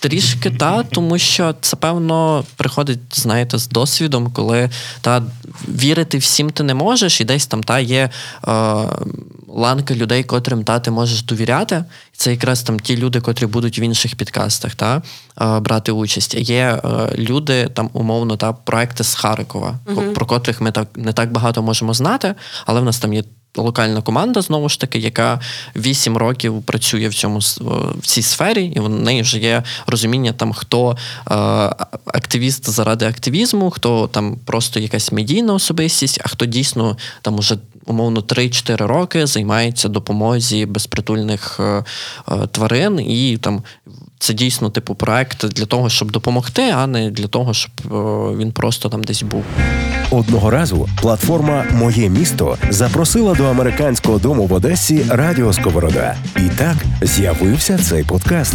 Трішки 0.00 0.50
та, 0.50 0.82
тому 0.82 1.18
що 1.18 1.54
це 1.60 1.76
певно 1.76 2.44
приходить, 2.56 2.98
знаєте, 3.12 3.58
з 3.58 3.68
досвідом, 3.68 4.32
коли 4.32 4.70
та 5.00 5.22
вірити 5.68 6.18
всім 6.18 6.50
ти 6.50 6.62
не 6.62 6.74
можеш, 6.74 7.20
і 7.20 7.24
десь 7.24 7.46
там 7.46 7.62
та 7.62 7.78
є 7.78 8.10
е, 8.48 8.50
ланка 9.48 9.94
людей, 9.94 10.24
котрим 10.24 10.64
та 10.64 10.78
ти 10.78 10.90
можеш 10.90 11.22
довіряти. 11.22 11.84
Це 12.12 12.30
якраз 12.30 12.62
там 12.62 12.80
ті 12.80 12.96
люди, 12.96 13.20
котрі 13.20 13.46
будуть 13.46 13.78
в 13.78 13.80
інших 13.80 14.14
підкастах 14.16 14.74
та 14.74 15.02
е, 15.40 15.60
брати 15.60 15.92
участь. 15.92 16.34
Є 16.34 16.80
е, 16.84 17.12
люди 17.18 17.68
там 17.74 17.90
умовно 17.92 18.36
та 18.36 18.52
проекти 18.52 19.04
з 19.04 19.14
Харкова, 19.14 19.78
uh 19.86 20.12
про 20.12 20.26
котрих 20.26 20.60
ми 20.60 20.72
так 20.72 20.88
не 20.96 21.12
так 21.12 21.32
багато 21.32 21.62
можемо 21.62 21.94
знати, 21.94 22.34
але 22.66 22.80
в 22.80 22.84
нас 22.84 22.98
там 22.98 23.12
є 23.12 23.24
локальна 23.56 24.02
команда, 24.02 24.42
знову 24.42 24.68
ж 24.68 24.80
таки, 24.80 24.98
яка 24.98 25.40
8 25.76 26.16
років 26.16 26.62
працює 26.62 27.08
в 27.08 27.14
цьому 27.14 27.38
в 27.98 28.06
цій 28.06 28.22
сфері, 28.22 28.64
і 28.64 28.80
в 28.80 28.88
неї 28.88 29.22
вже 29.22 29.38
є 29.38 29.62
розуміння, 29.86 30.32
там 30.32 30.52
хто 30.52 30.90
е, 30.90 31.34
активіст 32.06 32.70
заради 32.70 33.06
активізму, 33.06 33.70
хто 33.70 34.06
там 34.06 34.36
просто 34.44 34.80
якась 34.80 35.12
медійна 35.12 35.54
особистість, 35.54 36.20
а 36.24 36.28
хто 36.28 36.46
дійсно 36.46 36.96
там 37.22 37.34
уже 37.38 37.58
умовно 37.86 38.20
3-4 38.20 38.86
роки 38.86 39.26
займається 39.26 39.88
допомозі 39.88 40.66
безпритульних 40.66 41.60
е, 41.60 41.84
е, 42.28 42.46
тварин, 42.46 43.00
і 43.00 43.36
там 43.36 43.62
це 44.18 44.34
дійсно 44.34 44.70
типу 44.70 44.94
проект 44.94 45.46
для 45.46 45.66
того, 45.66 45.88
щоб 45.88 46.10
допомогти, 46.10 46.62
а 46.76 46.86
не 46.86 47.10
для 47.10 47.26
того, 47.26 47.54
щоб 47.54 47.70
е, 47.84 47.88
він 48.36 48.52
просто 48.52 48.88
там 48.88 49.04
десь 49.04 49.22
був. 49.22 49.44
Одного 50.10 50.50
разу 50.50 50.88
платформа 51.00 51.64
Моє 51.74 52.08
місто 52.08 52.58
запросила 52.70 53.34
до 53.34 53.44
американського 53.44 54.18
дому 54.18 54.46
в 54.46 54.52
Одесі 54.52 55.06
Радіо 55.08 55.52
Сковорода. 55.52 56.16
І 56.36 56.58
так 56.58 56.76
з'явився 57.02 57.78
цей 57.78 58.04
подкаст. 58.04 58.54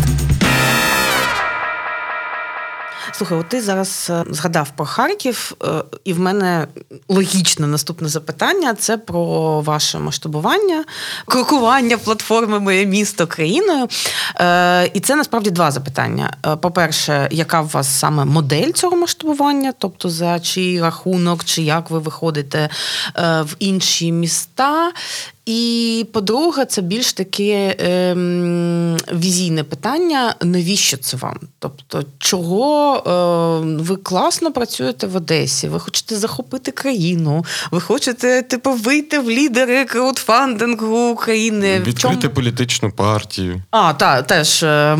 Слухай, 3.13 3.37
от 3.37 3.49
ти 3.49 3.61
зараз 3.61 4.07
е, 4.09 4.23
згадав 4.29 4.71
про 4.75 4.85
Харків, 4.85 5.53
е, 5.63 5.67
і 6.03 6.13
в 6.13 6.19
мене 6.19 6.67
логічне 7.09 7.67
наступне 7.67 8.07
запитання 8.07 8.73
це 8.73 8.97
про 8.97 9.61
ваше 9.61 9.99
масштабування, 9.99 10.83
крокування 11.25 11.97
платформи 11.97 12.59
Моє 12.59 12.85
місто 12.85 13.27
країною. 13.27 13.87
Е, 14.39 14.91
і 14.93 14.99
це 14.99 15.15
насправді 15.15 15.49
два 15.49 15.71
запитання. 15.71 16.33
По-перше, 16.61 17.27
яка 17.31 17.61
у 17.61 17.67
вас 17.67 17.99
саме 17.99 18.25
модель 18.25 18.71
цього 18.71 18.97
масштабування, 18.97 19.73
тобто 19.77 20.09
за 20.09 20.39
чий 20.39 20.81
рахунок, 20.81 21.43
чи 21.43 21.61
як 21.61 21.89
ви 21.89 21.99
виходите 21.99 22.69
в 23.15 23.55
інші 23.59 24.11
міста? 24.11 24.91
І 25.45 26.05
по-друге, 26.13 26.65
це 26.65 26.81
більш 26.81 27.13
таке 27.13 27.75
ем, 27.79 28.97
візійне 29.13 29.63
питання: 29.63 30.35
навіщо 30.41 30.97
це 30.97 31.17
вам? 31.17 31.39
Тобто, 31.59 32.03
чого 32.17 32.95
е, 32.97 33.81
ви 33.83 33.95
класно 33.95 34.51
працюєте 34.51 35.07
в 35.07 35.15
Одесі? 35.15 35.67
Ви 35.67 35.79
хочете 35.79 36.15
захопити 36.15 36.71
країну, 36.71 37.45
ви 37.71 37.81
хочете 37.81 38.41
типу, 38.41 38.71
вийти 38.71 39.19
в 39.19 39.29
лідери 39.29 39.85
краудфандингу 39.85 41.09
України, 41.11 41.79
відкрити 41.79 42.21
Чому? 42.21 42.33
політичну 42.33 42.91
партію. 42.91 43.61
А, 43.71 43.93
так, 43.93 44.27
теж 44.27 44.63
е, 44.63 44.97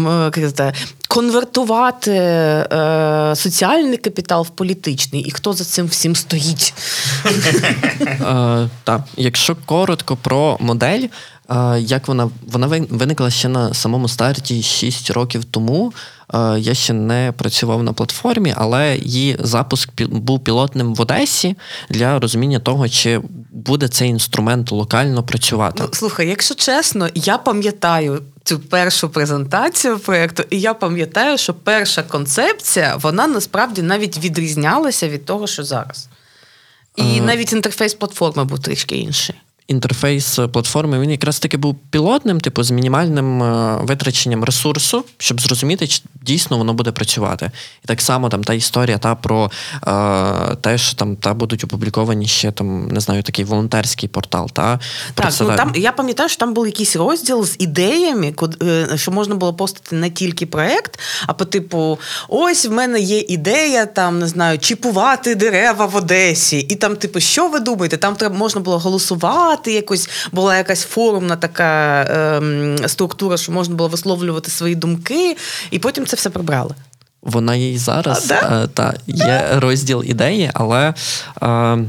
конвертувати 1.12 2.12
е, 2.12 3.34
соціальний 3.36 3.98
капітал 3.98 4.44
в 4.44 4.50
політичний, 4.50 5.22
і 5.22 5.32
хто 5.32 5.54
за 5.54 5.64
цим 5.64 5.86
всім 5.88 6.16
стоїть? 6.16 6.74
Е, 8.02 8.70
Так, 8.84 9.02
якщо 9.18 9.56
коротко 9.66 10.16
про 10.16 10.58
модель, 10.60 11.08
е, 11.50 11.80
як 11.80 12.08
вона 12.08 12.30
вона 12.52 12.68
виникла 12.68 13.30
ще 13.30 13.48
на 13.48 13.74
самому 13.74 14.08
старті 14.08 14.64
6 14.64 15.12
років 15.12 15.44
тому. 15.44 15.94
Е, 16.34 16.60
я 16.60 16.74
ще 16.74 16.94
не 16.94 17.34
працював 17.38 17.84
на 17.84 17.94
платформі, 17.94 18.54
але 18.58 18.98
її 18.98 19.38
запуск 19.40 20.02
був 20.02 20.44
пілотним 20.44 20.96
в 20.96 21.02
Одесі 21.02 21.56
для 21.90 22.20
розуміння 22.20 22.60
того, 22.60 22.90
чи 22.90 23.22
буде 23.52 23.88
цей 23.88 24.10
інструмент 24.10 24.72
локально 24.72 25.24
працювати. 25.24 25.84
Ну, 25.84 25.90
Слухай, 25.92 26.28
якщо 26.28 26.56
чесно, 26.56 27.10
я 27.16 27.38
пам'ятаю 27.38 28.22
цю 28.44 28.60
першу 28.60 29.10
презентацію 29.10 30.00
проєкту, 30.00 30.44
і 30.50 30.60
я 30.60 30.74
пам'ятаю, 30.74 31.38
що 31.38 31.54
перша 31.54 32.04
концепція 32.04 32.96
вона 32.96 33.28
насправді 33.28 33.82
навіть 33.82 34.18
відрізнялася 34.18 35.10
від 35.10 35.26
того, 35.26 35.48
що 35.48 35.64
зараз. 35.64 36.08
І 36.96 37.02
ага. 37.02 37.22
навіть 37.22 37.54
інтерфейс 37.54 37.94
платформи 37.94 38.44
був 38.44 38.60
трішки 38.60 38.96
інший 38.96 39.36
інтерфейс 39.68 40.40
платформи 40.54 41.00
він 41.00 41.12
якраз 41.12 41.40
таки 41.40 41.58
був 41.58 41.76
пілотним, 41.90 42.40
типу, 42.40 42.64
з 42.64 42.72
мінімальним 42.72 43.44
е, 43.44 43.78
витраченням 43.82 44.44
ресурсу, 44.44 45.06
щоб 45.18 45.42
зрозуміти, 45.42 45.88
чи 45.88 46.02
дійсно 46.22 46.58
воно 46.58 46.74
буде 46.74 46.92
працювати. 46.92 47.52
І 47.84 47.88
так 47.88 48.02
само 48.02 48.30
там 48.30 48.44
та 48.44 48.54
історія 48.54 48.98
та 48.98 49.16
про 49.16 49.52
е, 49.88 50.56
те, 50.56 50.78
що 50.78 50.96
там 50.96 51.16
та 51.16 51.34
будуть 51.34 51.64
опубліковані 51.64 52.28
ще 52.28 52.52
там, 52.52 52.88
не 52.88 53.00
знаю, 53.00 53.24
такий 53.24 53.46
волонтерський 53.46 54.10
портал. 54.10 54.50
Та, 54.54 54.80
Так, 55.14 55.34
ну 55.42 55.56
там 55.56 55.72
я 55.76 55.92
пам'ятаю, 55.92 56.30
що 56.30 56.38
там 56.38 56.54
був 56.54 56.66
якийсь 56.66 56.96
розділ 56.96 57.46
з 57.46 57.56
ідеями, 57.60 58.34
е, 58.64 58.98
що 58.98 59.12
можна 59.12 59.36
було 59.36 59.54
постати 59.54 59.96
не 59.96 60.10
тільки 60.10 60.46
проект, 60.46 61.00
а 61.28 61.34
по 61.34 61.46
типу: 61.46 62.00
ось 62.28 62.66
в 62.66 62.72
мене 62.72 63.00
є 63.00 63.20
ідея, 63.20 63.86
там 63.86 64.20
не 64.20 64.28
знаю, 64.28 64.60
чіпувати 64.60 65.36
дерева 65.36 65.86
в 65.86 65.96
Одесі. 65.96 66.60
І 66.60 66.76
там, 66.76 66.96
типу, 66.96 67.20
що 67.20 67.48
ви 67.50 67.60
думаєте? 67.60 67.98
Там 67.98 68.16
треба 68.16 68.36
можна 68.36 68.62
було 68.62 68.80
голосувати 68.80 69.51
читати 69.52 69.74
якось, 69.74 70.10
була 70.32 70.58
якась 70.58 70.84
форумна 70.84 71.36
така 71.36 72.02
ем, 72.10 72.78
структура, 72.88 73.38
що 73.38 73.52
можна 73.52 73.76
було 73.76 73.90
висловлювати 73.90 74.52
свої 74.52 74.76
думки, 74.76 75.38
і 75.72 75.80
потім 75.80 76.06
це 76.06 76.16
все 76.16 76.30
прибрали. 76.30 76.76
Вона 77.22 77.56
є 77.56 77.72
і 77.72 77.78
зараз. 77.78 78.32
А, 78.32 78.50
да? 78.50 78.64
Е, 78.64 78.68
та, 78.68 78.94
є 79.08 79.46
розділ 79.56 80.04
ідеї, 80.06 80.52
але. 80.54 80.94
Е, 81.42 81.48
Е, 81.48 81.80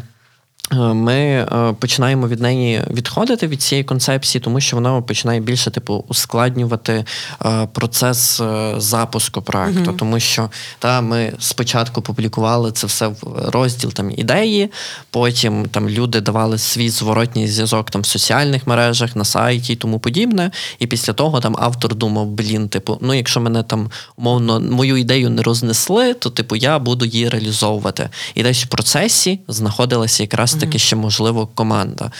ми 0.73 1.15
е, 1.15 1.75
починаємо 1.79 2.29
від 2.29 2.41
неї 2.41 2.83
відходити 2.91 3.47
від 3.47 3.63
цієї 3.63 3.85
концепції, 3.85 4.43
тому 4.43 4.61
що 4.61 4.77
вона 4.77 5.01
починає 5.01 5.41
більше 5.41 5.71
типу 5.71 6.05
ускладнювати 6.09 7.05
е, 7.45 7.69
процес 7.73 8.41
запуску 8.77 9.43
проекту. 9.43 9.91
uh 9.91 9.97
Тому 9.97 10.21
що 10.21 10.51
та 10.79 11.01
ми 11.01 11.33
спочатку 11.39 12.03
публікували 12.03 12.73
це 12.73 12.87
все 12.87 13.07
в 13.07 13.17
розділ 13.49 13.93
там 13.93 14.11
ідеї, 14.11 14.71
потім 15.11 15.67
там 15.67 15.89
люди 15.89 16.21
давали 16.21 16.59
свій 16.59 16.91
зворотній 16.91 17.49
зв'язок 17.49 17.91
там 17.91 18.03
в 18.03 18.07
соціальних 18.07 18.67
мережах, 18.67 19.17
на 19.17 19.25
сайті 19.25 19.73
і 19.73 19.77
тому 19.77 19.99
подібне. 19.99 20.51
І 20.79 20.87
після 20.87 21.13
того 21.13 21.41
там 21.41 21.57
автор 21.59 21.95
думав: 21.95 22.27
блін, 22.27 22.69
типу, 22.69 22.99
ну 23.01 23.15
якщо 23.15 23.41
мене 23.41 23.63
там 23.63 23.91
умовно 24.17 24.61
мою 24.61 24.97
ідею 24.97 25.31
не 25.31 25.43
рознесли, 25.43 26.15
то 26.15 26.31
типу 26.31 26.57
я 26.57 26.79
буду 26.79 27.05
її 27.05 27.29
реалізовувати. 27.29 28.09
І 28.35 28.43
десь 28.43 28.65
в 28.65 28.67
процесі 28.67 29.41
знаходилася 29.49 30.23
якраз 30.23 30.55
таки 30.63 30.79
ще 30.79 30.97
можливо 30.97 31.47
команда. 31.47 32.11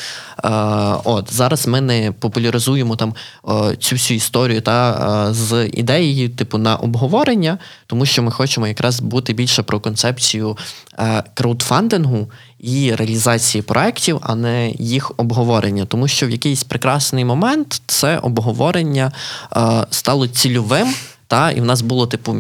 Е, 0.45 0.49
от 1.05 1.33
Зараз 1.33 1.67
ми 1.67 1.81
не 1.81 2.13
популяризуємо 2.13 2.97
там 2.97 3.15
е, 3.49 3.77
цю 3.77 3.97
всю 3.97 4.17
історію 4.17 4.61
та 4.61 4.91
е, 5.29 5.35
з 5.35 5.67
ідеєю, 5.67 6.31
типу, 6.31 6.59
на 6.59 6.77
обговорення, 6.77 7.59
тому 7.87 8.07
що 8.07 8.23
ми 8.23 8.31
хочемо 8.31 8.69
якраз 8.69 9.01
бути 9.01 9.33
більше 9.33 9.63
про 9.63 9.81
концепцію 9.81 10.57
краудфандингу 11.35 12.31
і 12.59 12.95
реалізації 12.95 13.63
проєктів, 13.63 14.19
а 14.23 14.35
не 14.35 14.71
їх 14.79 15.13
обговорення. 15.17 15.85
Тому 15.85 16.09
що 16.09 16.27
в 16.27 16.31
якийсь 16.31 16.65
прекрасний 16.65 17.25
момент 17.25 17.83
це 17.87 18.19
обговорення 18.19 19.13
стало 19.91 20.29
цільовим. 20.29 20.95
Та, 21.33 21.51
І 21.51 21.61
в 21.61 21.65
нас 21.65 21.83
було, 21.83 22.07
типу, 22.07 22.37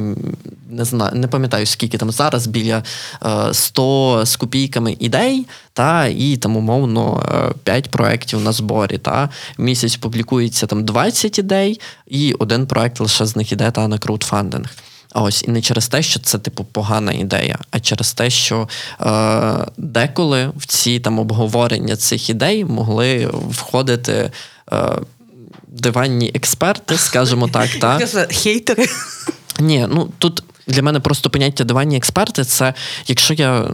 не 0.70 0.84
знаю, 0.84 1.12
не 1.14 1.28
пам'ятаю, 1.28 1.66
скільки 1.66 1.99
там 1.99 2.11
зараз, 2.11 2.47
біля 2.47 2.82
е, 3.24 3.55
100 3.55 4.22
з 4.26 4.36
копійками 4.36 4.97
ідей, 4.99 5.47
та, 5.72 6.07
і 6.07 6.36
там, 6.36 6.57
умовно, 6.57 7.22
5 7.64 7.90
проєктів 7.90 8.40
на 8.40 8.53
зборі. 8.53 8.99
Та. 8.99 9.28
Місяць 9.59 9.97
публікується 9.97 10.66
там 10.66 10.84
20 10.84 11.38
ідей, 11.38 11.80
і 12.07 12.32
один 12.32 12.66
проєкт 12.66 13.01
лише 13.01 13.26
з 13.26 13.36
них 13.36 13.53
іде 13.53 13.70
та 13.70 13.88
на 13.88 13.99
краудфандинг. 13.99 14.68
Ось, 15.14 15.45
і 15.49 15.51
не 15.51 15.62
через 15.62 15.88
те, 15.88 16.03
що 16.03 16.20
це, 16.20 16.38
типу, 16.38 16.64
погана 16.64 17.12
ідея, 17.12 17.59
а 17.70 17.80
через 17.80 18.12
те, 18.12 18.30
що 18.30 18.68
е, 19.01 19.66
деколи 19.76 20.53
в 20.57 20.66
ці 20.66 21.01
там 21.01 21.18
обговорення 21.18 21.97
цих 21.97 22.30
ідей 22.30 22.64
могли 22.64 23.26
входити. 23.26 24.30
Е, 24.72 24.97
диванні 25.73 26.31
експерти, 26.35 26.99
скажімо 26.99 27.49
так. 27.49 27.70
та. 27.81 27.99
Хейтери. 28.31 28.87
Ні, 29.61 29.87
ну 29.91 30.11
тут. 30.18 30.43
Для 30.66 30.83
мене 30.83 31.01
просто 31.01 31.31
поняття 31.31 31.64
диванні 31.64 31.97
експерти 31.97 32.45
це 32.45 32.75
якщо 33.07 33.35
я 33.35 33.68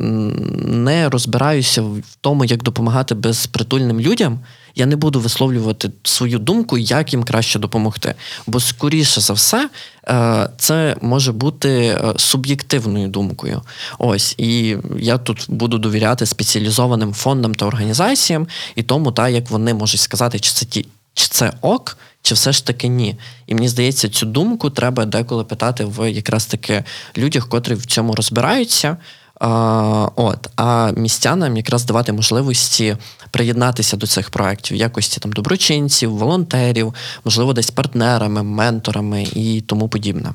не 0.64 1.09
розбираюся 1.09 1.82
в 1.82 2.03
тому, 2.20 2.44
як 2.44 2.62
допомагати 2.62 3.14
безпритульним 3.14 4.01
людям, 4.01 4.40
я 4.74 4.86
не 4.86 4.96
буду 4.96 5.20
висловлювати 5.20 5.90
свою 6.03 6.38
думку, 6.38 6.78
як 6.78 7.12
їм 7.12 7.24
краще 7.24 7.59
допомогти. 7.59 8.14
Бо, 8.46 8.61
скоріше 8.61 9.20
за 9.20 9.32
все, 9.32 9.68
е, 10.09 10.49
це 10.59 10.96
може 11.03 11.32
бути 11.32 11.70
е, 11.70 12.14
суб'єктивною 12.16 13.09
думкою. 13.09 13.62
Ось, 13.99 14.34
і 14.38 14.76
я 14.99 15.18
тут 15.18 15.46
буду 15.49 15.78
довіряти 15.78 16.26
спеціалізованим 16.26 17.12
фондам 17.12 17.55
та 17.55 17.66
організаціям 17.66 18.49
і 18.74 18.82
тому, 18.82 19.12
та 19.12 19.28
як 19.28 19.51
вони 19.51 19.74
можуть 19.74 20.01
сказати, 20.01 20.38
чи 20.38 20.53
це 20.53 20.66
ті 20.66 20.86
чи 21.18 21.28
це 21.28 21.52
ок, 21.60 21.98
чи 22.22 22.34
все 22.34 22.52
ж 22.52 22.66
таки 22.66 22.88
ні. 22.88 23.18
І 23.46 23.54
мені 23.54 23.68
здається, 23.68 24.08
цю 24.08 24.26
думку 24.26 24.70
треба 24.70 25.04
деколи 25.04 25.44
питати 25.44 25.84
в 25.84 26.12
якраз 26.12 26.46
таки 26.46 26.84
людях, 27.16 27.48
котрі 27.48 27.74
в 27.74 27.86
цьому 27.86 28.14
розбираються. 28.14 28.96
А, 29.40 30.08
от, 30.16 30.48
а 30.56 30.92
містянам 30.96 31.56
якраз 31.56 31.84
давати 31.84 32.12
можливості 32.12 32.96
приєднатися 33.30 33.96
до 33.96 34.06
цих 34.06 34.30
проєктів 34.30 34.76
в 34.76 34.80
якості 34.80 35.20
там 35.20 35.32
доброчинців, 35.32 36.16
волонтерів, 36.16 36.94
можливо, 37.24 37.52
десь 37.52 37.70
партнерами, 37.70 38.42
менторами 38.42 39.22
і 39.22 39.60
тому 39.60 39.88
подібне. 39.88 40.32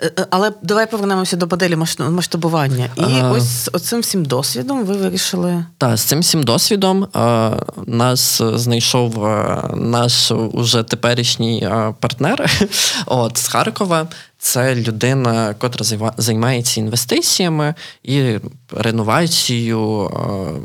Е, 0.00 0.12
е, 0.18 0.26
але 0.30 0.52
давай 0.62 0.90
повернемося 0.90 1.36
до 1.36 1.46
моделі 1.46 1.76
масштабування. 1.98 2.88
І 2.96 3.20
а... 3.20 3.30
ось 3.30 3.70
з 3.74 3.82
цим 3.82 4.00
всім 4.00 4.24
досвідом 4.24 4.84
ви 4.84 4.96
вирішили. 4.96 5.64
Так, 5.78 5.96
з 5.96 6.02
цим 6.02 6.20
всім 6.20 6.42
досвідом 6.42 7.08
а, 7.12 7.56
нас 7.86 8.42
знайшов 8.54 9.24
а, 9.24 9.70
наш 9.76 10.30
уже 10.30 10.82
теперішній 10.82 11.68
партнер 12.00 12.50
от, 13.06 13.38
з 13.38 13.48
Харкова. 13.48 14.06
Це 14.38 14.74
людина, 14.74 15.54
котра 15.58 16.12
займається 16.16 16.80
інвестиціями 16.80 17.74
і 18.02 18.38
реновацією 18.70 20.10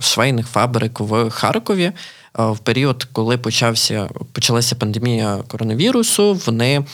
швейних 0.02 0.48
фабрик 0.48 1.00
в 1.00 1.30
Харкові. 1.30 1.92
В 2.34 2.58
період, 2.58 3.08
коли 3.14 3.38
почався 3.38 4.10
почалася 4.32 4.76
пандемія 4.76 5.38
коронавірусу, 5.48 6.42
вони 6.46 6.86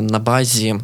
на 0.00 0.18
базі 0.18 0.76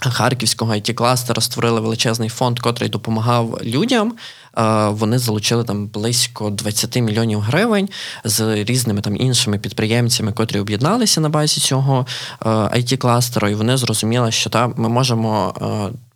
Харківського 0.00 0.72
it 0.72 0.94
кластера 0.94 1.40
створили 1.42 1.80
величезний 1.80 2.28
фонд, 2.28 2.60
котрий 2.60 2.90
допомагав 2.90 3.58
людям. 3.62 4.16
Вони 4.90 5.18
залучили 5.18 5.64
там 5.64 5.86
близько 5.86 6.50
20 6.50 6.96
мільйонів 6.96 7.40
гривень 7.40 7.88
з 8.24 8.64
різними 8.64 9.00
там 9.00 9.16
іншими 9.16 9.58
підприємцями, 9.58 10.32
котрі 10.32 10.60
об'єдналися 10.60 11.20
на 11.20 11.28
базі 11.28 11.60
цього 11.60 12.06
it 12.46 12.96
кластеру. 12.96 13.48
І 13.48 13.54
вони 13.54 13.76
зрозуміли, 13.76 14.32
що 14.32 14.50
там 14.50 14.74
ми 14.76 14.88
можемо 14.88 15.54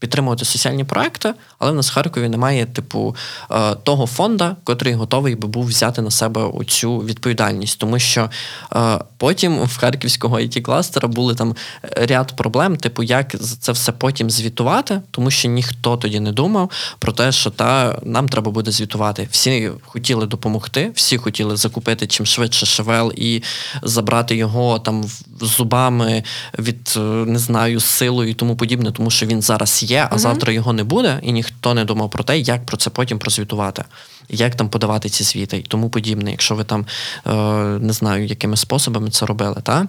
підтримувати 0.05 0.45
соціальні 0.45 0.84
проекти, 0.84 1.34
але 1.59 1.72
в 1.72 1.74
нас 1.74 1.90
в 1.90 1.95
Харкові 1.95 2.28
немає 2.28 2.66
типу 2.66 3.16
е, 3.51 3.74
того 3.74 4.07
фонда, 4.07 4.57
котрий 4.64 4.95
готовий 4.95 5.34
би 5.34 5.49
був 5.49 5.66
взяти 5.66 6.03
на 6.03 6.11
себе 6.11 6.51
цю 6.66 6.99
відповідальність, 6.99 7.78
тому 7.78 7.99
що 7.99 8.30
е, 8.76 8.99
потім 9.16 9.64
в 9.64 9.78
харківського 9.78 10.36
it 10.36 10.61
кластера 10.61 11.09
були 11.09 11.34
там 11.34 11.55
ряд 11.82 12.36
проблем, 12.36 12.76
типу, 12.76 13.03
як 13.03 13.40
це 13.40 13.72
все 13.72 13.92
потім 13.92 14.30
звітувати, 14.30 15.01
тому 15.11 15.30
що 15.30 15.49
ніхто 15.49 15.97
тоді 15.97 16.20
не 16.20 16.32
думав 16.32 16.70
про 16.99 17.12
те, 17.12 17.32
що 17.32 17.51
та 17.51 17.99
нам 18.03 18.28
треба 18.35 18.51
буде 18.51 18.70
звітувати. 18.70 19.28
Всі 19.30 19.70
хотіли 19.82 20.26
допомогти, 20.26 20.91
всі 20.95 21.18
хотіли 21.18 21.57
закупити 21.57 22.07
чим 22.07 22.26
швидше 22.26 22.66
шевел 22.66 23.12
і 23.16 23.43
забрати 23.82 24.37
його 24.37 24.78
там 24.78 25.05
зубами 25.41 26.22
від 26.59 26.95
е, 26.97 27.01
не 27.01 27.39
знаю 27.39 27.80
силою 27.80 28.30
і 28.30 28.35
тому 28.35 28.57
подібне, 28.57 28.93
тому 28.93 29.11
що 29.11 29.26
він 29.26 29.43
зараз 29.43 29.82
є 29.82 30.09
а 30.11 30.18
завтра 30.18 30.53
його 30.53 30.72
не 30.72 30.85
буде, 30.85 31.20
і 31.22 31.32
ніхто 31.32 31.74
не 31.74 31.85
думав 31.85 32.11
про 32.11 32.24
те, 32.24 32.39
як 32.39 32.66
про 32.66 32.76
це 32.76 32.91
потім 32.91 33.18
прозвітувати, 33.18 33.85
як 34.28 34.55
там 34.55 34.68
подавати 34.68 35.09
ці 35.09 35.24
звіти 35.24 35.57
і 35.59 35.62
тому 35.62 35.91
подібне, 35.91 36.30
якщо 36.30 36.55
ви 36.55 36.64
там 36.64 36.87
е, 37.26 37.32
не 37.80 37.93
знаю, 37.93 38.26
якими 38.26 38.57
способами 38.57 39.11
це 39.11 39.26
робили. 39.26 39.57
Та? 39.62 39.87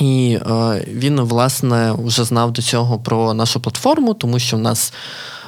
І 0.00 0.38
е, 0.46 0.84
він, 0.88 1.20
власне, 1.20 1.92
вже 1.98 2.24
знав 2.24 2.52
до 2.52 2.62
цього 2.62 2.98
про 2.98 3.34
нашу 3.34 3.60
платформу, 3.60 4.14
тому 4.14 4.38
що 4.38 4.56
в 4.56 4.60
нас. 4.60 4.92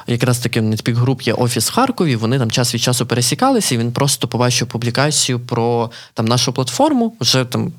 Якраз 0.07 0.39
таки 0.39 0.61
в 0.61 0.63
Netpeak 0.63 1.21
є 1.21 1.33
офіс 1.33 1.69
в 1.69 1.73
Харкові, 1.73 2.15
вони 2.15 2.39
там 2.39 2.51
час 2.51 2.73
від 2.73 2.81
часу 2.81 3.05
пересікалися, 3.05 3.75
і 3.75 3.77
він 3.77 3.91
просто 3.91 4.27
побачив 4.27 4.67
публікацію 4.67 5.39
про 5.39 5.91
там 6.13 6.25
нашу 6.25 6.53
платформу. 6.53 7.13
Вже 7.19 7.45
там 7.45 7.73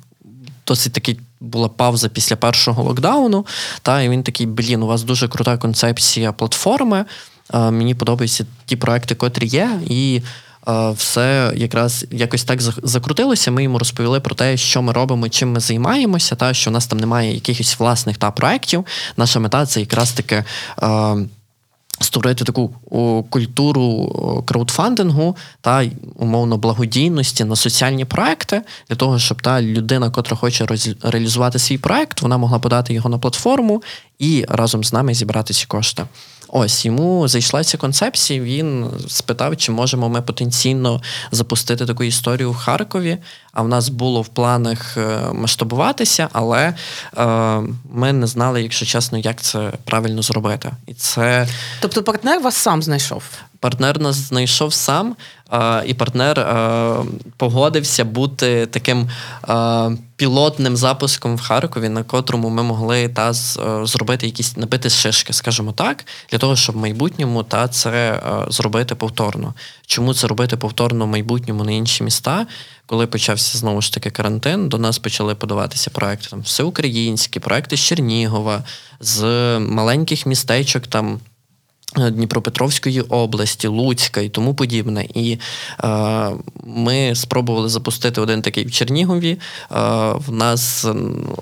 досить 0.66 0.93
таки 0.93 1.16
була 1.41 1.68
пауза 1.68 2.09
після 2.09 2.37
першого 2.37 2.83
локдауну. 2.83 3.47
Та 3.83 4.03
і 4.03 4.09
він 4.09 4.22
такий: 4.22 4.47
блін, 4.47 4.83
у 4.83 4.87
вас 4.87 5.03
дуже 5.03 5.29
крута 5.29 5.59
концепція 5.59 6.33
платформи. 6.33 7.05
Е, 7.55 7.70
мені 7.70 7.95
подобаються 7.95 8.47
ті 8.64 8.77
проекти, 8.77 9.14
котрі 9.14 9.47
є, 9.47 9.81
і 9.87 10.22
е, 10.68 10.91
все 10.91 11.53
якраз 11.57 12.07
якось 12.11 12.45
так 12.45 12.62
закрутилося. 12.62 13.51
Ми 13.51 13.62
йому 13.62 13.79
розповіли 13.79 14.20
про 14.20 14.35
те, 14.35 14.57
що 14.57 14.83
ми 14.83 14.93
робимо, 14.93 15.29
чим 15.29 15.53
ми 15.53 15.61
займаємося, 15.61 16.35
та 16.35 16.55
що 16.55 16.70
у 16.70 16.72
нас 16.72 16.87
там 16.87 17.01
немає 17.01 17.35
якихось 17.35 17.79
власних 17.79 18.16
та 18.16 18.31
проєктів. 18.31 18.87
Наша 19.16 19.41
мета 19.41 19.66
це 19.66 19.81
якраз 19.81 20.12
таки. 20.12 20.45
Створити 22.17 22.45
таку 22.45 22.75
о, 22.91 23.23
культуру 23.23 24.43
краудфандингу 24.47 25.37
та 25.61 25.85
умовно 26.14 26.57
благодійності 26.57 27.45
на 27.45 27.57
соціальні 27.57 28.05
проекти 28.05 28.62
для 28.89 28.97
того, 28.97 29.19
щоб 29.19 29.43
та 29.43 29.62
людина, 29.62 30.11
котра 30.11 30.37
хоче 30.37 30.67
роз, 30.67 30.91
реалізувати 31.03 31.59
свій 31.59 31.79
проект, 31.79 32.23
вона 32.23 32.39
могла 32.39 32.59
подати 32.59 32.95
його 32.95 33.11
на 33.11 33.19
платформу 33.19 33.83
і 34.19 34.45
разом 34.49 34.85
з 34.85 34.93
нами 34.93 35.14
зібрати 35.14 35.55
ці 35.55 35.67
кошти. 35.67 36.03
Ось 36.59 36.84
йому 36.84 37.28
зайшла 37.28 37.64
ця 37.64 37.78
концепція. 37.78 38.40
Він 38.40 38.90
спитав, 39.09 39.57
чи 39.57 39.72
можемо 39.72 40.09
ми 40.09 40.22
потенційно 40.22 41.02
запустити 41.30 41.86
таку 41.86 42.04
історію 42.04 42.50
в 42.50 42.57
Харкові. 42.57 43.18
А 43.52 43.62
в 43.62 43.68
нас 43.68 43.88
було 43.88 44.22
в 44.22 44.28
планах 44.28 44.96
е, 44.96 45.20
масштабуватися, 45.32 46.28
але 46.32 46.74
е, 47.16 47.24
ми 47.92 48.12
не 48.12 48.26
знали, 48.26 48.62
якщо 48.62 48.86
чесно, 48.86 49.18
як 49.18 49.42
це 49.42 49.72
правильно 49.84 50.22
зробити. 50.22 50.70
І 50.86 50.94
це 50.94 51.48
тобто 51.80 52.02
партнер 52.02 52.40
вас 52.40 52.57
сам 52.57 52.82
знайшов. 52.82 53.22
Партнер 53.61 54.00
нас 54.00 54.16
знайшов 54.16 54.74
сам, 54.74 55.16
е, 55.52 55.82
і 55.86 55.94
партнер 55.94 56.38
е, 56.38 56.96
погодився 57.36 58.04
бути 58.04 58.66
таким 58.66 59.09
е, 59.48 59.96
пілотним 60.16 60.76
запуском 60.76 61.36
в 61.36 61.40
Харкові, 61.40 61.88
на 61.88 62.02
котрому 62.02 62.48
ми 62.48 62.62
могли 62.62 63.09
та 63.09 63.32
зробити 63.86 64.26
якісь 64.26 64.57
набити 64.57 64.90
шишки, 64.90 65.32
скажімо 65.32 65.72
так, 65.72 66.04
для 66.30 66.38
того, 66.38 66.57
щоб 66.57 66.74
в 66.74 66.78
майбутньому 66.78 67.42
та 67.42 67.68
це 67.68 68.22
зробити 68.48 68.94
повторно. 68.94 69.54
Чому 69.86 70.14
це 70.14 70.26
робити 70.26 70.57
повторно 70.57 71.04
в 71.04 71.09
майбутньому 71.09 71.64
на 71.64 71.72
інші 71.72 72.04
міста? 72.04 72.46
Коли 72.86 73.07
почався 73.07 73.59
знову 73.59 73.82
ж 73.82 73.92
таки 73.92 74.11
карантин, 74.11 74.68
до 74.68 74.78
нас 74.78 74.98
почали 74.98 75.34
подаватися 75.34 75.90
проекти 75.90 76.28
там 76.28 76.40
всеукраїнські, 76.40 77.40
проекти 77.40 77.76
з 77.76 77.80
Чернігова, 77.80 78.64
з 79.00 79.24
маленьких 79.59 80.26
містечок 80.26 80.86
там. 80.86 81.20
Е, 81.99 82.11
Дніпропетровської 82.11 83.01
області, 83.01 83.68
Луцька 83.68 84.20
і 84.20 84.28
тому 84.28 84.55
подібне. 84.55 85.07
І 85.14 85.38
е, 85.84 86.30
ми 86.64 87.14
спробували 87.14 87.68
запустити 87.68 88.20
один 88.20 88.42
такий 88.42 88.66
в 88.66 88.70
Чернігові. 88.70 89.30
Е, 89.30 89.38
в 90.12 90.32
нас 90.32 90.86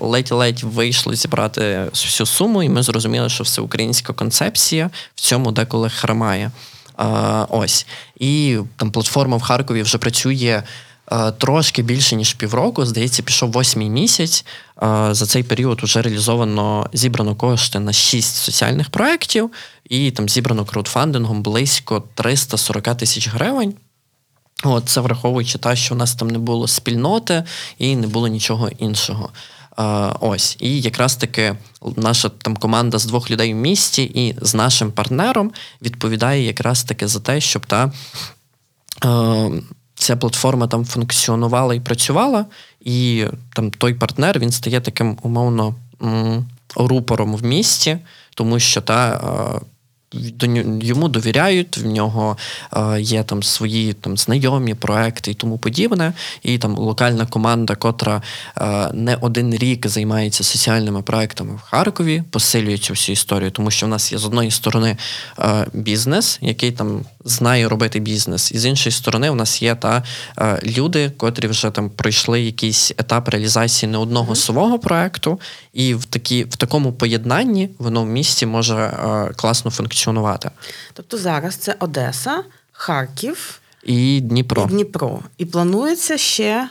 ледь-ледь 0.01 0.63
вийшло 0.63 1.13
зібрати 1.13 1.85
всю 1.91 2.27
суму, 2.27 2.63
і 2.63 2.69
ми 2.69 2.83
зрозуміли, 2.83 3.29
що 3.29 3.43
всеукраїнська 3.43 4.13
концепція 4.13 4.89
в 5.15 5.21
цьому 5.21 5.51
деколи 5.51 5.89
хромає. 5.89 6.51
Е, 6.99 7.05
ось. 7.49 7.87
І 8.19 8.57
там 8.77 8.91
платформа 8.91 9.37
в 9.37 9.41
Харкові 9.41 9.81
вже 9.81 9.97
працює. 9.97 10.63
Е, 11.11 11.31
трошки 11.31 11.81
більше 11.81 12.15
ніж 12.15 12.33
півроку, 12.33 12.85
здається, 12.85 13.23
пішов 13.23 13.51
восьмий 13.51 13.89
місяць. 13.89 14.45
Е, 14.83 15.07
за 15.11 15.25
цей 15.25 15.43
період 15.43 15.83
вже 15.83 16.01
реалізовано 16.01 16.89
зібрано 16.93 17.35
кошти 17.35 17.79
на 17.79 17.93
шість 17.93 18.35
соціальних 18.35 18.89
проєктів, 18.89 19.51
і 19.89 20.11
там 20.11 20.29
зібрано 20.29 20.65
краудфандингом 20.65 21.41
близько 21.43 22.03
340 22.15 22.97
тисяч 22.97 23.29
гривень. 23.29 23.73
От, 24.63 24.89
Це 24.89 25.01
враховуючи 25.01 25.57
те, 25.57 25.75
що 25.75 25.95
у 25.95 25.97
нас 25.97 26.15
там 26.15 26.27
не 26.27 26.37
було 26.37 26.67
спільноти 26.67 27.43
і 27.77 27.95
не 27.95 28.07
було 28.07 28.27
нічого 28.27 28.69
іншого. 28.69 29.29
Uh, 29.77 30.17
ось, 30.19 30.57
і 30.59 30.81
якраз 30.81 31.15
таки 31.15 31.55
наша 31.95 32.29
там 32.29 32.57
команда 32.57 32.97
з 32.97 33.05
двох 33.05 33.31
людей 33.31 33.53
в 33.53 33.57
місті 33.57 34.03
і 34.03 34.35
з 34.41 34.55
нашим 34.55 34.91
партнером 34.91 35.51
відповідає 35.81 36.43
якраз 36.45 36.83
таки 36.83 37.07
за 37.07 37.19
те, 37.19 37.41
щоб 37.41 37.65
та 37.65 37.91
ця 39.95 40.15
платформа 40.15 40.67
там 40.67 40.85
функціонувала 40.85 41.75
і 41.75 41.79
працювала, 41.79 42.45
і 42.81 43.25
там 43.53 43.71
той 43.71 43.93
партнер 43.93 44.39
він 44.39 44.51
стає 44.51 44.81
таким 44.81 45.17
умовно 45.21 45.75
рупором 46.75 47.35
в 47.35 47.43
місті, 47.43 47.97
тому 48.35 48.59
що 48.59 48.81
та 48.81 49.21
йому 50.81 51.07
довіряють, 51.07 51.77
в 51.77 51.85
нього 51.85 52.37
е, 52.73 53.01
є 53.01 53.23
там 53.23 53.43
свої 53.43 53.93
там 53.93 54.17
знайомі 54.17 54.73
проекти 54.73 55.31
і 55.31 55.33
тому 55.33 55.57
подібне. 55.57 56.13
І 56.43 56.57
там 56.57 56.77
локальна 56.77 57.25
команда, 57.25 57.75
котра 57.75 58.21
е, 58.57 58.89
не 58.93 59.15
один 59.15 59.55
рік 59.55 59.87
займається 59.87 60.43
соціальними 60.43 61.01
проектами 61.01 61.55
в 61.55 61.59
Харкові, 61.59 62.23
посилює 62.31 62.77
цю 62.77 62.93
всю 62.93 63.13
історію, 63.13 63.51
тому 63.51 63.71
що 63.71 63.85
в 63.85 63.89
нас 63.89 64.11
є 64.11 64.17
з 64.17 64.25
одної 64.25 64.51
сторони 64.51 64.97
е, 65.39 65.65
бізнес, 65.73 66.39
який 66.41 66.71
там 66.71 67.05
знає 67.25 67.69
робити 67.69 67.99
бізнес, 67.99 68.51
і 68.51 68.57
з 68.57 68.65
іншої 68.65 68.93
сторони, 68.93 69.29
у 69.29 69.35
нас 69.35 69.61
є 69.61 69.75
та 69.75 70.03
люди, 70.63 71.11
котрі 71.17 71.47
вже 71.47 71.71
там 71.71 71.89
пройшли 71.89 72.41
якийсь 72.41 72.91
етап 72.97 73.29
реалізації 73.29 73.91
не 73.91 73.97
одного 73.97 74.31
mm-hmm. 74.31 74.35
свого 74.35 74.79
проекту, 74.79 75.39
і 75.75 75.93
в 75.93 76.05
такі 76.05 76.43
в 76.43 76.55
такому 76.55 76.93
поєднанні 76.93 77.69
воно 77.79 78.03
в 78.03 78.05
місті 78.05 78.45
може 78.45 78.93
класно 79.35 79.71
функціонувати. 79.71 80.49
Тобто 80.93 81.17
зараз 81.17 81.55
це 81.55 81.75
Одеса, 81.79 82.43
Харків 82.71 83.59
і 83.83 84.21
Дніпро. 84.21 84.65
І 84.69 84.73
Дніпро. 84.73 85.19
І 85.37 85.45
планується 85.45 86.17
ще. 86.17 86.69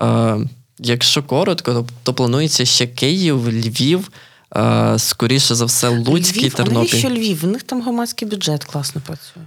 Е, 0.00 0.38
Якщо 0.78 1.22
коротко, 1.22 1.72
то, 1.72 1.86
то 2.02 2.14
планується 2.14 2.64
ще 2.64 2.86
Київ, 2.86 3.48
Львів. 3.48 4.10
Uh, 4.50 4.98
скоріше 4.98 5.54
за 5.54 5.64
все, 5.64 5.88
Луцький, 5.88 6.42
Львів, 6.42 6.54
Тернопіль. 6.54 6.96
А 6.96 6.98
що 6.98 7.10
Львів? 7.10 7.44
У 7.44 7.46
них 7.46 7.62
там 7.62 7.82
громадський 7.82 8.28
бюджет 8.28 8.64
класно 8.64 9.00
працює. 9.06 9.42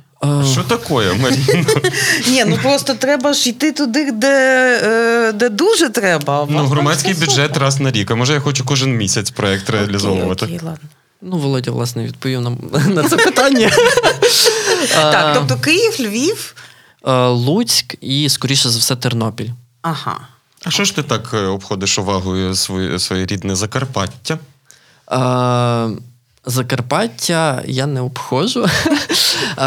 Що 0.52 0.64
таке, 0.64 0.94
Маріна? 0.94 1.66
Ні, 2.28 2.46
ну 2.46 2.58
просто 2.58 2.94
треба 2.94 3.34
ж 3.34 3.50
йти 3.50 3.72
туди, 3.72 4.12
де 4.12 4.80
е, 4.84 5.32
де 5.32 5.50
дуже 5.50 5.90
треба. 5.90 6.48
Ну, 6.50 6.66
Громадський 6.68 7.14
бюджет 7.14 7.58
раз 7.58 7.80
на 7.80 7.92
рік. 7.92 8.12
А 8.12 8.16
може 8.16 8.34
я 8.34 8.40
хочу 8.40 8.66
кожен 8.66 8.98
місяць 8.98 9.30
проєкт 9.32 9.70
реалізовувати. 9.70 10.46
Окей, 10.46 10.60
ладно. 10.64 10.90
Ну, 11.22 11.38
Володя, 11.38 11.72
власне, 11.72 12.04
відповів 12.04 12.42
нам 12.42 12.58
на 12.88 13.04
це 13.04 13.18
питання. 13.18 13.72
Так, 14.94 15.36
тобто 15.36 15.64
Київ, 15.64 15.96
Львів. 16.00 16.56
Луцьк 17.28 17.96
і, 18.02 18.30
скоріше 18.30 18.70
за 18.70 18.80
все, 18.80 18.96
Тернопіль. 18.96 19.50
Ага. 19.82 20.18
А 20.66 20.72
що 20.72 20.86
ж 20.86 20.96
ти 20.96 21.04
так 21.04 21.32
е, 21.34 21.38
обходиш 21.46 22.00
увагою 22.00 22.56
своє, 22.56 23.00
своє 23.00 23.26
рідне 23.26 23.56
Закарпаття? 23.56 24.40
Закарпаття 26.46 27.64
я 27.66 27.86
не 27.86 28.02
обходжу. 28.02 28.66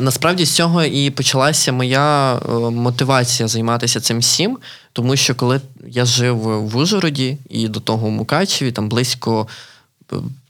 Насправді 0.00 0.44
з 0.44 0.54
цього 0.54 0.84
і 0.84 1.10
почалася 1.10 1.72
моя 1.72 2.36
е, 2.36 2.50
мотивація 2.70 3.48
займатися 3.48 4.00
цим 4.00 4.18
всім, 4.18 4.58
тому 4.92 5.16
що 5.16 5.34
коли 5.34 5.60
я 5.88 6.04
жив 6.04 6.36
в 6.38 6.76
Ужгороді 6.76 7.38
і 7.50 7.68
до 7.68 7.80
того 7.80 8.06
в 8.06 8.10
Мукачеві, 8.10 8.72
там 8.72 8.88
близько 8.88 9.46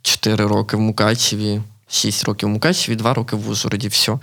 4 0.02 0.46
роки 0.46 0.76
в 0.76 0.80
Мукачеві. 0.80 1.60
6 1.88 2.24
років 2.24 2.48
в 2.48 2.52
Мукачеві, 2.52 2.96
2 2.96 3.14
роки 3.14 3.36
в 3.36 3.50
Ужгороді, 3.50 3.88
все. 3.88 4.12
Е, 4.12 4.18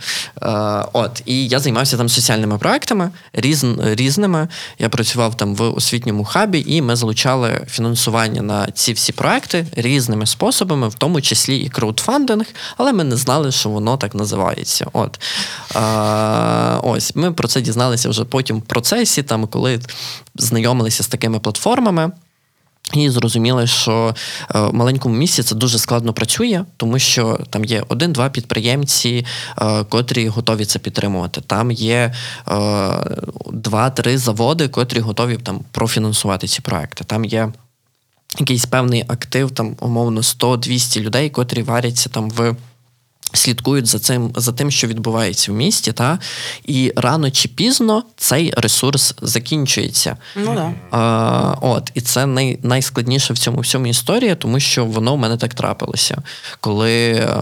от, 0.92 1.22
І 1.26 1.48
я 1.48 1.58
займався 1.58 1.96
там 1.96 2.08
соціальними 2.08 2.58
проектами 2.58 3.10
різ, 3.32 3.64
різними. 3.82 4.48
Я 4.78 4.88
працював 4.88 5.36
там 5.36 5.54
в 5.54 5.62
освітньому 5.62 6.24
хабі, 6.24 6.64
і 6.66 6.82
ми 6.82 6.96
залучали 6.96 7.66
фінансування 7.68 8.42
на 8.42 8.70
ці 8.70 8.92
всі 8.92 9.12
проекти 9.12 9.66
різними 9.76 10.26
способами, 10.26 10.88
в 10.88 10.94
тому 10.94 11.20
числі 11.20 11.56
і 11.56 11.68
краудфандинг, 11.68 12.46
але 12.76 12.92
ми 12.92 13.04
не 13.04 13.16
знали, 13.16 13.52
що 13.52 13.68
воно 13.68 13.96
так 13.96 14.14
називається. 14.14 14.86
От. 14.92 15.20
Е, 15.76 15.80
ось, 16.82 17.16
Ми 17.16 17.32
про 17.32 17.48
це 17.48 17.60
дізналися 17.60 18.08
вже 18.08 18.24
потім 18.24 18.58
в 18.58 18.62
процесі, 18.62 19.22
там, 19.22 19.46
коли 19.46 19.80
знайомилися 20.34 21.02
з 21.02 21.08
такими 21.08 21.40
платформами. 21.40 22.10
І 22.92 23.10
зрозуміли, 23.10 23.66
що 23.66 24.14
е, 24.54 24.60
в 24.60 24.74
маленькому 24.74 25.14
місці 25.14 25.42
це 25.42 25.54
дуже 25.54 25.78
складно 25.78 26.12
працює, 26.12 26.64
тому 26.76 26.98
що 26.98 27.38
там 27.50 27.64
є 27.64 27.84
один-два 27.88 28.28
підприємці, 28.28 29.26
е, 29.62 29.84
котрі 29.84 30.28
готові 30.28 30.64
це 30.64 30.78
підтримувати. 30.78 31.40
Там 31.40 31.70
є 31.70 32.14
е, 32.48 32.54
два-три 33.52 34.18
заводи, 34.18 34.68
котрі 34.68 35.00
готові 35.00 35.36
там 35.36 35.60
профінансувати 35.70 36.46
ці 36.46 36.60
проекти. 36.60 37.04
Там 37.04 37.24
є 37.24 37.52
якийсь 38.38 38.66
певний 38.66 39.04
актив, 39.08 39.50
там 39.50 39.76
умовно 39.80 40.20
100-200 40.20 41.00
людей, 41.00 41.30
котрі 41.30 41.62
варяться 41.62 42.08
там 42.08 42.30
в 42.30 42.56
слідкують 43.34 43.86
за 43.86 43.98
цим, 43.98 44.32
за 44.36 44.52
тим, 44.52 44.70
що 44.70 44.86
відбувається 44.86 45.52
в 45.52 45.54
місті, 45.54 45.92
та 45.92 46.18
і 46.64 46.92
рано 46.96 47.30
чи 47.30 47.48
пізно 47.48 48.02
цей 48.16 48.52
ресурс 48.56 49.14
закінчується. 49.22 50.16
Ну 50.36 50.54
да. 50.54 50.72
А, 50.90 51.54
от, 51.60 51.90
і 51.94 52.00
це 52.00 52.26
най, 52.26 52.58
найскладніше 52.62 53.32
в 53.32 53.38
цьому 53.38 53.60
всьому 53.60 53.86
історії, 53.86 54.34
тому 54.34 54.60
що 54.60 54.84
воно 54.84 55.14
в 55.14 55.18
мене 55.18 55.36
так 55.36 55.54
трапилося. 55.54 56.22
Коли 56.60 57.12
е, 57.12 57.36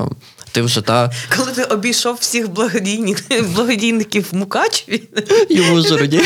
ти 0.52 0.62
вже 0.62 0.80
та 0.80 1.10
Коли 1.36 1.52
ти 1.52 1.62
обійшов 1.62 2.16
всіх 2.20 2.50
благодійників, 2.50 3.54
благодійників 3.54 4.28
в 4.32 4.36
Мукачеві, 4.36 5.02
і 5.48 5.60
в 5.60 5.72
Ужгороді. 5.72 6.20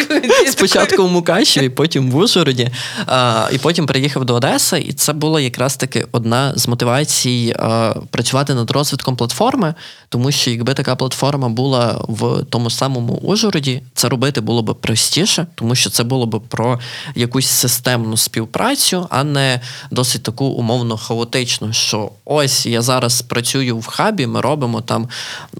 Спочатку 0.46 1.06
в 1.06 1.10
Мукачеві, 1.10 1.68
потім 1.68 2.10
в 2.10 2.16
Ужгороді, 2.16 2.70
а, 3.06 3.48
і 3.52 3.58
потім 3.58 3.86
приїхав 3.86 4.24
до 4.24 4.34
Одеси, 4.34 4.78
і 4.78 4.92
це 4.92 5.12
була 5.12 5.40
якраз 5.40 5.76
таки 5.76 6.06
одна 6.12 6.52
з 6.56 6.68
мотивацій 6.68 7.54
а, 7.58 7.94
працювати 8.10 8.54
над 8.54 8.70
розвитком 8.70 9.16
платформи, 9.16 9.74
тому 10.08 10.32
що 10.32 10.50
якби 10.50 10.74
така 10.74 10.96
платформа 10.96 11.48
була 11.48 12.04
в 12.08 12.44
тому 12.50 12.70
самому 12.70 13.12
Ужгороді, 13.12 13.82
це 13.94 14.08
робити 14.08 14.40
було 14.40 14.62
б 14.62 14.74
простіше, 14.80 15.46
тому 15.54 15.74
що 15.74 15.90
це 15.90 16.04
було 16.04 16.26
б 16.26 16.42
про 16.48 16.80
якусь 17.14 17.46
системну 17.46 18.16
співпрацю, 18.16 19.06
а 19.10 19.24
не 19.24 19.60
досить 19.90 20.22
таку 20.22 20.44
умовно 20.44 20.96
хаотичну, 20.96 21.72
що 21.72 22.10
ось 22.24 22.66
я 22.66 22.82
зараз 22.82 23.22
працюю 23.22 23.65
в 23.72 23.86
хабі, 23.86 24.26
ми 24.26 24.40
робимо 24.40 24.80
там, 24.80 25.08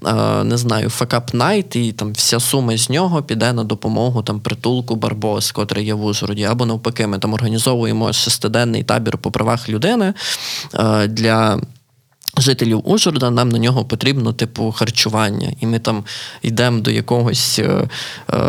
е, 0.05 0.43
не 0.43 0.57
знаю, 0.57 0.89
fuckup 0.89 1.33
night, 1.33 1.75
і 1.75 1.91
там 1.91 2.11
вся 2.11 2.39
сума 2.39 2.77
з 2.77 2.89
нього 2.89 3.23
піде 3.23 3.53
на 3.53 3.63
допомогу 3.63 4.23
там 4.23 4.39
притулку 4.39 4.95
Барбос, 4.95 5.51
котрий 5.51 5.85
є 5.85 5.93
в 5.93 6.05
Ужгороді, 6.05 6.43
або 6.43 6.65
навпаки, 6.65 7.07
ми 7.07 7.19
там 7.19 7.33
організовуємо 7.33 8.13
шестиденний 8.13 8.83
табір 8.83 9.17
по 9.17 9.31
правах 9.31 9.69
людини 9.69 10.13
е, 10.73 11.07
для. 11.07 11.59
Жителів 12.39 12.81
Ужгорода, 12.83 13.29
нам 13.29 13.49
на 13.49 13.57
нього 13.57 13.85
потрібно 13.85 14.33
типу 14.33 14.71
харчування. 14.71 15.51
І 15.61 15.67
ми 15.67 15.79
там 15.79 16.03
йдемо 16.41 16.79
до 16.79 16.91
якогось 16.91 17.59
е, 17.59 17.89
е, 18.33 18.39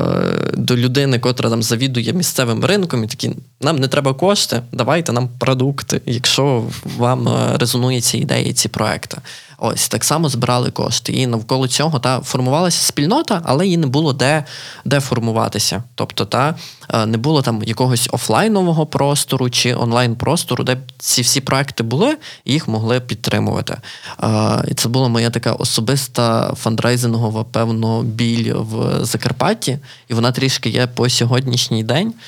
до 0.55 0.77
людини, 0.77 1.19
котра 1.19 1.51
там 1.51 1.63
завідує 1.63 2.13
місцевим 2.13 2.65
ринком, 2.65 3.05
і 3.05 3.07
такі 3.07 3.31
нам 3.61 3.77
не 3.77 3.89
треба 3.89 4.15
кошти, 4.15 4.63
давайте 4.73 5.13
нам 5.13 5.29
продукти, 5.39 6.01
якщо 6.07 6.65
вам 6.97 7.29
резонує 7.59 8.01
ці 8.01 8.19
ідеї, 8.19 8.53
ці 8.53 8.69
проекти. 8.69 9.19
Ось 9.61 9.89
так 9.89 10.05
само 10.05 10.29
збирали 10.29 10.71
кошти. 10.71 11.13
І 11.13 11.27
навколо 11.27 11.69
цього 11.69 11.99
та 11.99 12.21
формувалася 12.21 12.87
спільнота, 12.87 13.43
але 13.45 13.67
їй 13.67 13.77
не 13.77 13.87
було 13.87 14.13
де 14.13 14.45
де 14.85 15.01
формуватися. 15.01 15.83
Тобто, 15.95 16.25
та 16.25 16.55
е, 16.95 17.07
не 17.07 17.19
було 17.19 17.43
там 17.43 17.63
якогось 17.63 18.09
офлайнового 18.13 18.87
простору 18.87 19.51
чи 19.51 19.75
онлайн-простору, 19.75 20.65
де 20.65 20.77
ці 20.99 21.23
всі 21.23 21.41
проекти 21.41 21.83
були, 21.83 22.17
і 22.45 22.53
їх 22.53 22.69
могли 22.69 23.01
підтримувати. 23.01 23.77
Е, 24.23 24.65
і 24.69 24.75
це 24.75 24.89
була 24.89 25.09
моя 25.09 25.31
така 25.31 25.53
особиста 25.53 26.55
фандрайзингова, 26.55 27.45
певно, 27.45 28.03
біль 28.03 28.53
в 28.55 29.05
Закарпатті, 29.05 29.79
і 30.09 30.15
вона 30.15 30.33
трішки 30.33 30.71
є 30.71 30.87
по 30.87 31.09
сьогоднішній 31.09 31.85
день. 31.85 32.15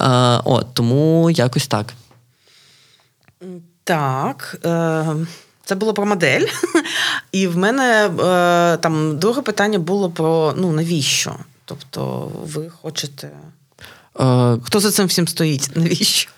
Е, 0.00 0.40
от, 0.44 0.66
Тому 0.74 1.30
якось 1.30 1.66
так. 1.66 1.94
Так. 3.84 4.56
Е- 4.64 5.26
це 5.66 5.74
було 5.74 5.94
про 5.94 6.06
модель. 6.06 6.46
І 7.32 7.46
в 7.46 7.56
мене 7.56 8.06
е, 8.06 8.76
там 8.76 9.18
друге 9.18 9.42
питання 9.42 9.78
було 9.78 10.10
про 10.10 10.54
ну 10.56 10.72
навіщо? 10.72 11.36
Тобто, 11.64 12.32
ви 12.54 12.70
хочете. 12.82 13.30
Е, 14.20 14.56
Хто 14.62 14.80
за 14.80 14.90
цим 14.90 15.06
всім 15.06 15.28
стоїть? 15.28 15.70
Навіщо? 15.74 16.30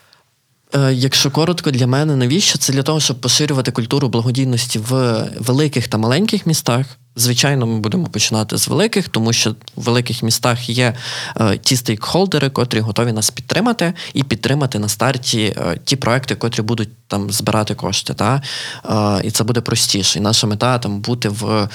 Е, 0.75 0.93
якщо 0.93 1.31
коротко 1.31 1.71
для 1.71 1.87
мене, 1.87 2.15
навіщо? 2.15 2.57
Це 2.57 2.73
для 2.73 2.83
того, 2.83 2.99
щоб 2.99 3.21
поширювати 3.21 3.71
культуру 3.71 4.09
благодійності 4.09 4.79
в 4.79 5.23
великих 5.39 5.87
та 5.87 5.97
маленьких 5.97 6.45
містах. 6.45 6.85
Звичайно, 7.19 7.65
ми 7.65 7.79
будемо 7.79 8.07
починати 8.07 8.57
з 8.57 8.67
великих, 8.67 9.09
тому 9.09 9.33
що 9.33 9.51
в 9.51 9.55
великих 9.75 10.23
містах 10.23 10.69
є 10.69 10.93
е, 11.41 11.57
ті 11.57 11.75
стейкхолдери, 11.75 12.49
котрі 12.49 12.79
готові 12.79 13.11
нас 13.11 13.29
підтримати, 13.29 13.93
і 14.13 14.23
підтримати 14.23 14.79
на 14.79 14.89
старті 14.89 15.55
е, 15.57 15.77
ті 15.83 15.95
проекти, 15.95 16.35
котрі 16.35 16.61
будуть 16.61 16.89
там 17.07 17.31
збирати 17.31 17.75
кошти. 17.75 18.13
Та? 18.13 18.41
Е, 18.89 19.21
і 19.27 19.31
це 19.31 19.43
буде 19.43 19.61
простіше. 19.61 20.19
І 20.19 20.21
наша 20.21 20.47
мета 20.47 20.79
там 20.79 20.99
бути 20.99 21.29
в 21.29 21.49
е, 21.49 21.69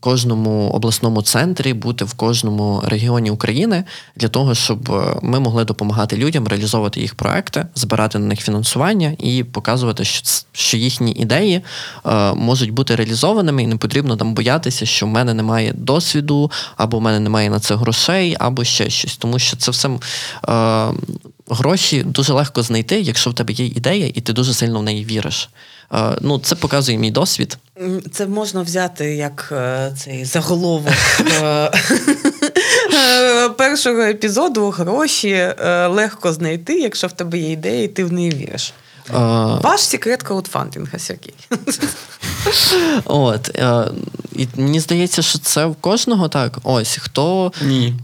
кожному 0.00 0.70
обласному 0.70 1.22
центрі, 1.22 1.72
бути 1.72 2.04
в 2.04 2.14
кожному 2.14 2.82
регіоні 2.86 3.30
України 3.30 3.84
для 4.16 4.28
того, 4.28 4.54
щоб 4.54 4.90
е, 4.90 5.18
ми 5.22 5.40
могли 5.40 5.64
допомагати 5.64 6.16
людям 6.16 6.48
реалізовувати 6.48 7.00
їх 7.00 7.14
проекти, 7.14 7.66
збирати 7.74 8.18
на 8.18 8.26
них 8.26 8.40
фінансування 8.40 9.16
і 9.18 9.44
показувати, 9.44 10.04
що 10.04 10.22
що 10.52 10.76
їхні 10.76 11.12
ідеї 11.12 11.60
е, 12.06 12.34
можуть 12.34 12.70
бути 12.70 12.96
реалізованими, 12.96 13.62
і 13.62 13.66
не 13.66 13.76
потрібно 13.76 14.16
там 14.16 14.34
боятися, 14.34 14.77
що 14.86 15.06
в 15.06 15.08
мене 15.08 15.34
немає 15.34 15.72
досвіду, 15.76 16.50
або 16.76 16.98
в 16.98 17.00
мене 17.00 17.20
немає 17.20 17.50
на 17.50 17.60
це 17.60 17.74
грошей, 17.74 18.36
або 18.38 18.64
ще 18.64 18.90
щось. 18.90 19.16
Тому 19.16 19.38
що 19.38 19.56
це 19.56 19.70
все 19.70 19.88
е, 19.88 20.88
гроші 21.50 22.02
дуже 22.02 22.32
легко 22.32 22.62
знайти, 22.62 23.00
якщо 23.00 23.30
в 23.30 23.34
тебе 23.34 23.52
є 23.52 23.66
ідея, 23.66 24.10
і 24.14 24.20
ти 24.20 24.32
дуже 24.32 24.54
сильно 24.54 24.78
в 24.78 24.82
неї 24.82 25.04
віриш. 25.04 25.48
Е, 25.92 26.16
ну, 26.20 26.38
Це 26.38 26.54
показує 26.54 26.98
мій 26.98 27.10
досвід. 27.10 27.58
Це 28.12 28.26
можна 28.26 28.62
взяти 28.62 29.14
як 29.14 29.48
е, 29.52 29.92
цей 29.96 30.24
заголовок. 30.24 30.94
Е, 31.42 31.70
першого 33.56 34.00
епізоду 34.00 34.70
гроші 34.70 35.48
легко 35.88 36.32
знайти, 36.32 36.80
якщо 36.80 37.06
в 37.06 37.12
тебе 37.12 37.38
є 37.38 37.52
ідея, 37.52 37.82
і 37.82 37.88
ти 37.88 38.04
в 38.04 38.12
неї 38.12 38.30
віриш. 38.30 38.72
Uh, 39.12 39.62
Ваш 39.62 39.80
секрет 39.80 40.22
краудфандинга, 40.22 40.98
Сергій. 40.98 41.34
От. 43.04 43.48
Uh, 43.48 43.92
і 44.32 44.48
Мені 44.56 44.80
здається, 44.80 45.22
що 45.22 45.38
це 45.38 45.66
в 45.66 45.74
кожного 45.74 46.28
так. 46.28 46.58
Ось 46.62 46.98
хто. 47.02 47.52
Ні. 47.62 47.94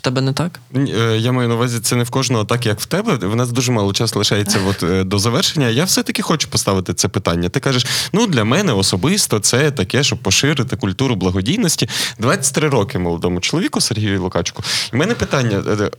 В 0.00 0.02
тебе 0.02 0.20
не 0.20 0.32
так? 0.32 0.60
Е, 0.76 1.16
я 1.18 1.32
маю 1.32 1.48
на 1.48 1.54
увазі, 1.54 1.80
це 1.80 1.96
не 1.96 2.04
в 2.04 2.10
кожного 2.10 2.44
так, 2.44 2.66
як 2.66 2.80
в 2.80 2.86
тебе. 2.86 3.14
В 3.14 3.36
нас 3.36 3.52
дуже 3.52 3.72
мало 3.72 3.92
часу 3.92 4.18
лишається 4.18 4.58
от, 4.68 4.82
е, 4.82 5.04
до 5.04 5.18
завершення. 5.18 5.68
Я 5.68 5.84
все-таки 5.84 6.22
хочу 6.22 6.48
поставити 6.48 6.94
це 6.94 7.08
питання. 7.08 7.48
Ти 7.48 7.60
кажеш, 7.60 7.86
ну 8.12 8.26
для 8.26 8.44
мене 8.44 8.72
особисто 8.72 9.38
це 9.38 9.70
таке, 9.70 10.02
щоб 10.02 10.18
поширити 10.18 10.76
культуру 10.76 11.16
благодійності. 11.16 11.88
23 12.18 12.68
роки 12.68 12.98
молодому 12.98 13.40
чоловіку 13.40 13.80
Сергію 13.80 14.22
Лукачку. 14.22 14.62
І 14.92 14.96
в 14.96 14.98
мене 14.98 15.14
питання. 15.14 15.62
Е, 15.80 15.90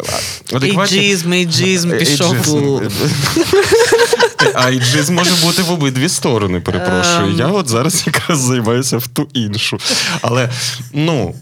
ейджизм, 0.64 1.34
ейджизм 1.34 1.98
пішов. 1.98 2.36
А 4.54 4.70
ейджизм 4.70 5.16
може 5.16 5.46
бути 5.46 5.62
в 5.62 5.72
обидві 5.72 6.10
сторони, 6.10 6.60
перепрошую. 6.60 7.32
Ем. 7.32 7.36
Я 7.38 7.48
от 7.48 7.68
зараз 7.68 8.04
якраз 8.08 8.40
займаюся 8.40 8.98
в 8.98 9.08
ту 9.08 9.28
іншу. 9.34 9.78
Але 10.22 10.50
ну. 10.94 11.36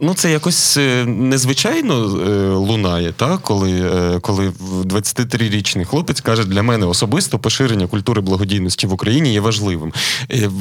Ну, 0.00 0.14
це 0.14 0.30
якось 0.30 0.76
е, 0.76 1.04
незвичайно 1.04 1.94
е, 1.94 2.48
лунає, 2.48 3.12
так? 3.12 3.40
коли 3.40 3.80
е, 3.80 4.20
коли 4.20 4.48
23-річний 4.84 5.84
хлопець 5.84 6.20
каже, 6.20 6.44
для 6.44 6.62
мене 6.62 6.86
особисто 6.86 7.38
поширення 7.38 7.86
культури 7.86 8.20
благодійності 8.20 8.86
в 8.86 8.92
Україні 8.92 9.32
є 9.32 9.40
важливим. 9.40 9.92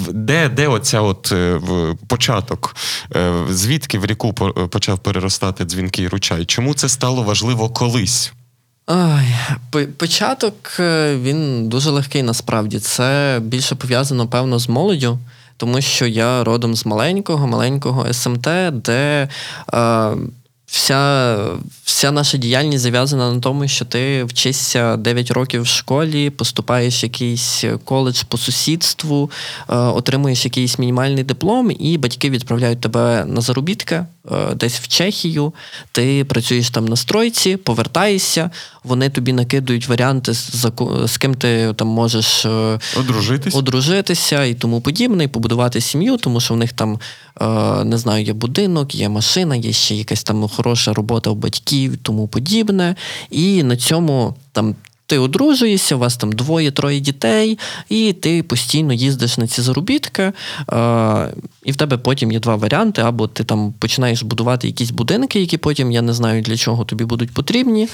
Де 0.10 0.50
де 0.50 0.68
оця 0.68 1.02
от 1.02 1.34
початок? 2.08 2.76
Звідки 3.50 4.00
в 4.00 4.06
ріку 4.06 4.34
почав 4.70 5.00
переростати 5.00 5.66
дзвінкий 5.66 6.08
ручай? 6.08 6.46
Чому 6.46 6.74
це 6.74 6.90
стало 6.90 7.24
важливо 7.24 7.70
колись? 7.70 8.34
Ой, 8.88 9.88
Початок 9.98 10.80
він 11.22 11.70
дуже 11.70 11.90
легкий 11.90 12.24
насправді. 12.24 12.80
Це 12.80 13.40
більше 13.44 13.76
пов'язано, 13.76 14.28
певно, 14.28 14.60
з 14.60 14.70
молоддю 14.70 15.20
тому 15.58 15.82
що 15.82 16.08
я 16.08 16.44
родом 16.44 16.76
з 16.76 16.86
маленького, 16.86 17.48
маленького 17.48 18.14
СМТ, 18.14 18.48
де. 18.72 19.30
Е, 19.74 20.12
Вся 20.68 21.38
вся 21.84 22.12
наша 22.12 22.38
діяльність 22.38 22.84
зав'язана 22.84 23.34
на 23.34 23.40
тому, 23.40 23.68
що 23.68 23.86
ти 23.86 24.24
вчишся 24.24 24.98
9 24.98 25.32
років 25.32 25.62
в 25.62 25.68
школі, 25.68 26.30
поступаєш 26.30 27.04
в 27.04 27.04
якийсь 27.04 27.64
коледж 27.84 28.24
по 28.24 28.38
сусідству, 28.38 29.32
е, 29.70 29.76
отримуєш 29.76 30.46
якийсь 30.46 30.80
мінімальний 30.80 31.24
диплом, 31.24 31.72
і 31.80 31.98
батьки 31.98 32.30
відправляють 32.30 32.82
тебе 32.82 33.26
на 33.26 33.42
заробітки 33.42 34.06
десь 34.56 34.80
в 34.80 34.88
Чехію. 34.88 35.54
Ти 35.92 36.26
працюєш 36.26 36.70
там 36.70 36.86
на 36.86 36.96
стройці, 36.96 37.58
повертаєшся, 37.58 38.50
вони 38.84 39.10
тобі 39.10 39.34
накидують 39.34 39.88
варіанти, 39.88 40.34
з, 40.34 40.66
з 41.06 41.18
ким 41.18 41.36
ти 41.36 41.74
там 41.74 41.88
можеш 41.88 42.46
е, 42.46 42.80
одружитися 43.00 43.58
одружитися 43.58 44.44
і 44.44 44.54
тому 44.54 44.82
подібне, 44.82 45.24
і 45.24 45.28
побудувати 45.28 45.82
сім'ю, 45.82 46.18
тому 46.18 46.40
що 46.40 46.54
в 46.54 46.58
них 46.58 46.74
там 46.74 47.00
не 47.86 47.98
знаю, 47.98 48.26
є 48.26 48.34
будинок, 48.34 48.96
є 48.96 49.10
машина, 49.10 49.56
є 49.56 49.72
ще 49.72 49.96
якась 49.96 50.24
там 50.24 50.48
хороша 50.48 50.94
робота 50.94 51.30
у 51.30 51.36
батьків, 51.36 51.98
тому 52.02 52.28
подібне. 52.28 52.96
І 53.30 53.64
на 53.64 53.78
цьому 53.78 54.36
там 54.52 54.76
Ти 55.08 55.20
одружуєшся, 55.20 55.96
у 55.96 56.00
вас 56.00 56.18
там 56.18 56.32
двоє-троє 56.32 57.00
дітей, 57.00 57.60
і 57.90 58.14
ти 58.14 58.44
постійно 58.44 58.94
їздиш 58.94 59.38
на 59.38 59.48
ці 59.48 59.62
заробітки, 59.62 60.32
е, 60.74 61.34
і 61.64 61.72
в 61.72 61.76
тебе 61.76 61.98
потім 61.98 62.32
є 62.32 62.40
два 62.40 62.56
варіанти: 62.56 63.02
або 63.02 63.28
ти 63.28 63.44
там 63.44 63.74
починаєш 63.80 64.24
будувати 64.24 64.68
якісь 64.68 64.92
будинки, 64.92 65.40
які 65.40 65.58
потім 65.58 65.92
я 65.92 66.02
не 66.02 66.14
знаю 66.14 66.42
для 66.42 66.58
чого 66.58 66.86
тобі 66.86 67.06
будуть 67.06 67.34
потрібні, 67.34 67.84
е, 67.84 67.90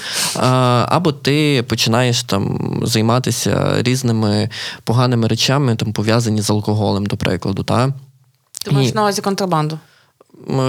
або 0.88 1.12
ти 1.12 1.64
починаєш 1.68 2.22
там 2.22 2.80
займатися 2.84 3.74
різними 3.82 4.50
поганими 4.84 5.28
речами, 5.28 5.76
там 5.76 5.92
пов'язані 5.92 6.42
з 6.42 6.50
алкоголем, 6.50 7.06
до 7.06 7.16
прикладу. 7.16 7.62
Та? 7.62 7.92
Ти 8.64 8.70
маєш 8.70 8.90
І- 8.90 8.94
на 8.94 9.00
увазі 9.00 9.22
контрабанду. 9.22 9.78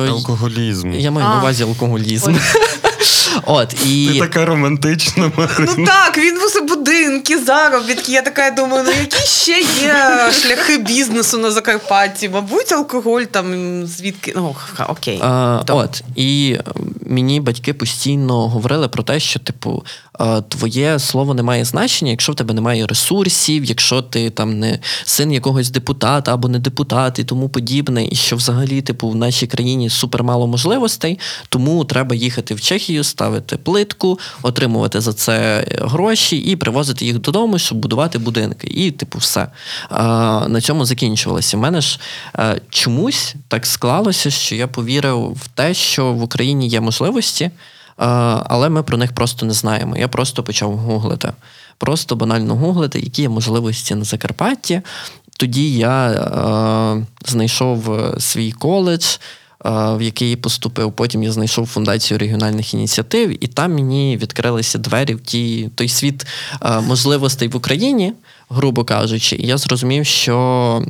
Алкоголізм. 0.09 0.93
Я 0.93 1.11
маю 1.11 1.27
на 1.27 1.39
увазі 1.39 1.63
алкоголізм. 1.63 2.31
Ой. 2.33 2.39
От, 3.45 3.73
і... 3.85 4.09
Ти 4.13 4.19
така 4.19 4.45
романтична, 4.45 5.31
Марина. 5.37 5.73
Ну 5.77 5.85
так, 5.85 6.17
він 6.17 6.37
усе 6.37 6.61
будинки, 6.61 7.39
заробітки. 7.39 8.11
Я 8.11 8.21
така 8.21 8.51
думаю, 8.51 8.83
ну 8.87 8.91
які 8.91 9.27
ще 9.27 9.59
є 9.81 9.95
шляхи 10.41 10.77
бізнесу 10.77 11.37
на 11.37 11.51
Закарпатті? 11.51 12.29
Мабуть, 12.29 12.71
алкоголь 12.71 13.21
там 13.21 13.87
звідки. 13.87 14.33
Ну, 14.35 14.55
ха, 14.73 14.85
окей. 14.85 15.19
А, 15.23 15.61
от, 15.67 16.03
і 16.15 16.57
е, 16.59 16.63
мені 17.13 17.39
батьки 17.39 17.73
постійно 17.73 18.47
говорили 18.47 18.87
про 18.87 19.03
те, 19.03 19.19
що, 19.19 19.39
типу, 19.39 19.83
е, 20.19 20.41
твоє 20.41 20.99
слово 20.99 21.33
не 21.33 21.43
має 21.43 21.65
значення, 21.65 22.11
якщо 22.11 22.31
в 22.31 22.35
тебе 22.35 22.53
немає 22.53 22.87
ресурсів, 22.87 23.63
якщо 23.63 24.01
ти 24.01 24.29
там 24.29 24.59
не 24.59 24.79
син 25.05 25.31
якогось 25.31 25.69
депутата 25.69 26.33
або 26.33 26.47
не 26.47 26.59
депутат 26.59 27.19
і 27.19 27.23
тому 27.23 27.49
подібне, 27.49 28.07
і 28.11 28.15
що 28.15 28.35
взагалі, 28.35 28.81
типу, 28.81 29.09
в 29.09 29.15
нашій 29.15 29.47
країні 29.47 29.89
супермало 29.89 30.47
можливостей, 30.47 31.19
тому 31.49 31.85
треба 31.85 32.15
їхати 32.15 32.53
в 32.53 32.61
Чехію, 32.61 33.03
ставити 33.03 33.57
плитку, 33.57 34.19
отримувати 34.41 35.01
за 35.01 35.13
це 35.13 35.65
гроші 35.81 36.37
і 36.37 36.55
привозити 36.55 37.05
їх 37.05 37.19
додому, 37.19 37.59
щоб 37.59 37.77
будувати 37.77 38.17
будинки. 38.17 38.67
І, 38.67 38.91
типу, 38.91 39.17
все. 39.19 39.47
На 40.47 40.61
цьому 40.61 40.85
закінчувалося. 40.85 41.57
У 41.57 41.59
мене 41.59 41.81
ж 41.81 41.99
е, 42.39 42.61
чомусь 42.69 43.35
так 43.47 43.65
склалося, 43.65 44.31
що 44.31 44.55
я 44.55 44.67
повірив 44.67 45.37
в 45.41 45.47
те, 45.47 45.73
що 45.73 46.13
в 46.13 46.23
Україні 46.23 46.67
є 46.67 46.81
можливості, 47.03 47.43
е, 47.43 47.51
але 47.97 48.69
ми 48.69 48.83
про 48.83 48.97
них 48.97 49.13
просто 49.13 49.45
не 49.45 49.53
знаємо. 49.53 49.97
Я 49.97 50.07
просто 50.07 50.43
почав 50.43 50.77
гуглити. 50.77 51.31
Просто 51.77 52.15
банально 52.15 52.55
гуглити, 52.55 52.99
які 52.99 53.21
є 53.21 53.29
можливості 53.29 53.95
на 53.95 54.03
Закарпатті. 54.03 54.81
Тоді 55.37 55.77
я 55.77 56.11
е, 56.11 57.05
знайшов 57.25 57.91
е, 57.91 58.19
свій 58.19 58.51
коледж, 58.51 59.03
е, 59.03 59.19
в 59.95 60.01
який 60.01 60.35
поступив. 60.35 60.91
Потім 60.91 61.23
я 61.23 61.31
знайшов 61.31 61.67
фундацію 61.67 62.17
регіональних 62.17 62.73
ініціатив, 62.73 63.43
і 63.43 63.47
там 63.47 63.73
мені 63.73 64.17
відкрилися 64.17 64.77
двері 64.77 65.15
в 65.15 65.21
ті, 65.21 65.69
той 65.75 65.87
світ 65.87 66.25
е, 66.61 66.81
можливостей 66.81 67.47
в 67.47 67.55
Україні, 67.55 68.13
грубо 68.49 68.83
кажучи. 68.83 69.35
І 69.35 69.47
я 69.47 69.57
зрозумів, 69.57 70.05
що 70.05 70.85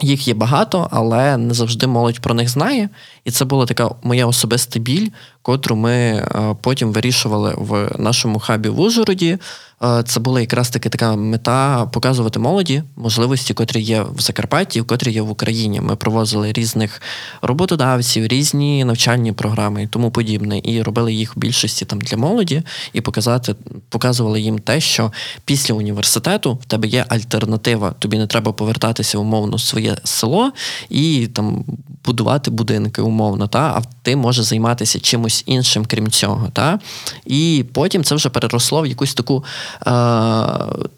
їх 0.00 0.28
є 0.28 0.34
багато, 0.34 0.88
але 0.90 1.36
не 1.36 1.54
завжди 1.54 1.86
молодь 1.86 2.20
про 2.20 2.34
них 2.34 2.48
знає. 2.48 2.88
І 3.24 3.30
це 3.30 3.44
була 3.44 3.66
така 3.66 3.90
моя 4.02 4.26
особиста 4.26 4.80
біль, 4.80 5.08
котру 5.44 5.76
ми 5.76 5.92
е, 5.92 6.24
потім 6.60 6.92
вирішували 6.92 7.54
в 7.56 7.90
нашому 7.98 8.38
хабі 8.38 8.68
в 8.68 8.80
Ужгороді. 8.80 9.38
Е, 9.82 10.02
Це 10.06 10.20
була 10.20 10.40
якраз 10.40 10.70
таки 10.70 10.88
така 10.88 11.16
мета 11.16 11.86
показувати 11.86 12.38
молоді 12.38 12.82
можливості, 12.96 13.54
котрі 13.54 13.82
є 13.82 14.02
в 14.02 14.20
Закарпатті, 14.20 14.82
котрі 14.82 15.12
є 15.12 15.22
в 15.22 15.30
Україні. 15.30 15.80
Ми 15.80 15.96
провозили 15.96 16.52
різних 16.52 17.02
роботодавців, 17.42 18.26
різні 18.26 18.84
навчальні 18.84 19.32
програми 19.32 19.82
і 19.82 19.86
тому 19.86 20.10
подібне. 20.10 20.60
І 20.64 20.82
робили 20.82 21.12
їх 21.12 21.36
в 21.36 21.38
більшості 21.38 21.84
там 21.84 22.00
для 22.00 22.16
молоді, 22.16 22.62
і 22.92 23.00
показати, 23.00 23.54
показували 23.88 24.40
їм 24.40 24.58
те, 24.58 24.80
що 24.80 25.12
після 25.44 25.74
університету 25.74 26.54
в 26.62 26.64
тебе 26.64 26.88
є 26.88 27.04
альтернатива. 27.08 27.94
Тобі 27.98 28.18
не 28.18 28.26
треба 28.26 28.52
повертатися 28.52 29.18
умовно 29.18 29.56
в 29.56 29.60
своє 29.60 29.96
село 30.04 30.52
і 30.90 31.26
там 31.26 31.64
будувати 32.04 32.50
будинки 32.50 33.02
умовно, 33.02 33.48
та 33.48 33.58
а 33.58 33.82
ти 34.02 34.16
можеш 34.16 34.44
займатися 34.44 35.00
чимось 35.00 35.42
іншим, 35.46 35.84
крім 35.86 36.10
цього. 36.10 36.48
Та? 36.52 36.78
І 37.26 37.64
потім 37.72 38.04
це 38.04 38.14
вже 38.14 38.28
переросло 38.28 38.82
в 38.82 38.86
якусь 38.86 39.14
таку. 39.14 39.44
Е- 39.86 40.88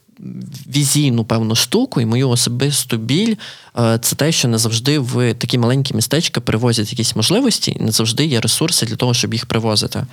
Візійну 0.67 1.25
певну 1.25 1.55
штуку, 1.55 2.01
і 2.01 2.07
мою 2.07 2.29
особисту 2.29 2.97
біль 2.97 3.37
е, 3.79 3.99
це 4.03 4.17
те, 4.17 4.33
що 4.33 4.49
не 4.49 4.59
завжди 4.59 4.99
в 4.99 5.35
такі 5.35 5.59
маленькі 5.59 5.95
містечка 5.95 6.41
привозять 6.41 6.93
якісь 6.93 7.17
можливості, 7.17 7.77
і 7.81 7.83
не 7.83 7.93
завжди 7.93 8.27
є 8.27 8.41
ресурси 8.41 8.87
для 8.87 8.97
того, 8.97 9.15
щоб 9.15 9.35
їх 9.35 9.47
привозити. 9.47 9.99
Е, 9.99 10.07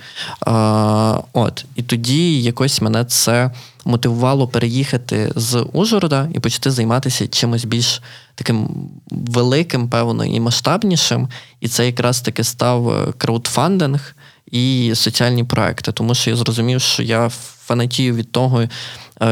От 1.32 1.64
і 1.76 1.82
тоді 1.82 2.42
якось 2.42 2.80
мене 2.80 3.04
це 3.04 3.50
мотивувало 3.84 4.48
переїхати 4.48 5.32
з 5.36 5.66
Ужгорода 5.72 6.28
і 6.34 6.40
почати 6.40 6.70
займатися 6.70 7.28
чимось 7.28 7.64
більш 7.64 8.02
таким 8.34 8.68
великим, 9.10 9.88
певно, 9.88 10.24
і 10.24 10.40
масштабнішим. 10.40 11.28
І 11.60 11.68
це 11.68 11.86
якраз 11.86 12.20
таки 12.20 12.44
став 12.44 12.88
е, 12.88 13.12
краудфандинг 13.18 14.14
і 14.50 14.92
соціальні 14.94 15.44
проекти, 15.44 15.92
тому 15.92 16.14
що 16.14 16.30
я 16.30 16.36
зрозумів, 16.36 16.80
що 16.80 17.02
я 17.02 17.28
фанатію 17.66 18.14
від 18.14 18.32
того, 18.32 18.64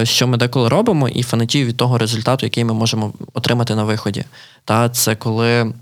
що 0.04 0.26
ми 0.26 0.36
деколи 0.36 0.68
робимо, 0.68 1.08
і 1.08 1.22
фанатію 1.22 1.66
від 1.66 1.76
того 1.76 1.98
результату, 1.98 2.46
який 2.46 2.64
ми 2.64 2.74
можемо 2.74 3.12
отримати 3.34 3.74
на 3.74 3.84
виході. 3.84 4.24
Та 4.64 4.88
це 4.88 5.14
коли. 5.16 5.72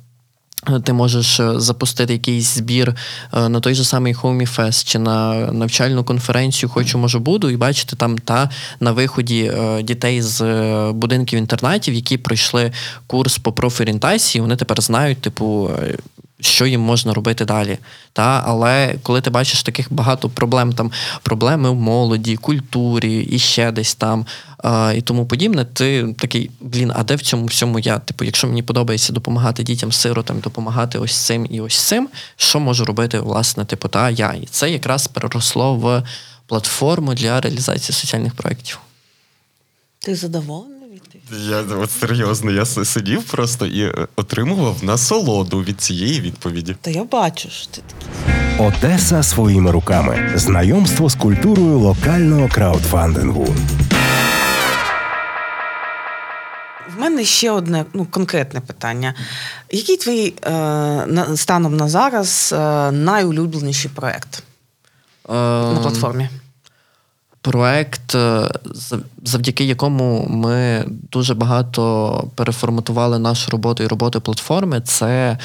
е, 0.68 0.80
Ти 0.84 0.92
можеш 0.92 1.40
е, 1.40 1.60
запустити 1.60 2.12
якийсь 2.12 2.54
збір 2.54 2.94
е, 3.34 3.48
на 3.48 3.60
той 3.60 3.74
же 3.74 3.84
самий 3.84 4.14
Homey 4.14 4.56
Fest 4.56 4.84
чи 4.84 4.98
на 4.98 5.34
навчальну 5.52 6.04
конференцію 6.04 6.70
Хочу, 6.70 6.98
може, 6.98 7.18
буду, 7.18 7.50
і 7.50 7.56
бачити 7.56 7.96
там 7.96 8.18
та 8.18 8.50
на 8.80 8.92
виході 8.92 9.52
е, 9.54 9.82
дітей 9.82 10.22
з 10.22 10.40
е, 10.40 10.92
будинків 10.92 11.38
інтернатів, 11.38 11.94
які 11.94 12.18
пройшли 12.18 12.72
курс 13.06 13.38
по 13.38 13.52
профорієнтації, 13.52 14.42
вони 14.42 14.56
тепер 14.56 14.80
знають, 14.80 15.20
типу, 15.20 15.70
е, 15.82 15.96
що 16.40 16.66
їм 16.66 16.80
можна 16.80 17.14
робити 17.14 17.44
далі. 17.44 17.78
Та? 18.12 18.42
Але 18.46 18.94
коли 19.02 19.20
ти 19.20 19.30
бачиш 19.30 19.62
таких 19.62 19.92
багато 19.92 20.28
проблем, 20.28 20.72
там 20.72 20.92
проблеми 21.22 21.70
в 21.70 21.74
молоді, 21.74 22.36
культурі 22.36 23.22
і 23.22 23.38
ще 23.38 23.72
десь 23.72 23.94
там 23.94 24.26
а, 24.58 24.92
і 24.96 25.00
тому 25.00 25.26
подібне, 25.26 25.64
ти 25.64 26.14
такий, 26.18 26.50
блін, 26.60 26.92
а 26.96 27.02
де 27.02 27.14
в 27.14 27.22
цьому 27.22 27.46
всьому 27.46 27.78
я? 27.78 27.98
Типу, 27.98 28.24
якщо 28.24 28.46
мені 28.46 28.62
подобається 28.62 29.12
допомагати 29.12 29.62
дітям 29.62 29.92
сиротам, 29.92 30.40
допомагати 30.40 30.98
ось 30.98 31.16
цим 31.16 31.46
і 31.50 31.60
ось 31.60 31.78
цим, 31.78 32.08
що 32.36 32.60
можу 32.60 32.84
робити, 32.84 33.20
власне, 33.20 33.64
типу, 33.64 33.88
та 33.88 34.10
я. 34.10 34.32
І 34.32 34.46
це 34.46 34.70
якраз 34.70 35.06
переросло 35.06 35.74
в 35.74 36.02
платформу 36.46 37.14
для 37.14 37.40
реалізації 37.40 37.94
соціальних 37.94 38.34
проєктів. 38.34 38.78
Ти 39.98 40.14
задоволений? 40.14 40.79
Я 41.32 41.64
от 41.82 41.90
серйозно, 41.90 42.50
я 42.50 42.64
сидів 42.64 43.22
просто 43.22 43.66
і 43.66 43.82
е, 43.82 44.06
отримував 44.16 44.84
насолоду 44.84 45.62
від 45.62 45.80
цієї 45.80 46.20
відповіді. 46.20 46.76
Та 46.80 46.90
я 46.90 47.04
бачу, 47.04 47.50
що 47.50 47.66
ти 47.66 47.82
такий. 47.86 48.66
Одеса 48.66 49.22
своїми 49.22 49.70
руками. 49.70 50.32
Знайомство 50.34 51.10
з 51.10 51.14
культурою 51.14 51.78
локального 51.78 52.48
краудфандингу. 52.48 53.54
В 56.96 57.00
мене 57.00 57.24
ще 57.24 57.50
одне 57.50 57.84
ну, 57.94 58.06
конкретне 58.10 58.60
питання. 58.60 59.14
Який 59.70 59.96
твій 59.96 60.34
е, 60.42 60.50
на, 61.06 61.36
станом 61.36 61.76
на 61.76 61.88
зараз 61.88 62.54
е, 62.58 62.90
найулюбленіший 62.90 63.90
проект 63.94 64.42
на 65.28 65.72
Ем, 65.72 65.82
платформі? 65.82 66.28
Проект, 67.42 68.14
е, 68.14 68.48
завдяки 69.24 69.64
якому 69.64 70.26
ми 70.28 70.84
дуже 71.12 71.34
багато 71.34 72.24
переформатували 72.34 73.18
нашу 73.18 73.50
роботу 73.50 73.82
і 73.82 73.86
роботу 73.86 74.20
платформи, 74.20 74.80
це 74.80 75.38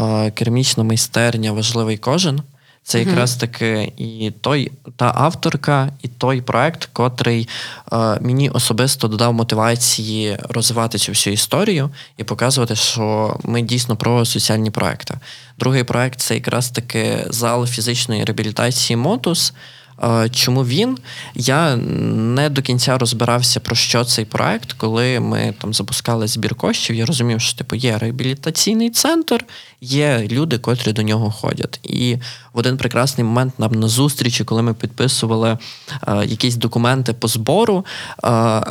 е, 0.00 0.30
керамічна 0.30 0.84
майстерня 0.84 1.52
Важливий 1.52 1.96
кожен. 1.96 2.42
Це 2.84 2.98
якраз 2.98 3.36
таки 3.36 3.92
і 3.96 4.32
той, 4.40 4.72
та 4.96 5.12
авторка, 5.14 5.88
і 6.02 6.08
той 6.08 6.40
проект, 6.40 6.88
котрий 6.92 7.48
е, 7.92 7.96
мені 8.20 8.50
особисто 8.50 9.08
додав 9.08 9.32
мотивації 9.32 10.38
розвивати 10.48 10.98
цю 10.98 11.12
всю 11.12 11.34
історію 11.34 11.90
і 12.16 12.24
показувати, 12.24 12.76
що 12.76 13.36
ми 13.44 13.62
дійсно 13.62 13.96
про 13.96 14.24
соціальні 14.24 14.70
проекти. 14.70 15.14
Другий 15.58 15.84
проект 15.84 16.20
це 16.20 16.34
якраз 16.34 16.70
таки 16.70 17.26
зал 17.28 17.66
фізичної 17.66 18.24
реабілітації 18.24 18.96
Мотус. 18.96 19.52
Е, 20.04 20.28
Чому 20.28 20.64
він? 20.64 20.98
Я 21.34 21.76
не 21.76 22.50
до 22.50 22.62
кінця 22.62 22.98
розбирався 22.98 23.60
про 23.60 23.74
що 23.74 24.04
цей 24.04 24.24
проект, 24.24 24.72
коли 24.72 25.20
ми 25.20 25.54
там 25.60 25.74
запускали 25.74 26.26
збір 26.26 26.54
коштів. 26.54 26.96
Я 26.96 27.06
розумів, 27.06 27.40
що 27.40 27.58
типу 27.58 27.76
є 27.76 27.98
реабілітаційний 27.98 28.90
центр, 28.90 29.44
є 29.80 30.28
люди, 30.30 30.58
котрі 30.58 30.92
до 30.92 31.02
нього 31.02 31.30
ходять. 31.30 31.80
І 31.82 32.16
в 32.52 32.58
один 32.58 32.76
прекрасний 32.76 33.24
момент 33.24 33.58
нам 33.58 33.72
на 33.72 33.88
зустрічі, 33.88 34.44
коли 34.44 34.62
ми 34.62 34.74
підписували 34.74 35.58
е, 36.08 36.26
якісь 36.26 36.56
документи 36.56 37.12
по 37.12 37.28
збору, 37.28 37.84
е, 38.24 38.28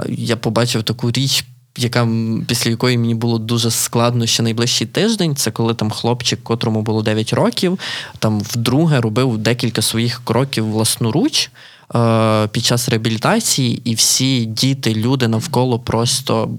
я 0.09 0.35
побачив 0.35 0.83
таку 0.83 1.11
річ. 1.11 1.45
Яка 1.77 2.07
після 2.47 2.69
якої 2.69 2.97
мені 2.97 3.15
було 3.15 3.37
дуже 3.37 3.71
складно 3.71 4.25
ще 4.25 4.43
найближчий 4.43 4.87
тиждень, 4.87 5.35
це 5.35 5.51
коли 5.51 5.73
там 5.73 5.91
хлопчик, 5.91 6.43
котрому 6.43 6.81
було 6.81 7.01
9 7.01 7.33
років, 7.33 7.79
там 8.19 8.39
вдруге 8.39 9.01
робив 9.01 9.37
декілька 9.37 9.81
своїх 9.81 10.21
кроків 10.23 10.71
власноруч. 10.71 11.49
е, 11.95 12.47
під 12.47 12.65
час 12.65 12.89
реабілітації, 12.89 13.81
і 13.83 13.95
всі 13.95 14.45
діти, 14.45 14.93
люди 14.93 15.27
навколо 15.27 15.79
просто. 15.79 16.49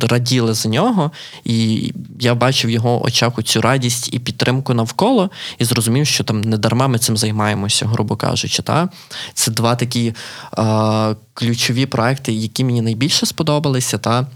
Раділи 0.00 0.54
за 0.54 0.68
нього, 0.68 1.10
і 1.44 1.92
я 2.20 2.34
бачив 2.34 2.70
в 2.70 2.72
його 2.72 3.04
очах 3.04 3.32
цю 3.44 3.60
радість 3.60 4.14
і 4.14 4.18
підтримку 4.18 4.74
навколо, 4.74 5.30
і 5.58 5.64
зрозумів, 5.64 6.06
що 6.06 6.24
там 6.24 6.40
не 6.40 6.58
дарма 6.58 6.88
ми 6.88 6.98
цим 6.98 7.16
займаємося, 7.16 7.86
грубо 7.86 8.16
кажучи. 8.16 8.62
Та? 8.62 8.88
Це 9.34 9.50
два 9.50 9.76
такі 9.76 10.14
е, 10.58 11.16
ключові 11.34 11.86
проекти, 11.86 12.32
які 12.32 12.64
мені 12.64 12.82
найбільше 12.82 13.26
сподобалися. 13.26 13.98
Та? 13.98 14.26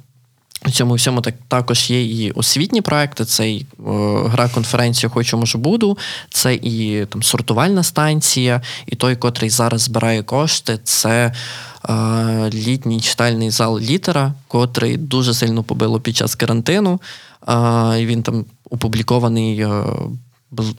У 0.66 0.70
цьому 0.70 0.94
всьому 0.94 1.20
так 1.20 1.34
також 1.48 1.90
є 1.90 2.04
і 2.04 2.30
освітні 2.30 2.80
проекти. 2.80 3.24
Це 3.24 3.50
і 3.50 3.60
е, 3.60 3.82
гра 4.26 4.48
конференція 4.48 5.10
Хочу 5.10 5.38
можу 5.38 5.58
буду, 5.58 5.98
це 6.30 6.54
і 6.54 7.06
там 7.06 7.22
сортувальна 7.22 7.82
станція, 7.82 8.62
і 8.86 8.96
той, 8.96 9.16
котрий 9.16 9.50
зараз 9.50 9.80
збирає 9.80 10.22
кошти, 10.22 10.78
це 10.84 11.32
е, 11.88 12.50
літній 12.50 13.00
читальний 13.00 13.50
зал 13.50 13.78
літера, 13.78 14.34
котрий 14.48 14.96
дуже 14.96 15.34
сильно 15.34 15.62
побило 15.62 16.00
під 16.00 16.16
час 16.16 16.34
карантину. 16.34 17.00
Е, 17.48 17.52
Він 18.06 18.22
там 18.22 18.44
опублікований. 18.70 19.66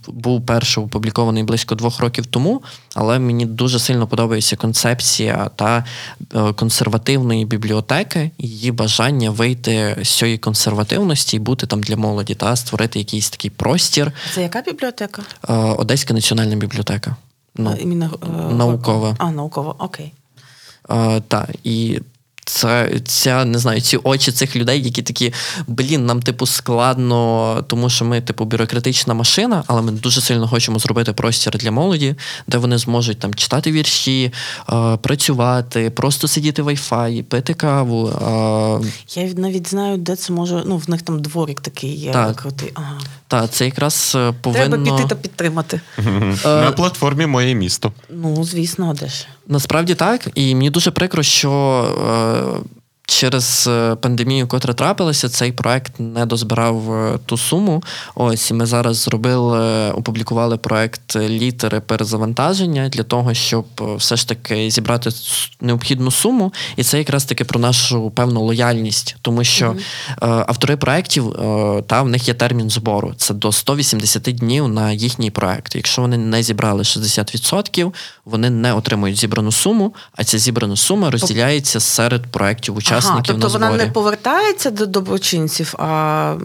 Був 0.08 0.46
перший 0.46 0.84
опублікований 0.84 1.44
близько 1.44 1.76
двох 1.76 2.00
років 2.00 2.26
тому, 2.26 2.62
але 2.96 3.20
мені 3.20 3.46
дуже 3.46 3.80
сильно 3.80 4.08
подобається 4.08 4.56
концепція 4.56 5.50
та 5.56 5.86
е, 6.36 6.54
консервативної 6.54 7.46
бібліотеки, 7.46 8.32
її 8.38 8.72
бажання 8.72 9.30
вийти 9.30 9.98
з 10.04 10.10
цієї 10.10 10.38
консервативності 10.38 11.38
і 11.38 11.40
бути 11.40 11.68
там 11.68 11.84
для 11.84 11.96
молоді, 11.96 12.36
та 12.36 12.56
створити 12.56 13.00
якийсь 13.00 13.30
такий 13.30 13.52
простір. 13.52 14.12
Це 14.34 14.42
яка 14.42 14.62
бібліотека? 14.62 15.22
Е, 15.50 15.54
Одеська 15.54 16.14
національна 16.14 16.56
бібліотека. 16.56 17.16
Ну, 17.56 17.76
Іменно, 17.80 18.20
е, 18.24 18.54
наукова. 18.54 19.16
А, 19.18 19.32
наукова, 19.32 19.76
окей. 19.80 20.14
Так, 21.28 21.50
і 21.64 22.00
це 22.46 22.90
ця 23.06 23.46
не 23.46 23.60
знаю, 23.60 23.82
ці 23.82 23.98
очі 23.98 24.32
цих 24.32 24.56
людей, 24.56 24.84
які 24.84 25.02
такі, 25.02 25.34
блін, 25.68 26.06
нам 26.06 26.22
типу 26.22 26.46
складно, 26.46 27.64
тому 27.68 27.90
що 27.90 28.06
ми, 28.06 28.22
типу, 28.22 28.46
бюрократична 28.46 29.14
машина, 29.14 29.64
але 29.68 29.82
ми 29.82 29.92
дуже 29.92 30.22
сильно 30.22 30.48
хочемо 30.48 30.80
зробити 30.80 31.14
простір 31.14 31.58
для 31.58 31.72
молоді, 31.72 32.16
де 32.48 32.58
вони 32.58 32.78
зможуть 32.78 33.20
там 33.20 33.34
читати 33.34 33.72
вірші, 33.72 34.32
е, 34.70 34.98
працювати, 34.98 35.90
просто 35.90 36.28
сидіти 36.28 36.62
в 36.62 36.68
Wi-Fi, 36.68 37.24
пити 37.24 37.54
каву. 37.54 38.08
Е. 38.08 39.22
Я 39.22 39.34
навіть 39.34 39.70
знаю, 39.70 39.98
де 39.98 40.16
це 40.16 40.34
може. 40.34 40.64
Ну, 40.66 40.78
в 40.78 40.90
них 40.90 41.02
там 41.02 41.22
дворик 41.22 41.62
такий 41.62 41.96
є 41.96 42.12
так. 42.12 42.36
крутий. 42.36 42.72
Ага. 42.74 43.00
Так, 43.28 43.52
це 43.52 43.66
якраз 43.66 44.18
повинно... 44.42 44.78
Треба 44.78 44.98
піти 44.98 45.10
та 45.10 45.16
підтримати. 45.16 45.82
На 46.46 46.72
платформі 46.72 47.26
Моє 47.26 47.56
місто. 47.56 47.94
Ну, 48.10 48.44
звісно, 48.44 48.94
де 49.00 49.08
ж. 49.08 49.28
Насправді 49.48 49.96
так, 49.96 50.28
і 50.36 50.56
мені 50.56 50.70
дуже 50.70 50.92
прикро, 50.92 51.24
що 51.24 51.52
uh, 52.36 52.64
через 53.08 53.68
е, 53.68 53.96
пандемію, 53.96 54.48
котра 54.48 54.74
трапилася, 54.74 55.30
цей 55.30 55.52
проект 55.52 56.00
не 56.00 56.26
дозбирав 56.26 56.94
е, 56.94 57.20
ту 57.26 57.38
суму. 57.38 57.84
Ось 58.16 58.52
і 58.52 58.54
ми 58.54 58.66
зараз 58.66 58.98
зробили, 58.98 59.92
опублікували 59.92 60.58
проект 60.58 61.16
літери 61.16 61.80
перезавантаження 61.80 62.90
для 62.90 63.04
того, 63.04 63.34
щоб 63.34 63.66
все 63.98 64.16
ж 64.16 64.28
таки 64.28 64.72
зібрати 64.72 65.10
необхідну 65.62 66.12
суму. 66.12 66.54
І 66.76 66.84
це 66.84 66.98
якраз 66.98 67.26
таки 67.26 67.44
про 67.44 67.60
нашу 67.60 68.12
певну 68.12 68.42
лояльність, 68.42 69.16
тому 69.22 69.44
що 69.44 69.66
mm 69.66 69.82
автори 70.22 70.78
проєктів, 70.78 71.36
та 71.88 72.02
в 72.02 72.10
них 72.10 72.28
є 72.28 72.34
термін 72.34 72.70
збору. 72.70 73.14
Це 73.18 73.34
до 73.34 73.52
180 73.52 74.24
днів 74.24 74.68
на 74.68 74.92
їхній 74.92 75.32
проект. 75.32 75.76
Якщо 75.76 76.02
вони 76.02 76.18
не 76.18 76.44
зібрали 76.44 76.84
60%, 76.84 77.94
вони 78.26 78.50
не 78.50 78.74
отримують 78.74 79.18
зібрану 79.18 79.52
суму, 79.52 79.94
а 80.16 80.24
ця 80.24 80.38
зібрана 80.38 80.76
сума 80.76 81.12
розділяється 81.12 81.80
серед 81.80 82.28
проєктів 82.28 82.76
учасників 82.76 82.95
учасників. 82.98 83.36
Ага, 83.36 83.42
тобто 83.42 83.60
на 83.60 83.70
вона 83.70 83.84
не 83.84 83.92
повертається 83.92 84.72
до 84.72 84.86
доброчинців, 84.86 85.76
а 85.78 86.36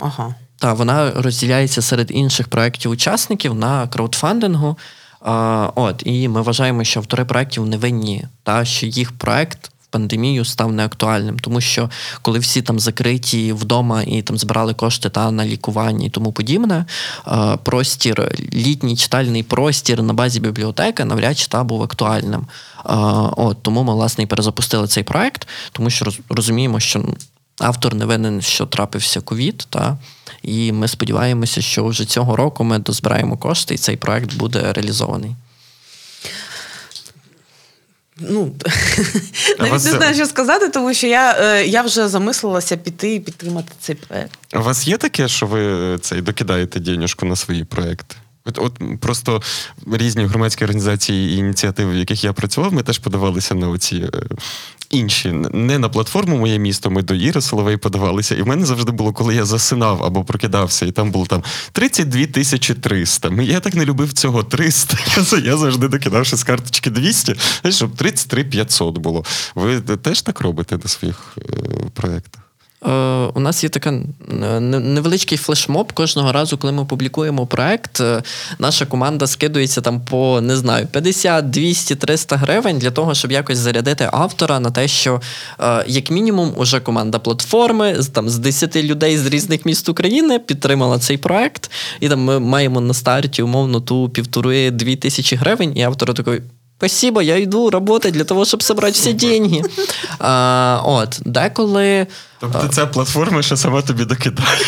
ага. 0.00 0.34
Та 0.58 0.72
вона 0.72 1.10
розділяється 1.16 1.82
серед 1.82 2.10
інших 2.10 2.48
проєктів-учасників 2.48 3.54
на 3.54 3.88
краудфандингу. 3.88 4.78
А, 5.20 5.68
От, 5.74 6.02
І 6.06 6.28
ми 6.28 6.42
вважаємо, 6.42 6.84
що 6.84 7.00
автори 7.00 7.24
проєктів 7.24 7.66
не 7.66 7.76
винні, 7.76 8.24
та 8.42 8.64
що 8.64 8.86
їх 8.86 9.12
проєкт 9.12 9.66
в 9.66 9.71
пандемію 9.92 10.44
став 10.44 10.72
неактуальним, 10.72 11.38
тому 11.38 11.60
що 11.60 11.90
коли 12.22 12.38
всі 12.38 12.62
там 12.62 12.80
закриті 12.80 13.52
вдома 13.52 14.02
і 14.02 14.22
там 14.22 14.38
збирали 14.38 14.74
кошти 14.74 15.10
та 15.10 15.30
на 15.30 15.46
лікування 15.46 16.06
і 16.06 16.10
тому 16.10 16.32
подібне, 16.32 16.84
простір, 17.62 18.32
літній 18.54 18.96
читальний 18.96 19.42
простір 19.42 20.02
на 20.02 20.12
базі 20.12 20.40
бібліотеки 20.40 21.04
навряд 21.04 21.38
чи 21.38 21.46
та 21.48 21.64
був 21.64 21.82
актуальним. 21.82 22.46
От 23.36 23.62
Тому 23.62 23.82
ми, 23.82 23.94
власне, 23.94 24.24
і 24.24 24.26
перезапустили 24.26 24.86
цей 24.86 25.02
проект, 25.02 25.48
тому 25.72 25.90
що 25.90 26.06
розуміємо, 26.28 26.80
що 26.80 27.04
автор 27.58 27.94
не 27.94 28.04
винен, 28.04 28.42
що 28.42 28.66
трапився 28.66 29.20
ковід, 29.20 29.68
і 30.42 30.72
ми 30.72 30.88
сподіваємося, 30.88 31.60
що 31.60 31.84
вже 31.86 32.04
цього 32.04 32.36
року 32.36 32.64
ми 32.64 32.78
дозбираємо 32.78 33.36
кошти, 33.36 33.74
і 33.74 33.78
цей 33.78 33.96
проект 33.96 34.34
буде 34.34 34.72
реалізований. 34.72 35.34
Ну, 38.20 38.54
навіть 39.58 39.72
вас... 39.72 39.84
не 39.84 39.90
знаю, 39.90 40.14
що 40.14 40.26
сказати, 40.26 40.68
тому 40.68 40.94
що 40.94 41.06
я 41.06 41.36
е, 41.40 41.66
я 41.66 41.82
вже 41.82 42.08
замислилася 42.08 42.76
піти 42.76 43.14
і 43.14 43.20
підтримати 43.20 43.72
цей 43.80 43.94
проект. 43.94 44.38
У 44.54 44.62
вас 44.62 44.88
є 44.88 44.96
таке, 44.96 45.28
що 45.28 45.46
ви 45.46 45.94
е, 45.94 45.98
цей 45.98 46.20
докидаєте 46.20 46.80
денежку 46.80 47.26
на 47.26 47.36
свої 47.36 47.64
проекти? 47.64 48.16
От, 48.44 48.58
от 48.58 49.00
просто 49.00 49.42
різні 49.92 50.24
громадські 50.24 50.64
організації 50.64 51.34
і 51.34 51.38
ініціативи, 51.38 51.92
в 51.92 51.96
яких 51.96 52.24
я 52.24 52.32
працював, 52.32 52.72
ми 52.72 52.82
теж 52.82 52.98
подавалися 52.98 53.54
на 53.54 53.68
оці 53.68 53.96
е, 53.96 54.22
інші. 54.92 55.32
Не 55.52 55.78
на 55.78 55.88
платформу 55.88 56.38
Моє 56.38 56.58
місто, 56.58 56.90
ми 56.90 57.02
до 57.02 57.14
Іри 57.14 57.40
Соловей 57.40 57.76
подавалися. 57.76 58.34
І 58.34 58.42
в 58.42 58.46
мене 58.46 58.66
завжди 58.66 58.92
було, 58.92 59.12
коли 59.12 59.34
я 59.34 59.44
засинав 59.44 60.02
або 60.04 60.24
прокидався, 60.24 60.86
і 60.86 60.90
там 60.90 61.10
було 61.10 61.26
там 61.26 61.42
32 61.72 62.26
тисячі 62.26 62.74
300. 62.74 63.30
Я 63.42 63.60
так 63.60 63.74
не 63.74 63.84
любив 63.84 64.12
цього 64.12 64.42
300. 64.42 64.98
Я 65.44 65.56
завжди 65.56 65.88
докидавши 65.88 66.36
з 66.36 66.44
карточки 66.44 66.90
200, 66.90 67.34
щоб 67.70 67.96
33 67.96 68.44
500 68.44 68.98
було. 68.98 69.24
Ви 69.54 69.80
теж 69.80 70.22
так 70.22 70.40
робите 70.40 70.78
на 70.82 70.88
своїх 70.88 71.36
е, 71.38 71.42
проєктах? 71.94 72.41
Е, 72.86 72.90
у 73.34 73.40
нас 73.40 73.64
є 73.64 73.70
така 73.70 74.00
невеличкий 74.60 75.38
флешмоб 75.38 75.92
кожного 75.92 76.32
разу, 76.32 76.58
коли 76.58 76.72
ми 76.72 76.84
публікуємо 76.84 77.46
проект. 77.46 78.00
Е, 78.00 78.22
наша 78.58 78.86
команда 78.86 79.26
скидується 79.26 79.80
там 79.80 80.00
по 80.00 80.40
не 80.40 80.56
знаю 80.56 80.86
50, 80.86 81.50
200, 81.50 81.94
300 81.94 82.36
гривень 82.36 82.78
для 82.78 82.90
того, 82.90 83.14
щоб 83.14 83.32
якось 83.32 83.58
зарядити 83.58 84.08
автора 84.12 84.60
на 84.60 84.70
те, 84.70 84.88
що 84.88 85.20
е, 85.60 85.84
як 85.86 86.10
мінімум 86.10 86.52
уже 86.56 86.80
команда 86.80 87.18
платформи 87.18 87.96
там 88.12 88.28
з 88.28 88.38
10 88.38 88.76
людей 88.76 89.18
з 89.18 89.26
різних 89.26 89.66
міст 89.66 89.88
України 89.88 90.38
підтримала 90.38 90.98
цей 90.98 91.16
проект, 91.16 91.70
і 92.00 92.08
там 92.08 92.20
ми 92.20 92.38
маємо 92.38 92.80
на 92.80 92.94
старті 92.94 93.42
умовно 93.42 93.80
ту 93.80 94.08
півтори-дві 94.08 94.96
тисячі 94.96 95.36
гривень, 95.36 95.72
і 95.76 95.82
автор 95.82 96.14
такий. 96.14 96.40
Спасибо, 96.78 97.22
я 97.22 97.36
йду 97.36 97.70
працювати 97.70 98.10
для 98.10 98.24
того, 98.24 98.44
щоб 98.44 98.62
зібрати 98.62 98.92
всі 98.92 99.12
деньги. 99.12 99.62
А, 100.18 100.80
От, 100.84 101.20
деколи. 101.24 102.06
Тобто 102.42 102.68
ця 102.68 102.86
платформа 102.86 103.42
ще 103.42 103.56
сама 103.56 103.82
тобі 103.82 104.04
докидає. 104.04 104.58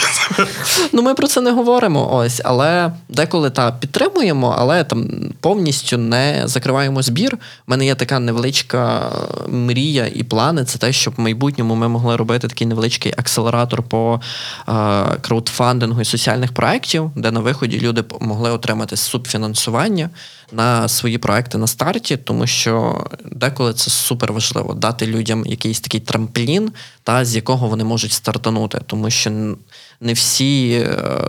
Ну, 0.92 1.02
ми 1.02 1.14
про 1.14 1.26
це 1.26 1.40
не 1.40 1.50
говоримо, 1.50 2.14
ось, 2.14 2.40
але 2.44 2.92
деколи 3.08 3.50
та 3.50 3.72
підтримуємо, 3.72 4.54
але 4.58 4.84
там 4.84 5.08
повністю 5.40 5.98
не 5.98 6.42
закриваємо 6.44 7.02
збір. 7.02 7.34
У 7.34 7.38
мене 7.66 7.86
є 7.86 7.94
така 7.94 8.18
невеличка 8.18 9.12
мрія 9.48 10.06
і 10.14 10.22
плани. 10.22 10.64
Це 10.64 10.78
те, 10.78 10.92
щоб 10.92 11.14
в 11.16 11.20
майбутньому 11.20 11.74
ми 11.74 11.88
могли 11.88 12.16
робити 12.16 12.48
такий 12.48 12.66
невеличкий 12.66 13.12
акселератор 13.16 13.82
по 13.82 14.20
е, 14.68 14.72
краудфандингу 15.20 16.00
і 16.00 16.04
соціальних 16.04 16.52
проєктів, 16.52 17.10
де 17.16 17.30
на 17.30 17.40
виході 17.40 17.80
люди 17.80 18.04
могли 18.20 18.50
отримати 18.50 18.96
субфінансування 18.96 20.10
на 20.52 20.88
свої 20.88 21.18
проекти 21.18 21.58
на 21.58 21.66
старті, 21.66 22.16
тому 22.16 22.46
що 22.46 23.04
деколи 23.24 23.74
це 23.74 23.90
супер 23.90 24.32
важливо 24.32 24.74
дати 24.74 25.06
людям 25.06 25.46
якийсь 25.46 25.80
такий 25.80 26.00
трамплін, 26.00 26.72
та 27.04 27.24
з 27.24 27.34
якого 27.36 27.68
вони 27.68 27.84
можуть 27.84 28.12
стартанути, 28.12 28.80
тому 28.86 29.10
що 29.10 29.56
не 30.00 30.12
всі 30.12 30.70
е, 30.70 31.20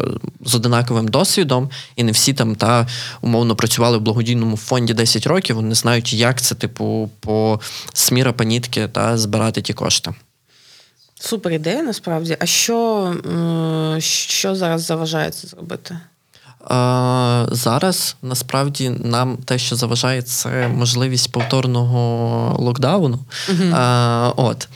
з 0.46 0.56
одинаковим 0.56 1.08
досвідом, 1.08 1.70
і 1.96 2.04
не 2.04 2.12
всі 2.12 2.34
там 2.34 2.56
та 2.56 2.88
умовно 3.22 3.56
працювали 3.56 3.98
в 3.98 4.02
благодійному 4.02 4.58
фонді 4.58 4.94
10 4.94 5.28
років. 5.28 5.56
Вони 5.56 5.76
знають, 5.76 6.14
як 6.14 6.42
це, 6.42 6.56
типу, 6.56 7.10
по 7.20 7.60
сміра 7.94 8.34
панітки 8.34 8.88
та 8.88 9.18
збирати 9.18 9.62
ті 9.62 9.74
кошти. 9.74 10.14
Супер 11.20 11.52
ідея, 11.52 11.84
насправді. 11.84 12.38
А 12.40 12.46
що, 12.46 13.14
що 14.00 14.56
зараз 14.56 14.82
заважає 14.82 15.32
це 15.32 15.48
зробити? 15.48 15.98
Зараз 17.52 18.16
насправді 18.22 18.90
нам 18.90 19.38
те, 19.38 19.58
що 19.58 19.76
заважає, 19.76 20.22
це 20.22 20.68
можливість 20.68 21.32
повторного 21.32 22.56
локдауну. 22.60 23.20
Uh-huh. 23.50 23.76
А, 23.76 24.34
От. 24.36 24.68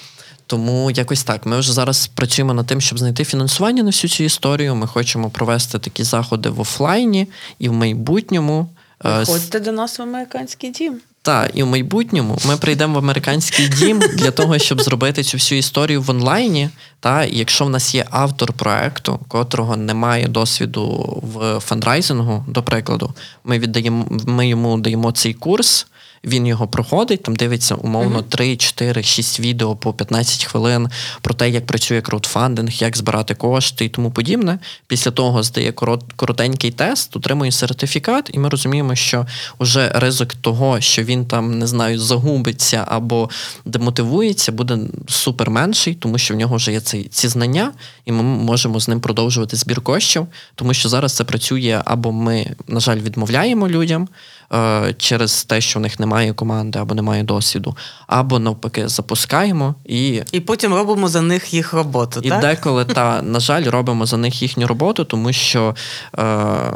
Тому 0.49 0.91
якось 0.91 1.23
так. 1.23 1.45
Ми 1.45 1.59
вже 1.59 1.73
зараз 1.73 2.07
працюємо 2.07 2.53
над 2.53 2.65
тим, 2.65 2.81
щоб 2.81 2.99
знайти 2.99 3.23
фінансування 3.23 3.83
на 3.83 3.89
всю 3.89 4.11
цю 4.11 4.23
історію. 4.23 4.75
Ми 4.75 4.87
хочемо 4.87 5.29
провести 5.29 5.79
такі 5.79 6.03
заходи 6.03 6.49
в 6.49 6.59
офлайні 6.59 7.27
і 7.59 7.69
в 7.69 7.73
майбутньому. 7.73 8.69
Приходьте 8.97 9.59
до 9.59 9.71
нас 9.71 9.99
в 9.99 10.01
американський 10.01 10.71
дім. 10.71 10.99
Так, 11.21 11.51
і 11.53 11.63
в 11.63 11.67
майбутньому 11.67 12.37
ми 12.47 12.57
прийдемо 12.57 12.93
в 12.93 12.97
американський 12.97 13.67
дім 13.67 13.99
для 13.99 14.31
того, 14.31 14.59
щоб 14.59 14.81
зробити 14.81 15.23
цю 15.23 15.37
всю 15.37 15.59
історію 15.59 16.01
в 16.01 16.09
онлайні. 16.09 16.69
Та 16.99 17.23
і 17.23 17.37
якщо 17.37 17.65
в 17.65 17.69
нас 17.69 17.95
є 17.95 18.05
автор 18.09 18.53
проекту, 18.53 19.19
котрого 19.27 19.77
немає 19.77 20.27
досвіду 20.27 20.83
в 21.23 21.59
фандрайзингу, 21.59 22.45
до 22.47 22.63
прикладу, 22.63 23.13
ми 23.43 23.59
віддаємо, 23.59 24.05
ми 24.09 24.47
йому 24.47 24.77
даємо 24.77 25.11
цей 25.11 25.33
курс. 25.33 25.87
Він 26.23 26.47
його 26.47 26.67
проходить, 26.67 27.23
там 27.23 27.35
дивиться 27.35 27.75
умовно 27.75 28.21
3, 28.21 28.57
4, 28.57 29.03
6 29.03 29.39
відео 29.39 29.75
по 29.75 29.93
15 29.93 30.45
хвилин 30.45 30.89
про 31.21 31.33
те, 31.33 31.49
як 31.49 31.65
працює 31.65 32.01
краудфандинг, 32.01 32.71
як 32.71 32.97
збирати 32.97 33.35
кошти 33.35 33.85
і 33.85 33.89
тому 33.89 34.11
подібне. 34.11 34.59
Після 34.87 35.11
того 35.11 35.43
здає 35.43 35.71
корот, 35.71 36.03
коротенький 36.15 36.71
тест, 36.71 37.15
отримує 37.15 37.51
сертифікат, 37.51 38.29
і 38.33 38.39
ми 38.39 38.49
розуміємо, 38.49 38.95
що 38.95 39.25
вже 39.59 39.91
ризик 39.95 40.33
того, 40.33 40.81
що 40.81 41.03
він 41.03 41.25
там 41.25 41.59
не 41.59 41.67
знаю, 41.67 41.99
загубиться 41.99 42.85
або 42.87 43.29
демотивується, 43.65 44.51
буде 44.51 44.79
супер 45.07 45.49
менший, 45.49 45.93
тому 45.93 46.17
що 46.17 46.33
в 46.33 46.37
нього 46.37 46.55
вже 46.55 46.71
є 46.71 46.79
ці, 46.79 47.03
ці 47.03 47.27
знання, 47.27 47.71
і 48.05 48.11
ми 48.11 48.23
можемо 48.23 48.79
з 48.79 48.87
ним 48.87 49.01
продовжувати 49.01 49.55
збір 49.55 49.81
коштів, 49.81 50.27
тому 50.55 50.73
що 50.73 50.89
зараз 50.89 51.13
це 51.13 51.23
працює 51.23 51.81
або 51.85 52.11
ми, 52.11 52.55
на 52.67 52.79
жаль, 52.79 52.97
відмовляємо 52.97 53.69
людям 53.69 54.07
е, 54.53 54.93
через 54.97 55.43
те, 55.43 55.61
що 55.61 55.79
в 55.79 55.81
них 55.81 55.99
немає 55.99 56.33
команди 56.33 56.79
або 56.79 56.95
немає 56.95 57.23
досвіду, 57.23 57.77
або 58.07 58.39
навпаки 58.39 58.87
запускаємо 58.87 59.75
і. 59.85 60.21
І 60.31 60.39
потім 60.39 60.73
робимо 60.73 61.07
за 61.07 61.21
них 61.21 61.53
їх 61.53 61.73
роботу. 61.73 62.19
І 62.23 62.29
так? 62.29 62.41
деколи, 62.41 62.85
та, 62.85 63.21
на 63.23 63.39
жаль, 63.39 63.63
робимо 63.63 64.05
за 64.05 64.17
них 64.17 64.41
їхню 64.41 64.67
роботу, 64.67 65.03
тому 65.03 65.33
що. 65.33 65.75
Е, 66.19 66.71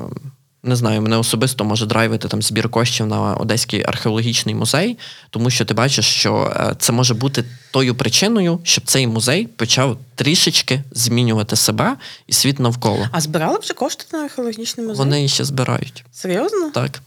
не 0.63 0.75
знаю, 0.75 1.01
мене 1.01 1.17
особисто 1.17 1.65
може 1.65 1.85
драйвити 1.85 2.27
там 2.27 2.41
збір 2.41 2.69
коштів 2.69 3.07
на 3.07 3.35
Одеський 3.35 3.83
археологічний 3.83 4.55
музей, 4.55 4.97
тому 5.29 5.49
що 5.49 5.65
ти 5.65 5.73
бачиш, 5.73 6.05
що 6.05 6.53
е, 6.55 6.75
це 6.79 6.91
може 6.91 7.13
бути 7.13 7.43
тою 7.71 7.95
причиною, 7.95 8.59
щоб 8.63 8.83
цей 8.85 9.07
музей 9.07 9.47
почав 9.47 9.97
трішечки 10.15 10.83
змінювати 10.91 11.55
себе 11.55 11.95
і 12.27 12.33
світ 12.33 12.59
навколо. 12.59 13.07
А 13.11 13.21
збирали 13.21 13.59
вже 13.59 13.73
кошти 13.73 14.05
на 14.13 14.19
археологічний 14.19 14.87
музей? 14.87 15.05
Вони 15.05 15.27
ще 15.27 15.43
збирають. 15.45 16.05
Серйозно? 16.11 16.69
Так. 16.69 17.01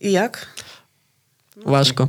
І 0.00 0.10
як? 0.10 0.48
Важко. 1.56 2.08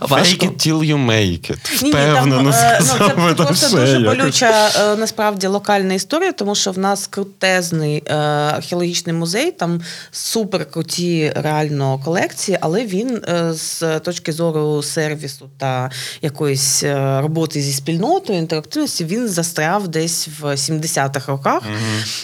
Fake 0.00 0.42
it 0.42 0.56
till 0.66 0.82
you 0.84 1.06
make 1.06 1.50
it. 1.50 1.82
Ні, 1.82 1.88
ні, 1.88 1.90
Впевнено 1.90 2.36
там, 2.36 2.64
е, 2.64 2.78
ну, 2.80 2.86
сказав 2.86 3.08
це 3.08 3.14
би 3.14 3.34
просто 3.34 3.76
дуже 3.76 4.00
якось. 4.00 4.18
болюча 4.18 4.70
е, 4.76 4.96
насправді 4.96 5.46
локальна 5.46 5.94
історія, 5.94 6.32
тому 6.32 6.54
що 6.54 6.72
в 6.72 6.78
нас 6.78 7.06
крутезний 7.06 8.02
е, 8.06 8.14
археологічний 8.56 9.14
музей, 9.14 9.50
там 9.52 9.80
супер 10.10 10.70
круті 10.70 11.32
реально 11.36 12.00
колекції, 12.04 12.58
але 12.60 12.86
він 12.86 13.22
е, 13.28 13.52
з 13.52 14.00
точки 14.00 14.32
зору 14.32 14.82
сервісу 14.82 15.48
та 15.58 15.90
якоїсь 16.22 16.82
е, 16.82 17.20
роботи 17.20 17.60
зі 17.60 17.72
спільнотою, 17.72 18.38
інтерактивності, 18.38 19.04
він 19.04 19.28
застряв 19.28 19.88
десь 19.88 20.28
в 20.40 20.44
70-х 20.44 21.28
роках. 21.28 21.62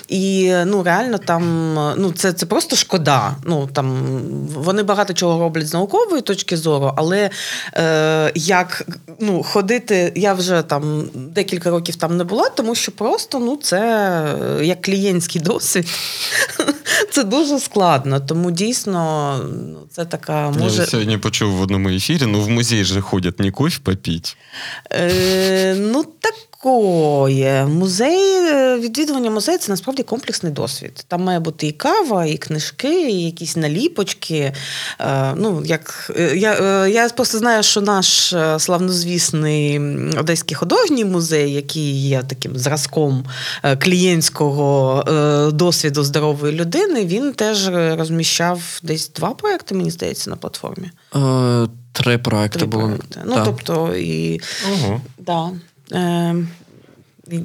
І 0.08 0.54
ну 0.66 0.82
реально 0.82 1.18
там 1.18 1.74
ну 1.98 2.12
це, 2.12 2.32
це 2.32 2.46
просто 2.46 2.76
шкода. 2.76 3.36
Ну 3.44 3.68
там 3.72 3.96
вони 4.54 4.82
багато 4.82 5.12
чого 5.14 5.40
роблять 5.40 5.68
з 5.68 5.72
наукової 5.72 6.22
точки 6.22 6.56
зору, 6.56 6.92
але 6.96 7.30
е, 7.74 8.32
як 8.34 8.86
ну, 9.20 9.42
ходити, 9.42 10.12
я 10.16 10.34
вже 10.34 10.62
там 10.62 11.08
декілька 11.14 11.70
років 11.70 11.96
там 11.96 12.16
не 12.16 12.24
була, 12.24 12.48
тому 12.48 12.74
що 12.74 12.92
просто 12.92 13.38
ну 13.38 13.56
це 13.56 13.80
е, 14.60 14.64
як 14.64 14.82
клієнтський 14.82 15.40
досвід. 15.40 15.88
Це 17.10 17.24
дуже 17.24 17.58
складно. 17.58 18.20
Тому 18.20 18.50
дійсно 18.50 19.40
ну, 19.52 19.78
це 19.90 20.04
така 20.04 20.50
може. 20.50 20.80
Я 20.80 20.86
сьогодні 20.86 21.18
почув 21.18 21.52
в 21.52 21.60
одному 21.60 21.88
ефірі, 21.88 22.26
ну 22.26 22.42
в 22.42 22.48
музей 22.48 22.84
же 22.84 23.00
ходять 23.00 23.40
не 23.40 23.50
кофе 23.50 23.78
попіть. 23.82 24.36
Е, 24.92 25.74
ну, 25.78 26.04
такое. 26.62 27.66
Музей, 27.66 28.36
е, 28.36 28.78
відвідування 28.78 29.30
музею 29.30 29.58
це 29.58 29.72
насправді 29.72 30.02
комплексний 30.02 30.52
досвід. 30.52 31.04
Там 31.08 31.22
має 31.22 31.40
бути 31.40 31.66
і 31.66 31.72
кава, 31.72 32.26
і 32.26 32.36
книжки, 32.36 33.10
і 33.10 33.24
якісь 33.24 33.56
наліпочки. 33.56 34.52
Е, 35.00 35.34
ну, 35.36 35.62
як, 35.64 36.10
е, 36.18 36.36
я, 36.36 36.52
е, 36.84 36.90
я 36.90 37.08
просто 37.08 37.38
знаю, 37.38 37.62
що 37.62 37.80
наш 37.80 38.34
славнозвісний 38.58 39.78
Одеський 40.18 40.54
художній 40.54 41.04
музей, 41.04 41.52
який 41.52 42.08
є 42.08 42.22
таким 42.28 42.58
зразком 42.58 43.24
клієнтського 43.78 45.04
е, 45.08 45.50
досвіду 45.52 46.04
здорової 46.04 46.54
людини, 46.54 47.04
він 47.06 47.32
теж 47.32 47.68
розміщав 47.98 48.80
десь 48.82 49.10
два 49.10 49.30
проекти, 49.30 49.74
мені 49.74 49.90
здається, 49.90 50.30
на 50.30 50.36
платформі. 50.36 50.90
Е, 51.16 51.68
Три 51.94 52.18
проекти 52.18 52.58
Три 52.58 52.68
було. 52.68 52.84
проекти. 52.84 53.20
Ну, 53.24 53.34
Так. 53.34 53.44
тобто, 53.44 53.96
і 53.96 54.40
Ого. 54.72 55.00
Да. 55.18 55.50
Е, 55.92 56.34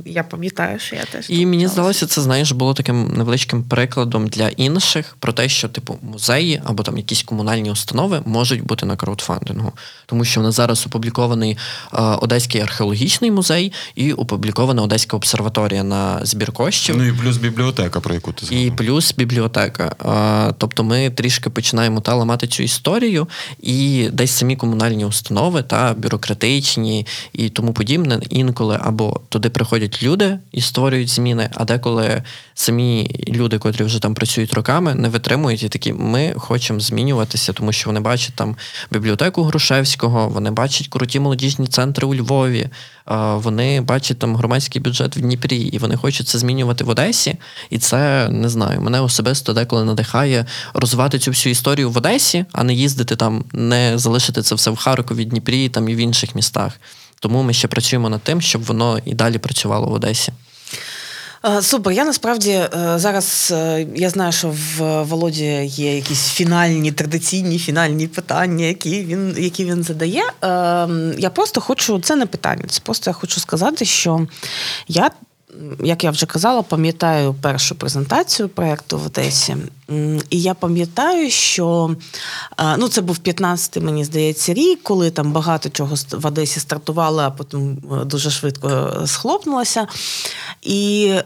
я 0.06 0.24
пам'ятаю, 0.24 0.80
що 0.80 0.96
я 0.96 1.06
теж. 1.06 1.26
І 1.30 1.46
мені 1.46 1.68
здалося, 1.68 2.08
це 2.08 2.22
знаєш, 2.22 2.52
було 2.52 2.74
таким 2.74 3.08
невеличким 3.08 3.64
прикладом 3.64 4.28
для 4.28 4.50
інших 4.50 5.18
про 5.20 5.34
те, 5.34 5.50
що 5.50 5.70
типу 5.70 5.98
музеї 6.02 6.62
або 6.66 6.84
там 6.84 6.98
якісь 6.98 7.24
комунальні 7.24 7.72
установи 7.72 8.22
можуть 8.26 8.64
бути 8.64 8.86
на 8.86 8.96
краудфандингу, 8.96 9.72
тому 10.06 10.26
що 10.26 10.40
в 10.40 10.44
нас 10.44 10.56
зараз 10.56 10.86
опублікований 10.88 11.58
е, 11.94 12.02
Одеський 12.02 12.62
археологічний 12.62 13.32
музей 13.32 13.74
і 13.96 14.14
опублікована 14.14 14.82
Одеська 14.82 15.18
обсерваторія 15.18 15.84
на 15.84 16.26
збір 16.26 16.52
коштів. 16.52 16.98
Ну 16.98 17.04
і 17.04 17.14
плюс 17.14 17.38
бібліотека, 17.38 18.00
про 18.00 18.14
яку 18.14 18.32
ти 18.32 18.56
І 18.56 18.72
плюс 18.72 19.14
бібліотека. 19.16 19.96
А, 20.00 20.52
Тобто 20.58 20.84
ми 20.84 21.10
трішки 21.10 21.50
починаємо 21.50 22.02
та 22.02 22.16
ламати 22.16 22.48
цю 22.48 22.64
історію, 22.64 23.28
і 23.62 24.10
десь 24.14 24.32
самі 24.32 24.56
комунальні 24.56 25.06
установи 25.06 25.64
та 25.64 25.94
бюрократичні 25.94 27.08
і 27.34 27.50
тому 27.50 27.74
подібне 27.74 28.20
інколи 28.30 28.80
або 28.84 29.22
туди 29.30 29.50
приходять 29.50 29.67
люди 30.04 30.40
і 30.52 30.62
створюють 30.62 31.10
зміни, 31.10 31.50
а 31.54 31.66
деколи 31.66 32.24
самі 32.54 33.12
люди, 33.28 33.58
котрі 33.58 33.84
вже 33.84 34.02
там 34.02 34.14
працюють 34.14 34.54
роками, 34.54 34.96
не 34.96 35.10
витримують 35.10 35.64
і 35.64 35.70
такі, 35.70 35.94
ми 35.94 36.34
хочемо 36.38 36.80
змінюватися, 36.80 37.54
тому 37.54 37.72
що 37.72 37.90
вони 37.90 38.00
бачать 38.00 38.36
там 38.36 38.56
бібліотеку 38.92 39.44
Грушевського, 39.44 40.30
вони 40.30 40.52
бачать 40.52 40.88
круті 40.88 41.20
молодіжні 41.20 41.68
центри 41.68 42.08
у 42.08 42.16
Львові, 42.16 42.70
вони 43.36 43.82
бачать 43.82 44.20
там 44.20 44.36
громадський 44.36 44.82
бюджет 44.82 45.18
в 45.18 45.20
Дніпрі, 45.20 45.58
і 45.58 45.78
вони 45.78 45.96
хочуть 45.96 46.28
це 46.28 46.40
змінювати 46.40 46.84
в 46.84 46.90
Одесі. 46.90 47.36
І 47.70 47.78
це 47.78 48.30
не 48.30 48.50
знаю, 48.50 48.82
мене 48.82 49.02
особисто 49.02 49.54
деколи 49.54 49.84
надихає 49.84 50.46
розвивати 50.74 51.20
цю 51.20 51.32
всю 51.32 51.52
історію 51.52 51.92
в 51.92 51.98
Одесі, 51.98 52.46
а 52.52 52.64
не 52.64 52.74
їздити 52.74 53.16
там, 53.16 53.44
не 53.54 53.98
залишити 53.98 54.42
це 54.42 54.56
все 54.56 54.72
в 54.72 54.76
Харкові, 54.76 55.26
Дніпрі 55.26 55.70
там 55.70 55.90
і 55.90 55.96
в 55.96 55.98
інших 55.98 56.36
містах. 56.36 56.80
Тому 57.20 57.44
ми 57.44 57.54
ще 57.54 57.68
працюємо 57.68 58.10
над 58.10 58.22
тим, 58.22 58.42
щоб 58.42 58.64
воно 58.64 59.00
і 59.06 59.14
далі 59.14 59.38
працювало 59.38 59.88
в 59.88 59.94
Одесі. 59.94 60.32
Е, 61.46 61.62
Супер. 61.62 61.94
Я 61.94 62.06
насправді 62.06 62.52
е, 62.52 62.70
зараз 62.96 63.54
е, 63.56 63.88
я 63.96 64.10
знаю, 64.10 64.32
що 64.32 64.54
в 64.78 65.04
Володі 65.04 65.46
є 65.66 65.96
якісь 65.96 66.28
фінальні 66.28 66.92
традиційні 66.92 67.60
фінальні 67.60 68.08
питання, 68.08 68.66
які 68.66 69.04
він 69.04 69.36
які 69.38 69.66
він 69.66 69.84
задає. 69.84 70.24
Я 71.18 71.30
просто 71.30 71.62
хочу 71.62 72.00
це 72.00 72.16
не 72.16 72.26
питання. 72.26 72.64
Це 72.70 72.82
просто 72.84 73.10
я 73.10 73.14
хочу 73.14 73.40
сказати, 73.40 73.86
що 73.86 74.28
я. 74.88 75.12
Як 75.84 76.04
я 76.04 76.12
вже 76.12 76.26
казала, 76.26 76.62
пам'ятаю 76.62 77.34
першу 77.34 77.76
презентацію 77.76 78.50
проєкту 78.50 78.98
в 78.98 79.06
Одесі. 79.06 79.56
І 80.30 80.42
я 80.42 80.54
пам'ятаю, 80.54 81.30
що 81.30 81.96
ну, 82.78 82.88
це 82.88 83.02
був 83.02 83.18
15-й, 83.24 83.80
мені 83.80 84.06
здається, 84.06 84.54
рік, 84.54 84.80
коли 84.84 85.12
там 85.12 85.32
багато 85.32 85.70
чого 85.70 85.96
в 86.12 86.26
Одесі 86.26 86.60
стартувало, 86.60 87.22
а 87.22 87.32
потім 87.32 87.78
е, 88.02 88.06
дуже 88.06 88.30
швидко 88.30 88.68
е, 89.04 89.08
схлопнулося. 89.08 89.88
І 90.62 91.08
е, 91.08 91.24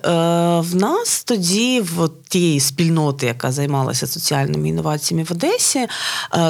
в 0.60 0.76
нас 0.76 1.24
тоді, 1.24 1.82
в 1.82 2.10
тієї 2.30 2.60
спільноти, 2.60 3.26
яка 3.26 3.52
займалася 3.52 4.08
соціальними 4.08 4.70
інноваціями 4.70 5.24
в 5.24 5.32
Одесі, 5.32 5.80
е, 5.80 5.88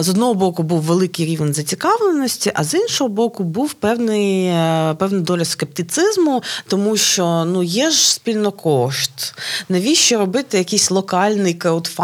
з 0.03 0.09
одного 0.09 0.33
боку 0.33 0.63
був 0.63 0.81
великий 0.81 1.25
рівень 1.25 1.53
зацікавленості, 1.53 2.51
а 2.55 2.63
з 2.63 2.73
іншого 2.73 3.09
боку, 3.09 3.43
був 3.43 3.73
певний, 3.73 4.45
е, 4.45 4.95
певна 4.99 5.19
доля 5.19 5.45
скептицизму, 5.45 6.43
тому 6.67 6.97
що 6.97 7.45
ну 7.45 7.63
є 7.63 7.89
ж 7.91 8.11
спільнокошт. 8.11 9.35
Навіщо 9.69 10.19
робити 10.19 10.57
якийсь 10.57 10.91
локальний 10.91 11.53
краудфандинг, 11.53 12.00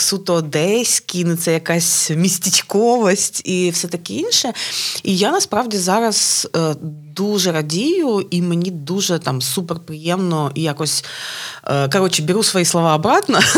суто 0.00 0.34
одеський, 0.34 1.24
ну 1.24 1.36
це 1.36 1.52
якась 1.52 2.10
містечковость 2.10 3.42
і 3.44 3.70
все 3.70 3.88
таке 3.88 4.14
інше. 4.14 4.52
І 5.02 5.16
я 5.16 5.30
насправді 5.30 5.78
зараз. 5.78 6.48
Е, 7.18 7.22
дуже 7.22 7.52
радію, 7.52 8.26
і 8.30 8.42
мені 8.42 8.70
дуже 8.70 9.18
там 9.18 9.42
супер 9.42 9.78
приємно 9.78 10.50
і 10.54 10.62
якось 10.62 11.04
е, 11.64 11.88
коротше, 11.88 12.22
беру 12.22 12.42
свої 12.42 12.64
слова 12.64 12.94
обратно. 12.94 13.38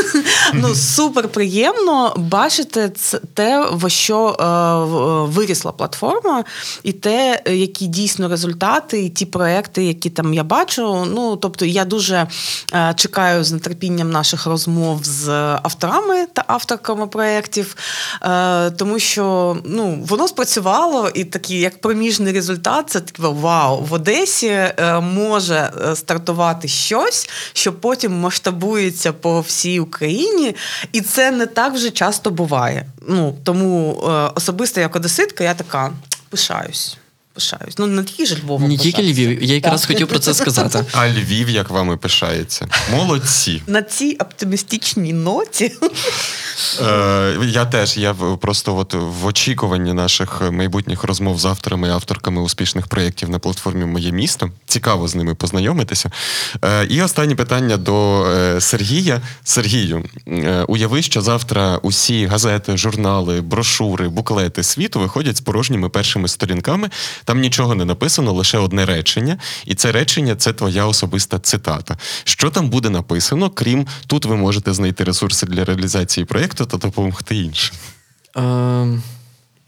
Ну, 0.55 0.75
супер 0.75 1.29
приємно 1.29 2.13
бачити 2.17 2.93
те, 3.35 3.67
в 3.73 3.91
що 3.91 4.29
е, 4.29 4.45
вирісла 5.35 5.73
платформа, 5.73 6.45
і 6.83 6.93
те, 6.93 7.43
які 7.47 7.87
дійсно 7.87 8.29
результати, 8.29 9.05
і 9.05 9.09
ті 9.09 9.27
проекти, 9.27 9.85
які 9.85 10.11
там 10.11 10.35
я 10.35 10.45
бачу. 10.45 11.07
Ну 11.15 11.37
тобто, 11.37 11.65
я 11.65 11.85
дуже 11.85 12.27
е, 12.75 12.95
чекаю 12.97 13.45
з 13.45 13.59
нетерпінням 13.59 14.11
наших 14.11 14.47
розмов 14.47 15.05
з 15.05 15.29
авторами 15.63 16.27
та 16.33 16.45
авторками 16.47 17.07
проєктів, 17.07 17.77
е, 18.23 18.71
тому 18.71 18.99
що 18.99 19.57
ну 19.65 20.05
воно 20.09 20.29
спрацювало 20.29 21.09
і 21.15 21.25
такий 21.25 21.61
як 21.61 21.81
проміжний 21.81 22.33
результат. 22.33 22.91
Це 22.91 23.01
таке 23.01 23.23
вау, 23.49 23.81
в 23.83 23.93
Одесі 23.93 24.47
е, 24.49 25.01
може 25.01 25.71
е, 25.85 25.97
стартувати 25.97 26.69
щось, 26.69 27.29
що 27.53 27.73
потім 27.73 28.21
масштабується 28.21 29.13
по 29.13 29.41
всій 29.41 29.81
Україні, 29.81 30.57
і 30.93 31.01
це 31.01 31.31
не 31.31 31.47
так 31.47 31.75
вже 31.75 31.91
часто 31.91 32.31
буває. 32.31 32.87
Ну 33.09 33.35
тому 33.45 34.03
е, 34.05 34.09
особисто 34.35 34.81
як 34.81 34.97
одеситка, 34.97 35.45
я 35.45 35.55
така 35.55 35.93
пишаюсь. 36.31 36.99
Пишаюсь. 37.39 37.79
Ну 37.79 37.87
не 37.87 38.05
тільки 38.05 38.27
ж 38.27 38.37
Львовом. 38.43 38.69
Не 38.69 38.77
тільки 38.77 39.03
Львів, 39.03 39.43
я 39.43 39.55
якраз 39.55 39.87
хотів 39.87 40.09
про 40.09 40.19
це 40.19 40.35
сказати. 40.35 40.85
А 40.93 41.09
Львів 41.09 41.51
як 41.51 41.71
вами 41.71 41.97
пишається? 41.97 42.69
Молодці. 42.93 43.63
На 43.67 43.83
цій 43.83 44.17
оптимістичній 44.21 45.13
ноті. 45.13 45.73
Е, 46.81 47.37
Я 47.45 47.65
теж 47.65 47.97
я 47.97 48.15
просто 48.15 48.77
от 48.77 48.95
в 48.95 49.27
очікуванні 49.27 49.93
наших 49.93 50.43
майбутніх 50.51 51.05
розмов 51.05 51.39
з 51.39 51.45
авторами 51.45 51.89
і 51.89 51.91
авторками 51.91 52.43
успішних 52.43 52.87
проєктів 52.87 53.31
на 53.31 53.39
платформі 53.39 53.85
Моє 53.85 54.13
місто. 54.13 54.51
Цікаво 54.67 55.09
з 55.09 55.15
ними 55.15 55.35
познайомитися. 55.35 56.11
Е, 56.65 56.87
І 56.87 57.03
останнє 57.03 57.35
питання 57.35 57.77
до 57.77 58.25
е, 58.27 58.61
Сергія. 58.61 59.21
Сергію, 59.45 60.05
уяви, 60.69 61.03
що 61.03 61.21
завтра 61.23 61.79
усі 61.83 62.27
газети, 62.27 62.77
журнали, 62.77 63.41
брошури, 63.41 64.09
буклети 64.09 64.63
світу 64.63 65.01
виходять 65.01 65.37
з 65.37 65.41
порожніми 65.41 65.89
першими 65.89 66.29
сторінками. 66.29 66.91
Там 67.29 67.41
нічого 67.41 67.75
не 67.75 67.85
написано, 67.85 68.33
лише 68.33 68.59
одне 68.59 68.87
речення, 68.87 69.39
і 69.67 69.75
це 69.75 69.93
речення 69.93 70.37
це 70.37 70.53
твоя 70.53 70.87
особиста 70.87 71.39
цитата. 71.39 71.97
Що 72.25 72.51
там 72.51 72.71
буде 72.71 72.91
написано, 72.91 73.51
крім 73.51 73.87
тут 74.07 74.25
ви 74.25 74.37
можете 74.37 74.73
знайти 74.75 75.05
ресурси 75.05 75.47
для 75.47 75.65
реалізації 75.65 76.25
проєкту 76.25 76.67
та 76.67 76.77
допомогти 76.77 77.37
іншим. 77.37 77.77
Е, 78.37 79.01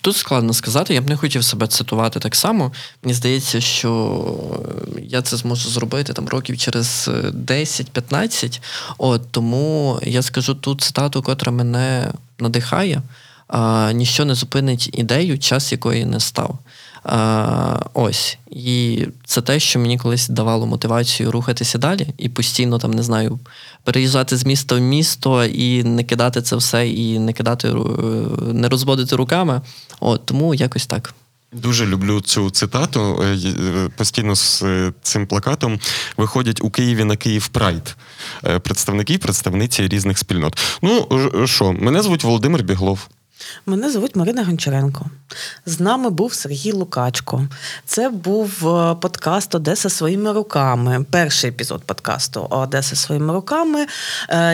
Тут 0.02 0.16
складно 0.16 0.52
сказати, 0.52 0.94
я 0.94 1.00
б 1.00 1.08
не 1.08 1.16
хотів 1.16 1.44
себе 1.44 1.66
цитувати 1.66 2.20
так 2.20 2.36
само. 2.36 2.72
Мені 3.02 3.14
здається, 3.14 3.60
що 3.60 4.24
я 5.02 5.22
це 5.22 5.36
зможу 5.36 5.68
зробити 5.68 6.12
там 6.12 6.28
років 6.28 6.58
через 6.58 7.10
10-15. 7.34 8.60
От 8.98 9.22
Тому 9.30 10.00
я 10.02 10.22
скажу 10.22 10.54
ту 10.54 10.74
цитату, 10.74 11.22
котра 11.22 11.52
мене 11.52 12.12
надихає. 12.38 13.02
Ніщо 13.92 14.24
не 14.24 14.34
зупинить 14.34 14.90
ідею, 14.92 15.38
час 15.38 15.72
якої 15.72 16.04
не 16.04 16.20
став. 16.20 16.58
Ось. 17.94 18.38
І 18.50 19.06
це 19.24 19.42
те, 19.42 19.60
що 19.60 19.78
мені 19.78 19.98
колись 19.98 20.28
давало 20.28 20.66
мотивацію 20.66 21.30
рухатися 21.30 21.78
далі 21.78 22.06
і 22.18 22.28
постійно 22.28 22.78
там 22.78 22.90
не 22.90 23.02
знаю, 23.02 23.38
переїжджати 23.84 24.36
з 24.36 24.46
міста 24.46 24.74
в 24.74 24.80
місто 24.80 25.44
і 25.44 25.84
не 25.84 26.04
кидати 26.04 26.42
це 26.42 26.56
все, 26.56 26.88
і 26.88 27.18
не 27.18 27.32
кидати, 27.32 27.74
не 28.52 28.68
розводити 28.68 29.16
руками. 29.16 29.60
От 30.00 30.26
тому 30.26 30.54
якось 30.54 30.86
так. 30.86 31.14
Дуже 31.52 31.86
люблю 31.86 32.20
цю 32.20 32.50
цитату. 32.50 33.24
Постійно 33.96 34.34
з 34.34 34.64
цим 35.02 35.26
плакатом 35.26 35.80
виходять 36.16 36.60
у 36.62 36.70
Києві 36.70 37.04
на 37.04 37.16
Київ 37.16 37.48
Прайд 37.48 37.96
представники 38.62 39.14
і 39.14 39.18
представниці 39.18 39.88
різних 39.88 40.18
спільнот. 40.18 40.58
Ну 40.82 41.08
що, 41.46 41.72
мене 41.72 42.02
звуть 42.02 42.24
Володимир 42.24 42.62
Біглов. 42.62 43.08
Мене 43.66 43.90
звуть 43.90 44.16
Марина 44.16 44.44
Гончаренко. 44.44 45.06
З 45.66 45.80
нами 45.80 46.10
був 46.10 46.34
Сергій 46.34 46.72
Лукачко. 46.72 47.46
Це 47.84 48.08
був 48.08 48.50
подкаст 49.00 49.54
Одеса 49.54 49.90
своїми 49.90 50.32
руками. 50.32 51.06
Перший 51.10 51.50
епізод 51.50 51.82
подкасту 51.86 52.46
Одеса 52.50 52.96
своїми 52.96 53.32
руками, 53.32 53.86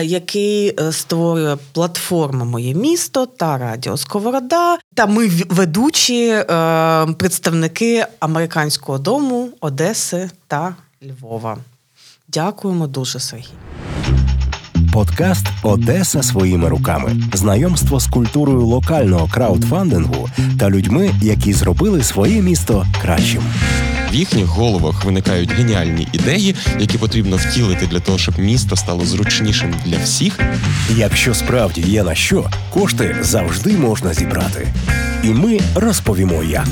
який 0.03 0.75
створює 0.91 1.57
платформа 1.71 2.45
Моє 2.45 2.73
місто 2.73 3.25
та 3.25 3.57
Радіо 3.57 3.97
Сковорода. 3.97 4.77
Та 4.95 5.05
ми 5.05 5.27
ведучі 5.49 6.43
представники 7.17 8.05
американського 8.19 8.97
дому 8.97 9.49
Одеси 9.59 10.29
та 10.47 10.75
Львова. 11.03 11.57
Дякуємо 12.27 12.87
дуже, 12.87 13.19
Сергій. 13.19 13.53
Подкаст 14.97 15.47
Одеса 15.63 16.23
своїми 16.23 16.69
руками. 16.69 17.15
Знайомство 17.33 17.99
з 17.99 18.07
культурою 18.07 18.65
локального 18.65 19.27
краудфандингу 19.27 20.29
та 20.59 20.69
людьми, 20.69 21.11
які 21.21 21.53
зробили 21.53 22.03
своє 22.03 22.41
місто 22.41 22.85
кращим. 23.01 23.41
В 24.11 24.15
їхніх 24.15 24.45
головах 24.45 25.05
виникають 25.05 25.51
геніальні 25.51 26.07
ідеї, 26.13 26.55
які 26.79 26.97
потрібно 26.97 27.35
втілити 27.35 27.87
для 27.87 27.99
того, 27.99 28.17
щоб 28.17 28.39
місто 28.39 28.75
стало 28.75 29.05
зручнішим 29.05 29.73
для 29.85 29.97
всіх. 29.97 30.39
Якщо 30.95 31.33
справді 31.33 31.81
є 31.81 32.03
на 32.03 32.15
що, 32.15 32.49
кошти 32.73 33.15
завжди 33.21 33.77
можна 33.77 34.13
зібрати. 34.13 34.67
І 35.23 35.27
ми 35.27 35.59
розповімо 35.75 36.43
як. 36.43 36.67